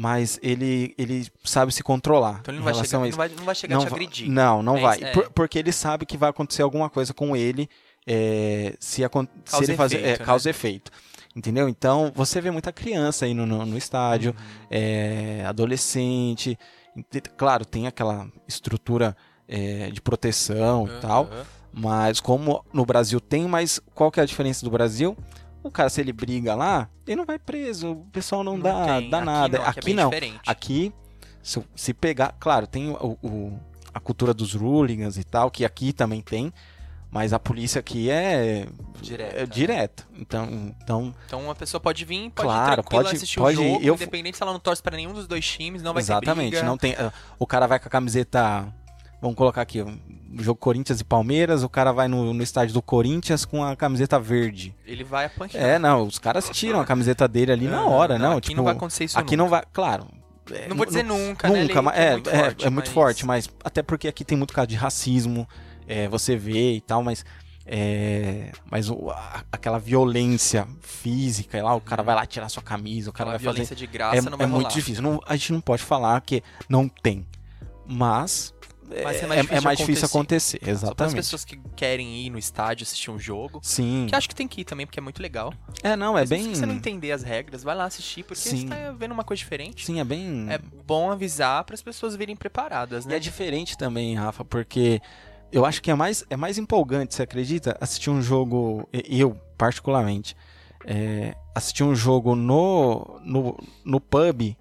mas 0.00 0.38
ele, 0.42 0.94
ele 0.96 1.26
sabe 1.42 1.72
se 1.72 1.82
controlar. 1.82 2.38
Então 2.40 2.52
ele 2.54 2.58
em 2.58 2.60
não 2.60 2.64
vai, 2.64 2.72
relação 2.74 2.84
chegar, 2.84 2.98
a 2.98 3.00
não, 3.00 3.08
isso. 3.08 3.16
vai, 3.18 3.28
não 3.36 3.44
vai 3.44 3.54
chegar 3.56 3.76
a 3.76 3.80
te 3.80 3.86
agredir. 3.88 4.30
Não, 4.30 4.62
não 4.62 4.76
É 4.76 4.80
vai. 4.80 4.98
é. 5.02 5.10
Por- 5.12 5.30
porque 5.30 5.58
ele 5.58 5.72
sabe 5.72 6.06
que 6.06 6.16
vai 6.16 6.30
acontecer 6.30 6.62
alguma 6.62 6.88
coisa 6.88 7.12
com 7.12 7.36
ele 7.36 7.68
é, 8.06 8.74
se, 8.78 9.02
se 9.02 9.08
Causa 9.08 9.64
ele 9.64 9.76
fazer. 9.76 9.96
efeito, 9.96 10.14
é, 10.14 10.18
né? 10.20 10.24
causa 10.24 10.48
efeito. 10.50 10.92
Entendeu? 11.34 11.68
Então 11.68 12.12
você 12.14 12.40
vê 12.40 12.50
muita 12.50 12.72
criança 12.72 13.24
aí 13.24 13.34
no, 13.34 13.44
no, 13.44 13.66
no 13.66 13.76
estádio, 13.76 14.30
Uhum. 14.30 14.66
é, 14.70 15.44
adolescente. 15.46 16.56
Ente- 16.96 17.20
Claro, 17.36 17.64
tem 17.64 17.86
aquela 17.88 18.28
estrutura 18.46 19.16
de 19.92 20.00
proteção 20.00 20.86
e 20.86 21.00
tal. 21.00 21.24
Aham. 21.24 21.44
Mas 21.72 22.20
como 22.20 22.64
no 22.72 22.84
Brasil 22.86 23.20
tem, 23.20 23.46
mas 23.46 23.80
qual 23.94 24.10
que 24.10 24.20
é 24.20 24.22
a 24.22 24.26
diferença 24.26 24.64
do 24.64 24.70
Brasil? 24.70 25.16
O 25.68 25.70
cara, 25.70 25.88
se 25.88 26.00
ele 26.00 26.12
briga 26.12 26.54
lá, 26.54 26.88
ele 27.06 27.16
não 27.16 27.24
vai 27.26 27.38
preso. 27.38 27.92
O 27.92 28.04
pessoal 28.12 28.42
não, 28.42 28.58
dá, 28.58 28.98
tem. 28.98 29.10
dá 29.10 29.18
Aqui 29.18 29.26
nada. 29.26 29.58
Não, 29.58 29.64
Aqui, 29.66 29.78
aqui, 29.80 29.90
é 29.90 29.94
não. 29.94 30.08
diferente. 30.10 30.40
Aqui, 30.46 30.92
se, 31.42 31.62
se 31.76 31.94
pegar. 31.94 32.34
Claro, 32.40 32.66
tem 32.66 32.90
o, 32.90 33.18
o- 33.22 33.58
a 33.94 34.00
cultura 34.00 34.34
dos 34.34 34.54
hooligans 34.54 35.16
e 35.16 35.24
tal, 35.24 35.50
que 35.50 35.64
aqui 35.64 35.92
também 35.92 36.20
tem. 36.20 36.52
Mas 37.10 37.32
a 37.32 37.38
polícia 37.38 37.78
aqui 37.80 38.10
é 38.10 38.66
Direta, 39.00 39.36
é 39.36 39.40
né? 39.40 39.46
direta. 39.46 40.06
Então, 40.18 40.74
então 40.82 41.14
Então 41.26 41.42
uma 41.42 41.54
pessoa 41.54 41.80
pode 41.80 42.04
vir, 42.04 42.28
pode 42.30 42.46
Claro, 42.46 42.84
pode- 42.84 43.16
assistir 43.16 43.38
pode 43.38 43.58
o 43.58 43.62
jogo, 43.62 43.82
Eu- 43.82 43.94
independente 43.94 44.36
se 44.36 44.42
ela 44.42 44.52
não 44.52 44.60
torce 44.60 44.82
pra 44.82 44.94
nenhum 44.94 45.14
dos 45.14 45.26
dois 45.26 45.46
times, 45.46 45.82
não 45.82 45.94
vai 45.94 46.02
exatamente. 46.02 46.50
ter 46.50 46.56
briga. 46.56 46.66
Não 46.66 46.76
tem, 46.76 46.94
ah, 46.96 47.10
o 47.38 47.46
cara 47.46 47.66
vai 47.66 47.78
com 47.78 47.88
a 47.88 47.90
camiseta. 47.90 48.70
Vamos 49.20 49.36
colocar 49.36 49.62
aqui, 49.62 49.82
um 49.82 49.98
jogo 50.38 50.60
Corinthians 50.60 51.00
e 51.00 51.04
Palmeiras. 51.04 51.62
O 51.64 51.68
cara 51.68 51.90
vai 51.92 52.06
no, 52.06 52.32
no 52.32 52.42
estádio 52.42 52.72
do 52.74 52.80
Corinthians 52.82 53.44
com 53.44 53.64
a 53.64 53.74
camiseta 53.74 54.18
verde. 54.20 54.74
Ele 54.86 55.02
vai 55.02 55.24
apanhar. 55.26 55.54
É, 55.56 55.78
não, 55.78 56.04
os 56.06 56.18
caras 56.18 56.48
tiram 56.50 56.80
a 56.80 56.84
camiseta 56.84 57.26
dele 57.26 57.50
ali 57.52 57.66
na 57.66 57.78
Não, 57.78 57.90
hora, 57.90 58.16
não. 58.18 58.32
Aqui 58.36 58.48
tipo, 58.50 58.58
não 58.58 58.64
vai 58.64 58.74
acontecer 58.74 59.04
isso 59.04 59.18
aqui 59.18 59.36
nunca. 59.36 59.42
não 59.44 59.48
vai, 59.50 59.62
claro. 59.72 60.06
é, 60.52 60.68
Não 60.68 60.76
vou 60.76 60.86
dizer 60.86 61.02
nunca, 61.02 61.48
né? 61.48 61.62
Nunca, 61.62 61.74
Lê, 61.74 61.82
mas 61.82 61.96
é, 61.98 62.06
é 62.06 62.14
muito 62.14 62.30
é, 62.30 62.38
forte, 62.44 62.66
é 62.66 62.70
muito 62.70 62.84
mas- 62.86 62.94
forte, 62.94 63.26
mas 63.26 63.48
até 63.64 63.82
porque 63.82 64.06
aqui 64.06 64.24
tem 64.24 64.38
muito 64.38 64.54
caso 64.54 64.68
de 64.68 64.76
racismo, 64.76 65.48
é, 65.88 66.06
você 66.08 66.36
vê 66.36 66.74
e 66.74 66.80
tal, 66.80 67.02
mas 67.02 67.24
é, 67.66 68.52
mas 68.70 68.88
o- 68.88 69.10
a- 69.10 69.42
aquela 69.52 69.78
violência 69.80 70.66
física, 70.80 71.62
lá 71.62 71.74
o 71.74 71.80
cara 71.80 72.02
vai 72.02 72.14
lá 72.14 72.24
tirar 72.24 72.48
sua 72.48 72.62
camisa, 72.62 73.10
o 73.10 73.12
cara 73.12 73.30
Aquela 73.30 73.38
vai 73.38 73.44
fazer 73.44 73.54
violência 73.56 73.76
de 73.76 73.86
graça 73.86 74.16
é, 74.16 74.20
não 74.22 74.38
vai 74.38 74.46
é 74.46 74.48
muito 74.48 74.62
rolar. 74.62 74.74
difícil. 74.74 75.02
Não- 75.02 75.20
a 75.26 75.34
gente 75.36 75.52
não 75.52 75.60
pode 75.60 75.82
falar 75.82 76.20
que 76.22 76.42
não 76.68 76.88
tem, 76.88 77.26
mas, 77.86 78.54
é, 78.54 78.54
é 78.54 78.57
mais 79.04 79.16
difícil 79.20 79.56
é 79.56 79.60
mais 79.60 79.78
difícil 79.78 80.06
acontecer. 80.06 80.56
acontecer, 80.56 80.58
Só 80.58 80.64
para 80.64 80.72
as 80.72 80.82
exatamente. 80.82 81.16
pessoas 81.16 81.44
que 81.44 81.58
querem 81.76 82.16
ir 82.26 82.30
no 82.30 82.38
estádio 82.38 82.84
assistir 82.84 83.10
um 83.10 83.18
jogo. 83.18 83.60
Sim. 83.62 84.06
Que 84.08 84.14
acho 84.14 84.28
que 84.28 84.34
tem 84.34 84.48
que 84.48 84.62
ir 84.62 84.64
também, 84.64 84.86
porque 84.86 84.98
é 84.98 85.02
muito 85.02 85.22
legal. 85.22 85.52
É, 85.82 85.94
não, 85.96 86.16
é 86.16 86.22
Mas 86.22 86.30
bem 86.30 86.42
Se 86.42 86.56
você 86.56 86.66
não 86.66 86.74
entender 86.74 87.12
as 87.12 87.22
regras, 87.22 87.62
vai 87.62 87.74
lá 87.74 87.84
assistir, 87.84 88.22
porque 88.24 88.40
Sim. 88.48 88.62
você 88.62 88.66
tá 88.66 88.92
vendo 88.92 89.12
uma 89.12 89.24
coisa 89.24 89.38
diferente. 89.38 89.84
Sim, 89.86 90.00
é 90.00 90.04
bem 90.04 90.46
É 90.50 90.58
bom 90.58 91.10
avisar 91.10 91.64
para 91.64 91.74
as 91.74 91.82
pessoas 91.82 92.16
virem 92.16 92.34
preparadas, 92.36 93.04
E 93.04 93.08
né? 93.08 93.16
é 93.16 93.18
diferente 93.18 93.76
também, 93.76 94.14
Rafa, 94.14 94.44
porque 94.44 95.00
eu 95.52 95.64
acho 95.64 95.80
que 95.82 95.90
é 95.90 95.94
mais, 95.94 96.24
é 96.28 96.36
mais 96.36 96.58
empolgante, 96.58 97.14
você 97.14 97.22
acredita? 97.22 97.76
Assistir 97.80 98.10
um 98.10 98.20
jogo, 98.20 98.88
e- 98.92 99.18
eu 99.20 99.34
particularmente, 99.56 100.36
é, 100.84 101.34
assistir 101.54 101.82
um 101.84 101.94
jogo 101.94 102.34
no, 102.36 103.20
no, 103.24 103.58
no 103.84 104.00
pub 104.00 104.56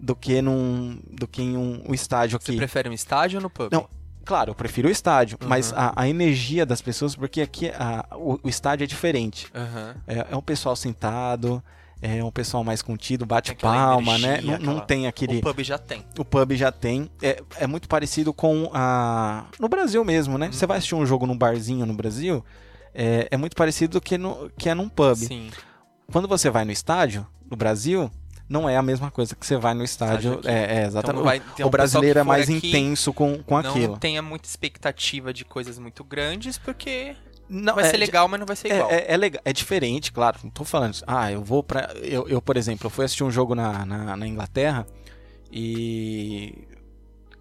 do 0.00 0.16
que, 0.16 0.40
num, 0.40 0.98
do 1.10 1.28
que 1.28 1.42
em 1.42 1.56
um, 1.56 1.82
um 1.88 1.94
estádio 1.94 2.38
Você 2.40 2.50
aqui. 2.52 2.58
prefere 2.58 2.88
um 2.88 2.92
estádio 2.92 3.38
ou 3.38 3.42
no 3.42 3.50
pub? 3.50 3.68
Não, 3.72 3.88
claro, 4.24 4.50
eu 4.50 4.54
prefiro 4.54 4.88
o 4.88 4.90
estádio, 4.90 5.36
mas 5.46 5.72
Uhum. 5.72 5.78
a, 5.78 5.92
a 5.96 6.08
energia 6.08 6.64
das 6.64 6.80
pessoas, 6.80 7.14
porque 7.14 7.40
aqui 7.40 7.68
a- 7.68 8.06
o, 8.16 8.38
o 8.42 8.48
estádio 8.48 8.84
é 8.84 8.86
diferente. 8.86 9.46
Aham. 9.54 9.94
É, 10.06 10.26
é 10.30 10.36
um 10.36 10.40
pessoal 10.42 10.74
sentado, 10.74 11.62
é 12.02 12.24
um 12.24 12.30
pessoal 12.30 12.64
mais 12.64 12.80
contido, 12.80 13.26
bate 13.26 13.54
palma, 13.54 14.16
né? 14.16 14.28
energia, 14.38 14.52
Não, 14.52 14.58
não 14.64 14.72
aquela- 14.72 14.86
tem 14.86 15.06
aquele. 15.06 15.38
O 15.38 15.42
pub 15.42 15.60
já 15.62 15.76
tem. 15.76 16.02
O 16.18 16.24
pub 16.24 16.52
já 16.56 16.72
tem. 16.72 17.10
É, 17.20 17.42
é 17.58 17.66
muito 17.66 17.86
parecido 17.88 18.32
com 18.32 18.70
a. 18.72 19.44
No 19.58 19.68
Brasil 19.68 20.02
mesmo, 20.04 20.38
né? 20.38 20.46
Uhum. 20.46 20.52
Você 20.52 20.66
vai 20.66 20.78
assistir 20.78 20.94
um 20.94 21.04
jogo 21.04 21.26
num 21.26 21.36
barzinho 21.36 21.84
no 21.84 21.92
Brasil, 21.92 22.42
é, 22.94 23.28
é 23.30 23.36
muito 23.36 23.54
parecido 23.54 24.00
que, 24.00 24.16
no, 24.16 24.50
que 24.56 24.68
é 24.70 24.74
num 24.74 24.88
pub. 24.88 25.16
Sim. 25.16 25.50
Quando 26.10 26.26
você 26.26 26.48
vai 26.48 26.64
no 26.64 26.72
estádio, 26.72 27.26
no 27.50 27.56
Brasil, 27.56 28.10
não 28.50 28.68
é 28.68 28.76
a 28.76 28.82
mesma 28.82 29.10
coisa 29.10 29.34
que 29.34 29.46
você 29.46 29.56
vai 29.56 29.72
no 29.72 29.82
estádio. 29.84 30.40
É, 30.44 30.52
é, 30.52 30.64
Então 30.74 30.86
exatamente. 30.88 31.16
não 31.16 31.24
vai- 31.24 31.38
O- 31.38 31.42
então 31.54 31.70
brasileiro 31.70 32.18
é 32.18 32.22
mais 32.24 32.48
intenso 32.50 33.12
com, 33.14 33.42
com 33.42 33.62
não 33.62 33.70
aquilo. 33.70 33.96
tenha 33.96 34.20
muita 34.20 34.46
expectativa 34.48 35.32
de 35.32 35.44
coisas 35.44 35.78
muito 35.78 36.02
grandes, 36.04 36.58
porque 36.58 37.14
Não, 37.48 37.74
vai 37.76 37.84
é, 37.86 37.90
ser 37.90 37.96
legal, 37.96 38.26
mas 38.28 38.40
não 38.40 38.46
vai 38.46 38.56
ser 38.56 38.72
É, 38.72 38.74
igual. 38.76 38.90
é, 38.90 39.04
é 39.08 39.16
legal, 39.16 39.40
é 39.44 39.52
diferente, 39.52 40.10
claro. 40.12 40.38
Não 40.42 40.50
tô 40.50 40.64
falando 40.64 40.94
isso. 40.94 41.04
Ah, 41.06 41.30
eu 41.32 41.42
vou 41.42 41.62
pra. 41.62 41.92
Eu, 42.02 42.28
eu, 42.28 42.42
por 42.42 42.56
exemplo, 42.56 42.86
eu 42.86 42.90
fui 42.90 43.04
assistir 43.04 43.22
um 43.24 43.30
jogo 43.30 43.54
na, 43.54 43.86
na, 43.86 44.16
na 44.16 44.26
Inglaterra 44.26 44.84
e. 45.50 46.66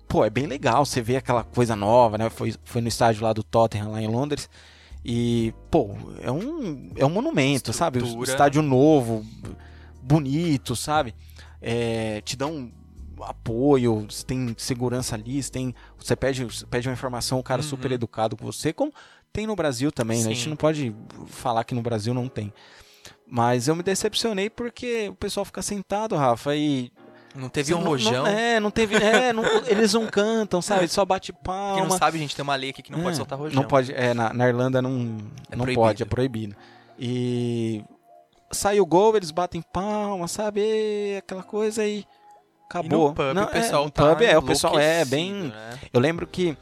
Pô, 0.08 0.26
é 0.26 0.30
bem 0.30 0.48
legal. 0.48 0.86
Você 0.86 1.02
vê 1.02 1.18
aquela 1.18 1.44
coisa 1.44 1.76
nova, 1.76 2.18
né? 2.18 2.30
Foi, 2.30 2.54
foi 2.64 2.82
no 2.82 2.88
estádio 2.88 3.24
lá 3.24 3.32
do 3.34 3.44
Tottenham, 3.44 3.92
lá 3.92 4.02
em 4.02 4.08
Londres. 4.08 4.50
E, 5.06 5.54
pô, 5.72 5.96
é 6.22 6.32
um, 6.32 6.90
é 6.96 7.06
um 7.06 7.10
monumento, 7.10 7.72
sabe? 7.72 8.00
O 8.00 8.04
Estrutura. 8.04 8.32
estádio 8.32 8.62
novo, 8.62 9.24
bonito, 10.02 10.76
sabe? 10.76 11.14
É, 11.62 12.22
te 12.22 12.36
dão 12.38 12.72
apoio, 13.22 14.06
você 14.10 14.24
tem 14.26 14.56
segurança 14.58 15.16
ali, 15.16 15.44
você, 15.44 15.52
tem, 15.52 15.76
você 15.98 16.16
pede, 16.16 16.46
você 16.46 16.66
pede 16.66 16.88
uma 16.88 16.94
informação, 16.94 17.38
o 17.40 17.44
cara 17.44 17.62
Uhum. 17.62 17.68
super 17.68 17.92
educado 17.92 18.38
com 18.38 18.46
você, 18.46 18.72
como 18.72 18.94
tem 19.34 19.46
no 19.46 19.56
Brasil 19.56 19.92
também, 19.92 20.24
né? 20.24 20.30
A 20.32 20.34
gente 20.34 20.48
não 20.50 20.56
pode 20.56 20.96
falar 21.28 21.64
que 21.66 21.76
no 21.76 21.82
Brasil 21.82 22.14
não 22.14 22.28
tem. 22.30 22.54
Mas 23.28 23.68
eu 23.68 23.76
me 23.76 23.84
decepcionei 23.84 24.50
porque 24.50 25.10
o 25.10 25.16
pessoal 25.16 25.46
fica 25.46 25.62
sentado, 25.62 26.16
Rafa, 26.16 26.56
e. 26.56 26.92
Não 27.36 27.48
teve 27.48 27.74
um 27.76 27.80
rojão. 27.84 28.24
Não, 28.24 28.28
é, 28.28 28.60
não 28.60 28.72
teve. 28.72 28.96
É, 28.96 29.32
não- 29.32 29.44
eles 29.68 29.94
não 29.94 30.08
cantam, 30.08 30.62
sabe? 30.64 30.88
Só 30.88 31.06
bate 31.06 31.32
palma. 31.32 31.76
Quem 31.82 31.84
não 31.90 31.96
sabe, 31.98 32.18
gente, 32.18 32.36
tem 32.36 32.42
uma 32.42 32.56
lei 32.56 32.72
aqui 32.72 32.82
que 32.82 32.92
não 32.92 33.02
É, 33.02 33.04
pode 33.04 33.18
soltar 33.18 33.38
rojão. 33.38 33.62
Não 33.62 33.68
pode, 33.70 33.94
é, 33.94 34.16
na, 34.16 34.34
na 34.34 34.48
Irlanda 34.48 34.82
não, 34.82 35.18
É 35.52 35.56
não 35.56 35.66
proibido. 35.66 35.76
pode, 35.76 36.02
é 36.04 36.06
proibido. 36.08 36.56
E 36.98 37.84
sai 38.52 38.80
o 38.80 38.86
gol, 38.86 39.16
eles 39.16 39.32
batem 39.32 39.62
palma, 39.62 40.28
sabe? 40.28 40.62
E 40.62 41.18
aquela 41.18 41.44
coisa 41.44 41.82
aí. 41.82 42.00
E 42.00 42.06
Acabou. 42.70 43.10
no 43.10 43.16
pub, 43.16 43.34
Não, 43.34 43.44
o 43.46 43.48
pessoal 43.48 43.86
é, 43.88 43.90
tá 43.90 44.04
pub 44.16 44.22
é, 44.22 44.38
o 44.38 44.42
pessoal 44.44 44.80
é 44.80 45.04
bem. 45.06 45.34
né? 45.34 45.80
Eu 45.92 46.00
lembro 46.00 46.28
que. 46.28 46.56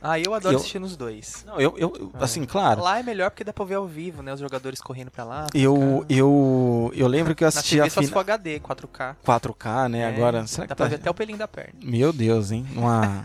Ah, 0.00 0.16
eu 0.16 0.32
adoro 0.32 0.54
Eu- 0.54 0.58
assistir 0.60 0.78
nos 0.78 0.96
dois. 0.96 1.42
Não, 1.44 1.58
eu, 1.60 1.74
eu 1.76 2.12
Ah. 2.14 2.22
assim, 2.24 2.44
claro. 2.44 2.80
Lá 2.82 3.00
é 3.00 3.02
melhor 3.02 3.30
porque 3.30 3.42
dá 3.42 3.52
pra 3.52 3.64
ver 3.64 3.74
ao 3.74 3.86
vivo, 3.86 4.22
né? 4.22 4.32
Os 4.32 4.38
jogadores 4.38 4.80
correndo 4.80 5.10
pra 5.10 5.24
lá. 5.24 5.46
pra 5.50 5.58
Eu, 5.58 6.04
eu, 6.08 6.92
eu 6.94 7.08
lembro 7.08 7.34
que 7.34 7.42
eu 7.42 7.46
Na 7.46 7.48
assisti 7.48 7.76
TV 7.76 7.86
a 7.88 7.90
só 7.90 8.00
se 8.00 8.06
final 8.06 8.22
for 8.24 8.30
HD, 8.30 8.60
4K. 8.60 9.16
4K, 9.24 9.88
né? 9.88 10.00
É, 10.02 10.06
Agora, 10.06 10.46
será 10.46 10.66
que 10.66 10.68
Dá 10.68 10.76
pra 10.76 10.84
tá... 10.86 10.90
ver 10.90 10.96
até 10.96 11.10
o 11.10 11.14
pelinho 11.14 11.38
da 11.38 11.48
perna. 11.48 11.72
Meu 11.82 12.12
Deus, 12.12 12.52
hein? 12.52 12.64
Uma... 12.76 13.24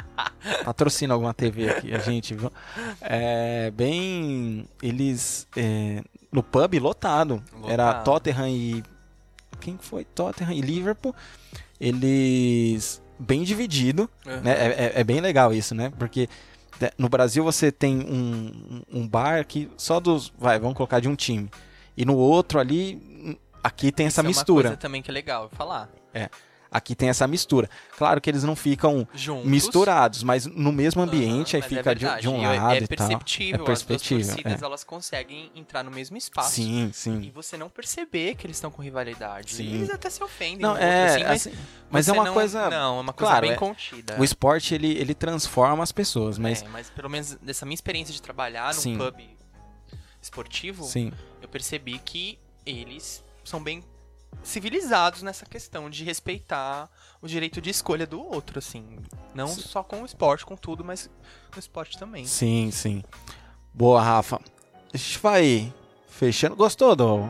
Patrocina 0.64 1.12
alguma 1.12 1.34
TV 1.34 1.68
aqui, 1.70 1.94
a 1.94 1.98
gente, 1.98 2.34
viu? 2.34 2.50
É, 3.02 3.70
bem... 3.72 4.66
Eles... 4.82 5.46
é, 6.34 6.36
No 6.36 6.42
pub, 6.42 6.74
lotado. 6.80 7.42
Era 7.66 7.86
Lotado. 7.86 8.04
Tottenham 8.04 8.48
e... 8.48 8.82
Quem 9.60 9.78
foi? 9.78 10.04
Tottenham 10.04 10.52
e 10.52 10.60
Liverpool. 10.60 11.14
Eles... 11.80 13.02
Bem 13.18 13.44
dividido, 13.44 14.10
né? 14.42 14.52
É, 14.52 14.66
é- 14.66 14.92
é 15.00 15.04
bem 15.04 15.20
legal 15.20 15.52
isso, 15.52 15.74
né? 15.74 15.92
Porque 15.98 16.28
né, 16.80 16.90
no 16.98 17.08
Brasil 17.08 17.44
você 17.44 17.70
tem 17.70 18.00
um, 18.00 18.82
um 18.92 19.08
bar 19.08 19.46
que 19.46 19.70
só 19.76 20.00
dos... 20.00 20.32
Vai, 20.36 20.58
vamos 20.58 20.76
colocar 20.76 20.98
de 21.00 21.08
um 21.08 21.14
time. 21.14 21.48
E 21.96 22.04
no 22.04 22.16
outro 22.16 22.58
ali... 22.58 23.38
Aqui 23.62 23.90
tem 23.90 24.06
essa 24.06 24.20
Isso 24.20 24.28
mistura. 24.28 24.68
É 24.68 24.70
uma 24.70 24.76
coisa 24.76 24.80
também 24.80 25.00
que 25.00 25.10
é 25.10 25.14
legal 25.14 25.48
falar. 25.52 25.88
Aqui 26.74 26.94
tem 26.96 27.08
essa 27.08 27.26
mistura. 27.28 27.70
Claro 27.96 28.20
que 28.20 28.28
eles 28.28 28.42
não 28.42 28.56
ficam 28.56 29.06
Juntos. 29.14 29.48
misturados, 29.48 30.24
mas 30.24 30.44
no 30.44 30.72
mesmo 30.72 31.00
ambiente, 31.02 31.54
aí 31.54 31.62
mas 31.62 31.68
fica 31.68 31.92
é 31.92 31.94
de, 31.94 32.20
de 32.22 32.28
um 32.28 32.40
E 32.40 32.44
é- 32.44 32.60
lado 32.60 32.72
é 32.74 32.78
e 32.78 32.80
tal. 32.88 32.96
perceptível, 33.06 33.62
É 33.62 33.64
perceptível, 33.64 34.18
As 34.18 34.26
duas 34.26 34.34
torcidas, 34.36 34.62
é. 34.62 34.64
elas 34.66 34.82
conseguem 34.82 35.52
entrar 35.54 35.84
no 35.84 35.90
mesmo 35.92 36.16
espaço. 36.16 36.50
Sim, 36.56 36.88
E 36.88 36.92
sim. 36.92 37.30
você 37.32 37.56
não 37.56 37.70
perceber 37.70 38.34
que 38.34 38.44
eles 38.44 38.56
estão 38.56 38.72
com 38.72 38.82
rivalidade. 38.82 39.54
Sim. 39.54 39.72
Eles 39.72 39.88
até 39.90 40.10
se 40.10 40.20
ofendem. 40.24 40.58
Não, 40.58 40.70
um 40.70 40.72
outro, 40.72 40.84
é, 40.84 41.04
assim, 41.06 41.22
mas, 41.24 41.46
assim, 41.46 41.56
mas 41.88 42.08
é 42.08 42.12
uma 42.12 42.24
não- 42.24 42.34
coisa... 42.34 42.68
Não, 42.68 42.98
é 42.98 43.00
uma 43.02 43.12
coisa 43.12 43.30
claro, 43.30 43.46
bem 43.46 43.54
é- 43.54 43.56
contida. 43.56 44.16
O 44.20 44.24
esporte, 44.24 44.74
ele, 44.74 44.90
ele 44.98 45.14
transforma 45.14 45.80
as 45.82 45.92
pessoas, 45.92 46.38
mas... 46.38 46.60
É, 46.62 46.68
mas 46.68 46.90
pelo 46.90 47.08
menos 47.08 47.36
dessa 47.40 47.64
minha 47.64 47.74
experiência 47.76 48.12
de 48.12 48.20
trabalhar 48.20 48.74
num 48.74 48.80
Sim. 48.80 48.98
pub 48.98 49.14
esportivo, 50.20 50.84
Sim, 50.84 51.12
eu 51.40 51.48
percebi 51.48 51.98
que 51.98 52.38
eles 52.66 53.22
são 53.44 53.62
bem 53.62 53.84
civilizados 54.42 55.22
nessa 55.22 55.44
questão 55.46 55.88
de 55.88 56.04
respeitar 56.04 56.88
o 57.20 57.26
direito 57.26 57.60
de 57.60 57.70
escolha 57.70 58.06
do 58.06 58.20
outro, 58.22 58.58
assim. 58.58 58.84
Não 59.34 59.48
Sim. 59.48 59.60
só 59.62 59.82
com 59.82 60.02
o 60.02 60.06
esporte, 60.06 60.44
com 60.44 60.56
tudo, 60.56 60.84
mas 60.84 61.08
no 61.52 61.58
esporte 61.58 61.98
também. 61.98 62.24
sim, 62.26 62.70
sim. 62.70 63.02
Boa, 63.72 64.00
Rafa. 64.02 64.40
A 64.92 64.96
gente 64.96 65.18
vai 65.18 65.72
fechando. 66.08 66.54
Gostou 66.54 66.94
do... 66.94 67.28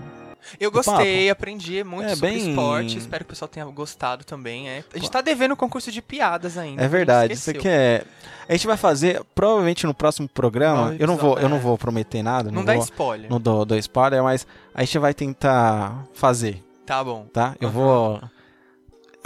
Eu 0.61 0.71
Do 0.71 0.75
gostei, 0.75 1.31
aprendi 1.31 1.83
muito 1.83 2.05
É, 2.11 2.15
sobre 2.15 2.31
bem- 2.33 2.51
esporte. 2.51 2.99
Espero 2.99 3.25
que 3.25 3.29
o 3.29 3.33
pessoal 3.33 3.49
tenha 3.49 3.65
gostado 3.65 4.25
também. 4.25 4.69
É. 4.69 4.85
A 4.93 4.99
gente 4.99 5.11
tá 5.11 5.23
devendo 5.23 5.53
o 5.53 5.57
concurso 5.57 5.91
de 5.91 6.03
piadas 6.03 6.59
ainda. 6.59 6.83
É 6.85 6.87
verdade. 6.87 7.35
Você 7.35 7.53
esqueceu. 7.53 7.63
quer... 7.63 8.05
A 8.47 8.53
gente 8.53 8.67
vai 8.67 8.77
fazer, 8.77 9.25
provavelmente 9.35 9.87
no 9.87 9.95
próximo 9.95 10.29
programa, 10.29 10.91
No 10.91 10.97
eu 11.01 11.07
não 11.07 11.17
vou, 11.17 11.39
eu 11.39 11.49
não 11.49 11.57
é. 11.57 11.61
vou 11.61 11.79
prometer 11.79 12.23
nada, 12.23 12.51
Não, 12.51 12.57
não, 12.59 12.65
dá 12.67 12.75
vou, 12.75 12.83
spoiler. 12.83 13.31
não 13.31 13.41
dou, 13.41 13.65
dou 13.65 13.79
spoiler, 13.79 14.23
mas 14.23 14.47
a 14.75 14.85
gente 14.85 14.99
vai 14.99 15.15
tentar 15.15 16.05
fazer. 16.13 16.63
Tá 16.87 17.03
bom. 17.03 17.27
tá? 17.33 17.55
Eu 17.61 17.71
vou. 17.71 18.21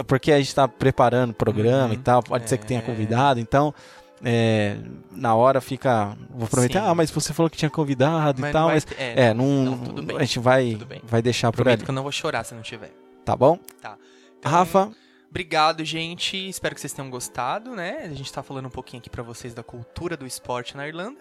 Porque 0.07 0.31
a 0.31 0.37
gente 0.39 0.55
tá 0.55 0.67
preparando 0.67 1.31
o 1.31 1.33
programa 1.33 1.87
Uhum. 1.87 1.93
e 1.93 1.97
tal, 1.97 2.23
pode 2.23 2.47
ser 2.49 2.57
que 2.57 2.65
tenha 2.65 2.79
É. 2.79 2.83
convidado, 2.83 3.39
então. 3.39 3.73
é, 4.21 4.75
na 5.11 5.33
hora 5.33 5.61
fica. 5.61 6.13
Vou 6.29 6.45
prometer, 6.47 6.79
Sim. 6.79 6.85
ah, 6.87 6.93
mas 6.93 7.09
você 7.09 7.33
falou 7.33 7.49
que 7.49 7.55
tinha 7.55 7.69
convidado 7.71 8.41
Mas 8.41 8.49
e 8.49 8.53
tal, 8.53 8.67
mas. 8.67 8.83
ter- 8.83 8.95
é, 8.99 9.27
É, 9.27 9.33
não, 9.33 9.45
não, 9.63 9.77
tudo 9.77 10.03
bem, 10.03 10.17
a 10.17 10.19
gente 10.25 10.39
vai, 10.39 10.77
vai 11.03 11.21
deixar 11.21 11.51
por 11.53 11.57
prometo 11.57 11.79
ali, 11.79 11.85
que 11.85 11.89
eu 11.89 11.95
não 11.95 12.03
vou 12.03 12.11
chorar 12.11 12.43
se 12.43 12.53
não 12.53 12.61
tiver. 12.61 12.91
tá 13.23 13.33
bom? 13.33 13.57
Então, 13.77 13.95
Rafa, 14.43 14.91
Obrigado, 15.29 15.85
gente. 15.85 16.35
Espero 16.49 16.73
que 16.75 16.81
vocês 16.81 16.91
tenham 16.91 17.09
gostado, 17.09 17.75
né? 17.75 17.99
A 18.11 18.13
gente 18.15 18.33
tá 18.33 18.41
falando 18.43 18.65
um 18.65 18.69
pouquinho 18.71 18.99
aqui 18.99 19.09
pra 19.11 19.21
vocês 19.23 19.53
da 19.53 19.61
cultura 19.63 20.17
do 20.17 20.25
esporte 20.25 20.75
na 20.75 20.85
Irlanda. 20.87 21.19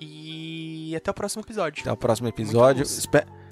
E 0.00 0.94
até 0.96 1.10
o 1.10 1.14
próximo 1.14 1.42
episódio. 1.42 1.80
até 1.82 1.92
o 1.92 1.96
próximo 1.96 2.28
episódio. 2.28 2.80
luz. 2.82 3.08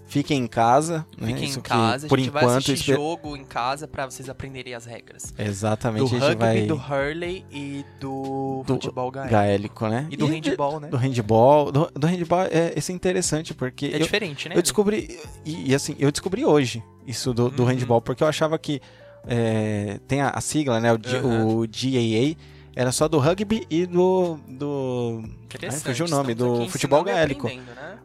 Fiquem 0.08 0.38
em 0.38 0.46
casa. 0.46 1.04
né? 1.18 1.26
Fiquem 1.28 1.44
Isso 1.48 1.58
em 1.58 1.62
casa, 1.62 2.06
por 2.08 2.16
a 2.18 2.22
gente 2.22 2.30
vai 2.30 2.42
enquanto, 2.44 2.58
assistir 2.58 2.74
espe- 2.92 2.94
jogo 2.94 3.36
em 3.36 3.44
casa 3.44 3.88
pra 3.88 4.04
vocês 4.08 4.28
aprenderem 4.28 4.72
as 4.74 4.84
regras. 4.86 5.34
Exatamente, 5.36 6.00
Do 6.00 6.06
a 6.06 6.08
gente 6.10 6.20
rugby, 6.22 6.38
vai. 6.44 6.62
do 6.66 6.74
hurley 6.76 7.44
e 7.50 7.84
do, 8.00 8.62
Do 8.64 8.74
futebol 8.74 9.10
gaélico. 9.10 9.32
gaélico, 9.34 9.88
né? 9.88 10.06
E 10.10 10.16
do 10.16 10.26
handball, 10.26 10.78
né? 10.80 10.88
Do 10.88 10.96
handball. 10.96 11.72
Do, 11.72 11.90
do 11.92 12.06
handball 12.06 12.42
é, 12.44 12.72
esse 12.76 12.92
é 12.92 12.94
interessante, 12.94 13.52
porque. 13.52 13.86
É 13.86 13.96
eu- 13.96 14.00
diferente, 14.00 14.48
né? 14.48 14.56
Eu 14.56 14.62
descobri, 14.62 15.18
e, 15.44 15.70
e 15.70 15.74
assim, 15.74 15.96
eu 15.98 16.12
descobri 16.12 16.44
hoje 16.44 16.82
isso 17.06 17.34
do, 17.34 17.50
do 17.50 17.62
Uhum. 17.64 17.68
handball, 17.68 18.00
porque 18.00 18.22
eu 18.22 18.28
achava 18.28 18.56
que 18.58 18.80
é, 19.26 19.98
tem 20.06 20.20
a, 20.20 20.30
a 20.30 20.40
sigla, 20.40 20.78
né, 20.80 20.92
o, 20.92 20.96
Aham. 20.96 21.46
o 21.46 21.60
GAA, 21.66 22.36
era 22.76 22.92
só 22.92 23.08
do 23.08 23.18
rugby 23.18 23.66
e 23.70 23.86
do... 23.86 24.38
do. 24.46 25.22
Ai, 25.62 25.70
fugiu 25.72 26.06
o 26.06 26.08
nome, 26.10 26.32
Estamos 26.32 26.66
do 26.66 26.68
futebol 26.70 27.00
e 27.00 27.04
gaélico. 27.06 27.48
né? 27.48 27.98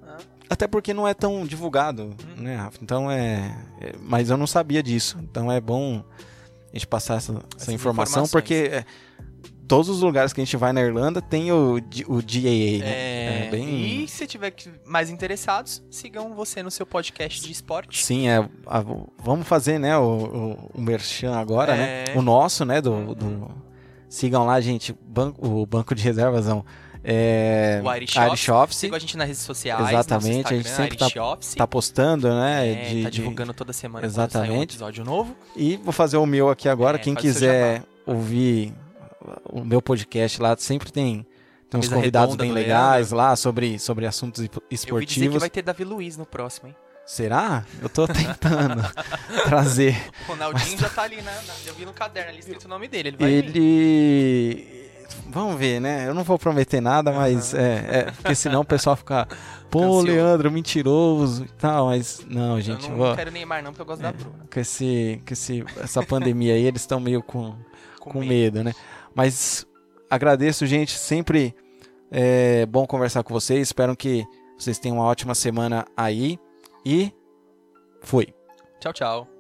Até 0.52 0.68
porque 0.68 0.94
não 0.94 1.08
é 1.08 1.14
tão 1.14 1.46
divulgado, 1.48 2.04
Uhum. 2.38 2.44
né, 2.44 2.56
Rafa? 2.58 2.78
Então 2.84 3.10
é, 3.10 3.56
é- 3.80 3.94
Mas 4.02 4.30
eu 4.30 4.36
não 4.38 4.46
sabia 4.46 4.84
disso, 4.84 5.18
então 5.24 5.50
é 5.50 5.62
bom 5.62 6.04
a 6.74 6.76
gente 6.78 6.86
passar 6.88 7.16
essa, 7.16 7.42
essa 7.58 7.72
informação, 7.72 8.28
porque 8.28 8.54
é, 8.72 8.86
todos 9.68 9.88
os 9.88 10.02
lugares 10.02 10.34
que 10.34 10.42
a 10.42 10.44
gente 10.44 10.58
vai 10.58 10.74
na 10.74 10.82
Irlanda 10.82 11.22
tem 11.22 11.52
o, 11.54 11.78
o 12.08 12.16
GAA, 12.22 12.80
né? 12.80 12.92
É, 12.92 13.48
É 13.48 13.50
bem- 13.50 14.04
E 14.04 14.08
se 14.10 14.28
tiver 14.28 14.54
mais 14.86 15.10
interessados, 15.10 15.82
sigam 15.90 16.34
você 16.36 16.62
no 16.62 16.70
seu 16.70 16.86
podcast 16.86 17.42
de 17.42 17.52
esporte. 17.52 18.04
Sim, 18.04 18.28
é. 18.28 18.38
a- 18.68 18.84
vamos 19.24 19.48
fazer, 19.48 19.80
né, 19.80 19.98
o, 19.98 20.04
o, 20.04 20.70
o 20.76 20.82
merchan 20.82 21.34
agora, 21.36 21.76
né? 21.78 22.04
É. 22.10 22.18
O 22.18 22.22
nosso, 22.22 22.66
né, 22.66 22.82
do, 22.82 22.92
Uhum. 22.92 23.14
do- 23.14 23.72
Sigam 24.10 24.46
lá, 24.46 24.60
gente, 24.60 24.94
banco, 25.02 25.48
o 25.48 25.66
banco 25.66 25.96
de 25.96 26.04
reservas, 26.04 26.46
não. 26.48 26.66
É, 27.04 27.82
O 27.84 27.94
Irish 27.96 28.16
Irish 28.16 28.50
Office, 28.50 28.78
Sigam 28.78 28.96
a 28.96 29.00
gente 29.00 29.18
nas 29.18 29.28
redes 29.28 29.42
sociais. 29.42 29.90
Exatamente, 29.90 30.54
a 30.54 30.58
gente 30.58 30.70
sempre 30.70 31.20
Office. 31.20 31.56
tá 31.56 31.66
postando, 31.66 32.30
né, 32.30 32.68
É, 32.72 32.94
de- 32.94 33.04
tá 33.04 33.10
divulgando 33.10 33.54
toda 33.54 33.74
semana 33.74 34.08
sai 34.08 34.22
um 34.22 34.26
Exatamente. 34.28 34.74
episódio 34.76 35.04
novo. 35.04 35.36
E 35.56 35.78
vou 35.78 35.92
fazer 35.92 36.18
o 36.18 36.26
meu 36.26 36.50
aqui 36.50 36.70
agora, 36.70 36.98
É, 36.98 37.00
quem 37.00 37.16
quiser 37.16 37.84
ouvir 38.06 38.74
o 39.46 39.64
meu 39.64 39.82
podcast 39.82 40.40
lá, 40.42 40.56
sempre 40.58 40.92
tem, 40.92 41.26
tem 41.70 41.80
uns 41.80 41.86
Mesa 41.88 41.96
convidados 41.96 42.36
bem 42.36 42.52
legais 42.52 43.12
lá 43.12 43.36
sobre, 43.36 43.80
sobre 43.80 44.06
assuntos 44.06 44.44
Eu 44.44 44.46
ouvi 44.46 44.56
dizer 44.60 44.68
que 44.70 44.76
esportivos. 44.76 45.40
vai 45.40 45.50
ter 45.50 45.62
Davi 45.64 45.84
Luiz 45.84 46.18
no 46.18 46.26
próximo, 46.26 46.68
hein? 46.68 46.76
Será? 47.04 47.66
Eu 47.82 47.90
tô 47.90 48.08
tentando 48.08 48.82
trazer. 49.46 49.98
O 50.28 50.32
Ronaldinho 50.34 50.78
já 50.78 50.88
tá 50.88 51.02
ali, 51.02 51.18
né? 51.22 51.36
Eu 51.66 51.74
vi 51.74 51.84
no 51.84 51.92
caderno 51.94 52.30
ali 52.30 52.40
escrito 52.40 52.66
o 52.66 52.68
nome 52.70 52.88
dele. 52.88 53.16
Ele. 53.20 53.26
Ele 53.26 54.81
Vamos 55.32 55.56
ver, 55.58 55.80
né? 55.80 56.08
Eu 56.08 56.14
não 56.14 56.24
vou 56.24 56.38
prometer 56.38 56.82
nada, 56.82 57.12
mas 57.12 57.54
Uhum. 57.54 57.60
é, 57.60 58.00
é, 58.00 58.04
porque 58.12 58.36
senão 58.36 58.62
o 58.62 58.66
pessoal 58.66 58.96
fica, 58.96 59.28
pô. 59.70 60.02
Leandro, 60.02 60.52
mentiroso 60.52 61.46
e 61.46 61.52
tal, 61.54 61.88
mas 61.88 62.26
não, 62.30 62.60
gente, 62.60 62.84
eu 62.86 62.90
não 62.92 62.98
vou- 62.98 63.16
quero 63.16 63.32
Neymar 63.32 63.64
não, 63.64 63.72
porque 63.72 63.82
eu 63.82 63.86
gosto 63.86 64.02
da 64.02 64.12
Bruna. 64.12 64.46
com 64.54 64.60
esse, 64.60 65.22
com 65.26 65.34
esse, 65.34 65.64
essa 65.82 66.04
pandemia 66.04 66.54
aí, 66.54 66.66
eles 66.66 66.82
estão 66.82 67.00
meio 67.00 67.24
com, 67.24 67.56
com 68.00 68.20
medo, 68.20 68.64
né? 68.64 68.74
Mas 69.16 69.66
agradeço, 70.10 70.66
gente, 70.66 70.98
sempre 70.98 71.56
é 72.12 72.66
bom 72.66 72.86
conversar 72.86 73.24
com 73.24 73.34
vocês, 73.34 73.70
espero 73.70 73.96
que 73.96 74.26
vocês 74.58 74.78
tenham 74.78 74.98
uma 74.98 75.06
ótima 75.06 75.34
semana 75.34 75.86
aí 75.96 76.38
e 76.86 77.12
fui. 78.02 78.28
Tchau, 78.80 78.92
tchau. 78.94 79.31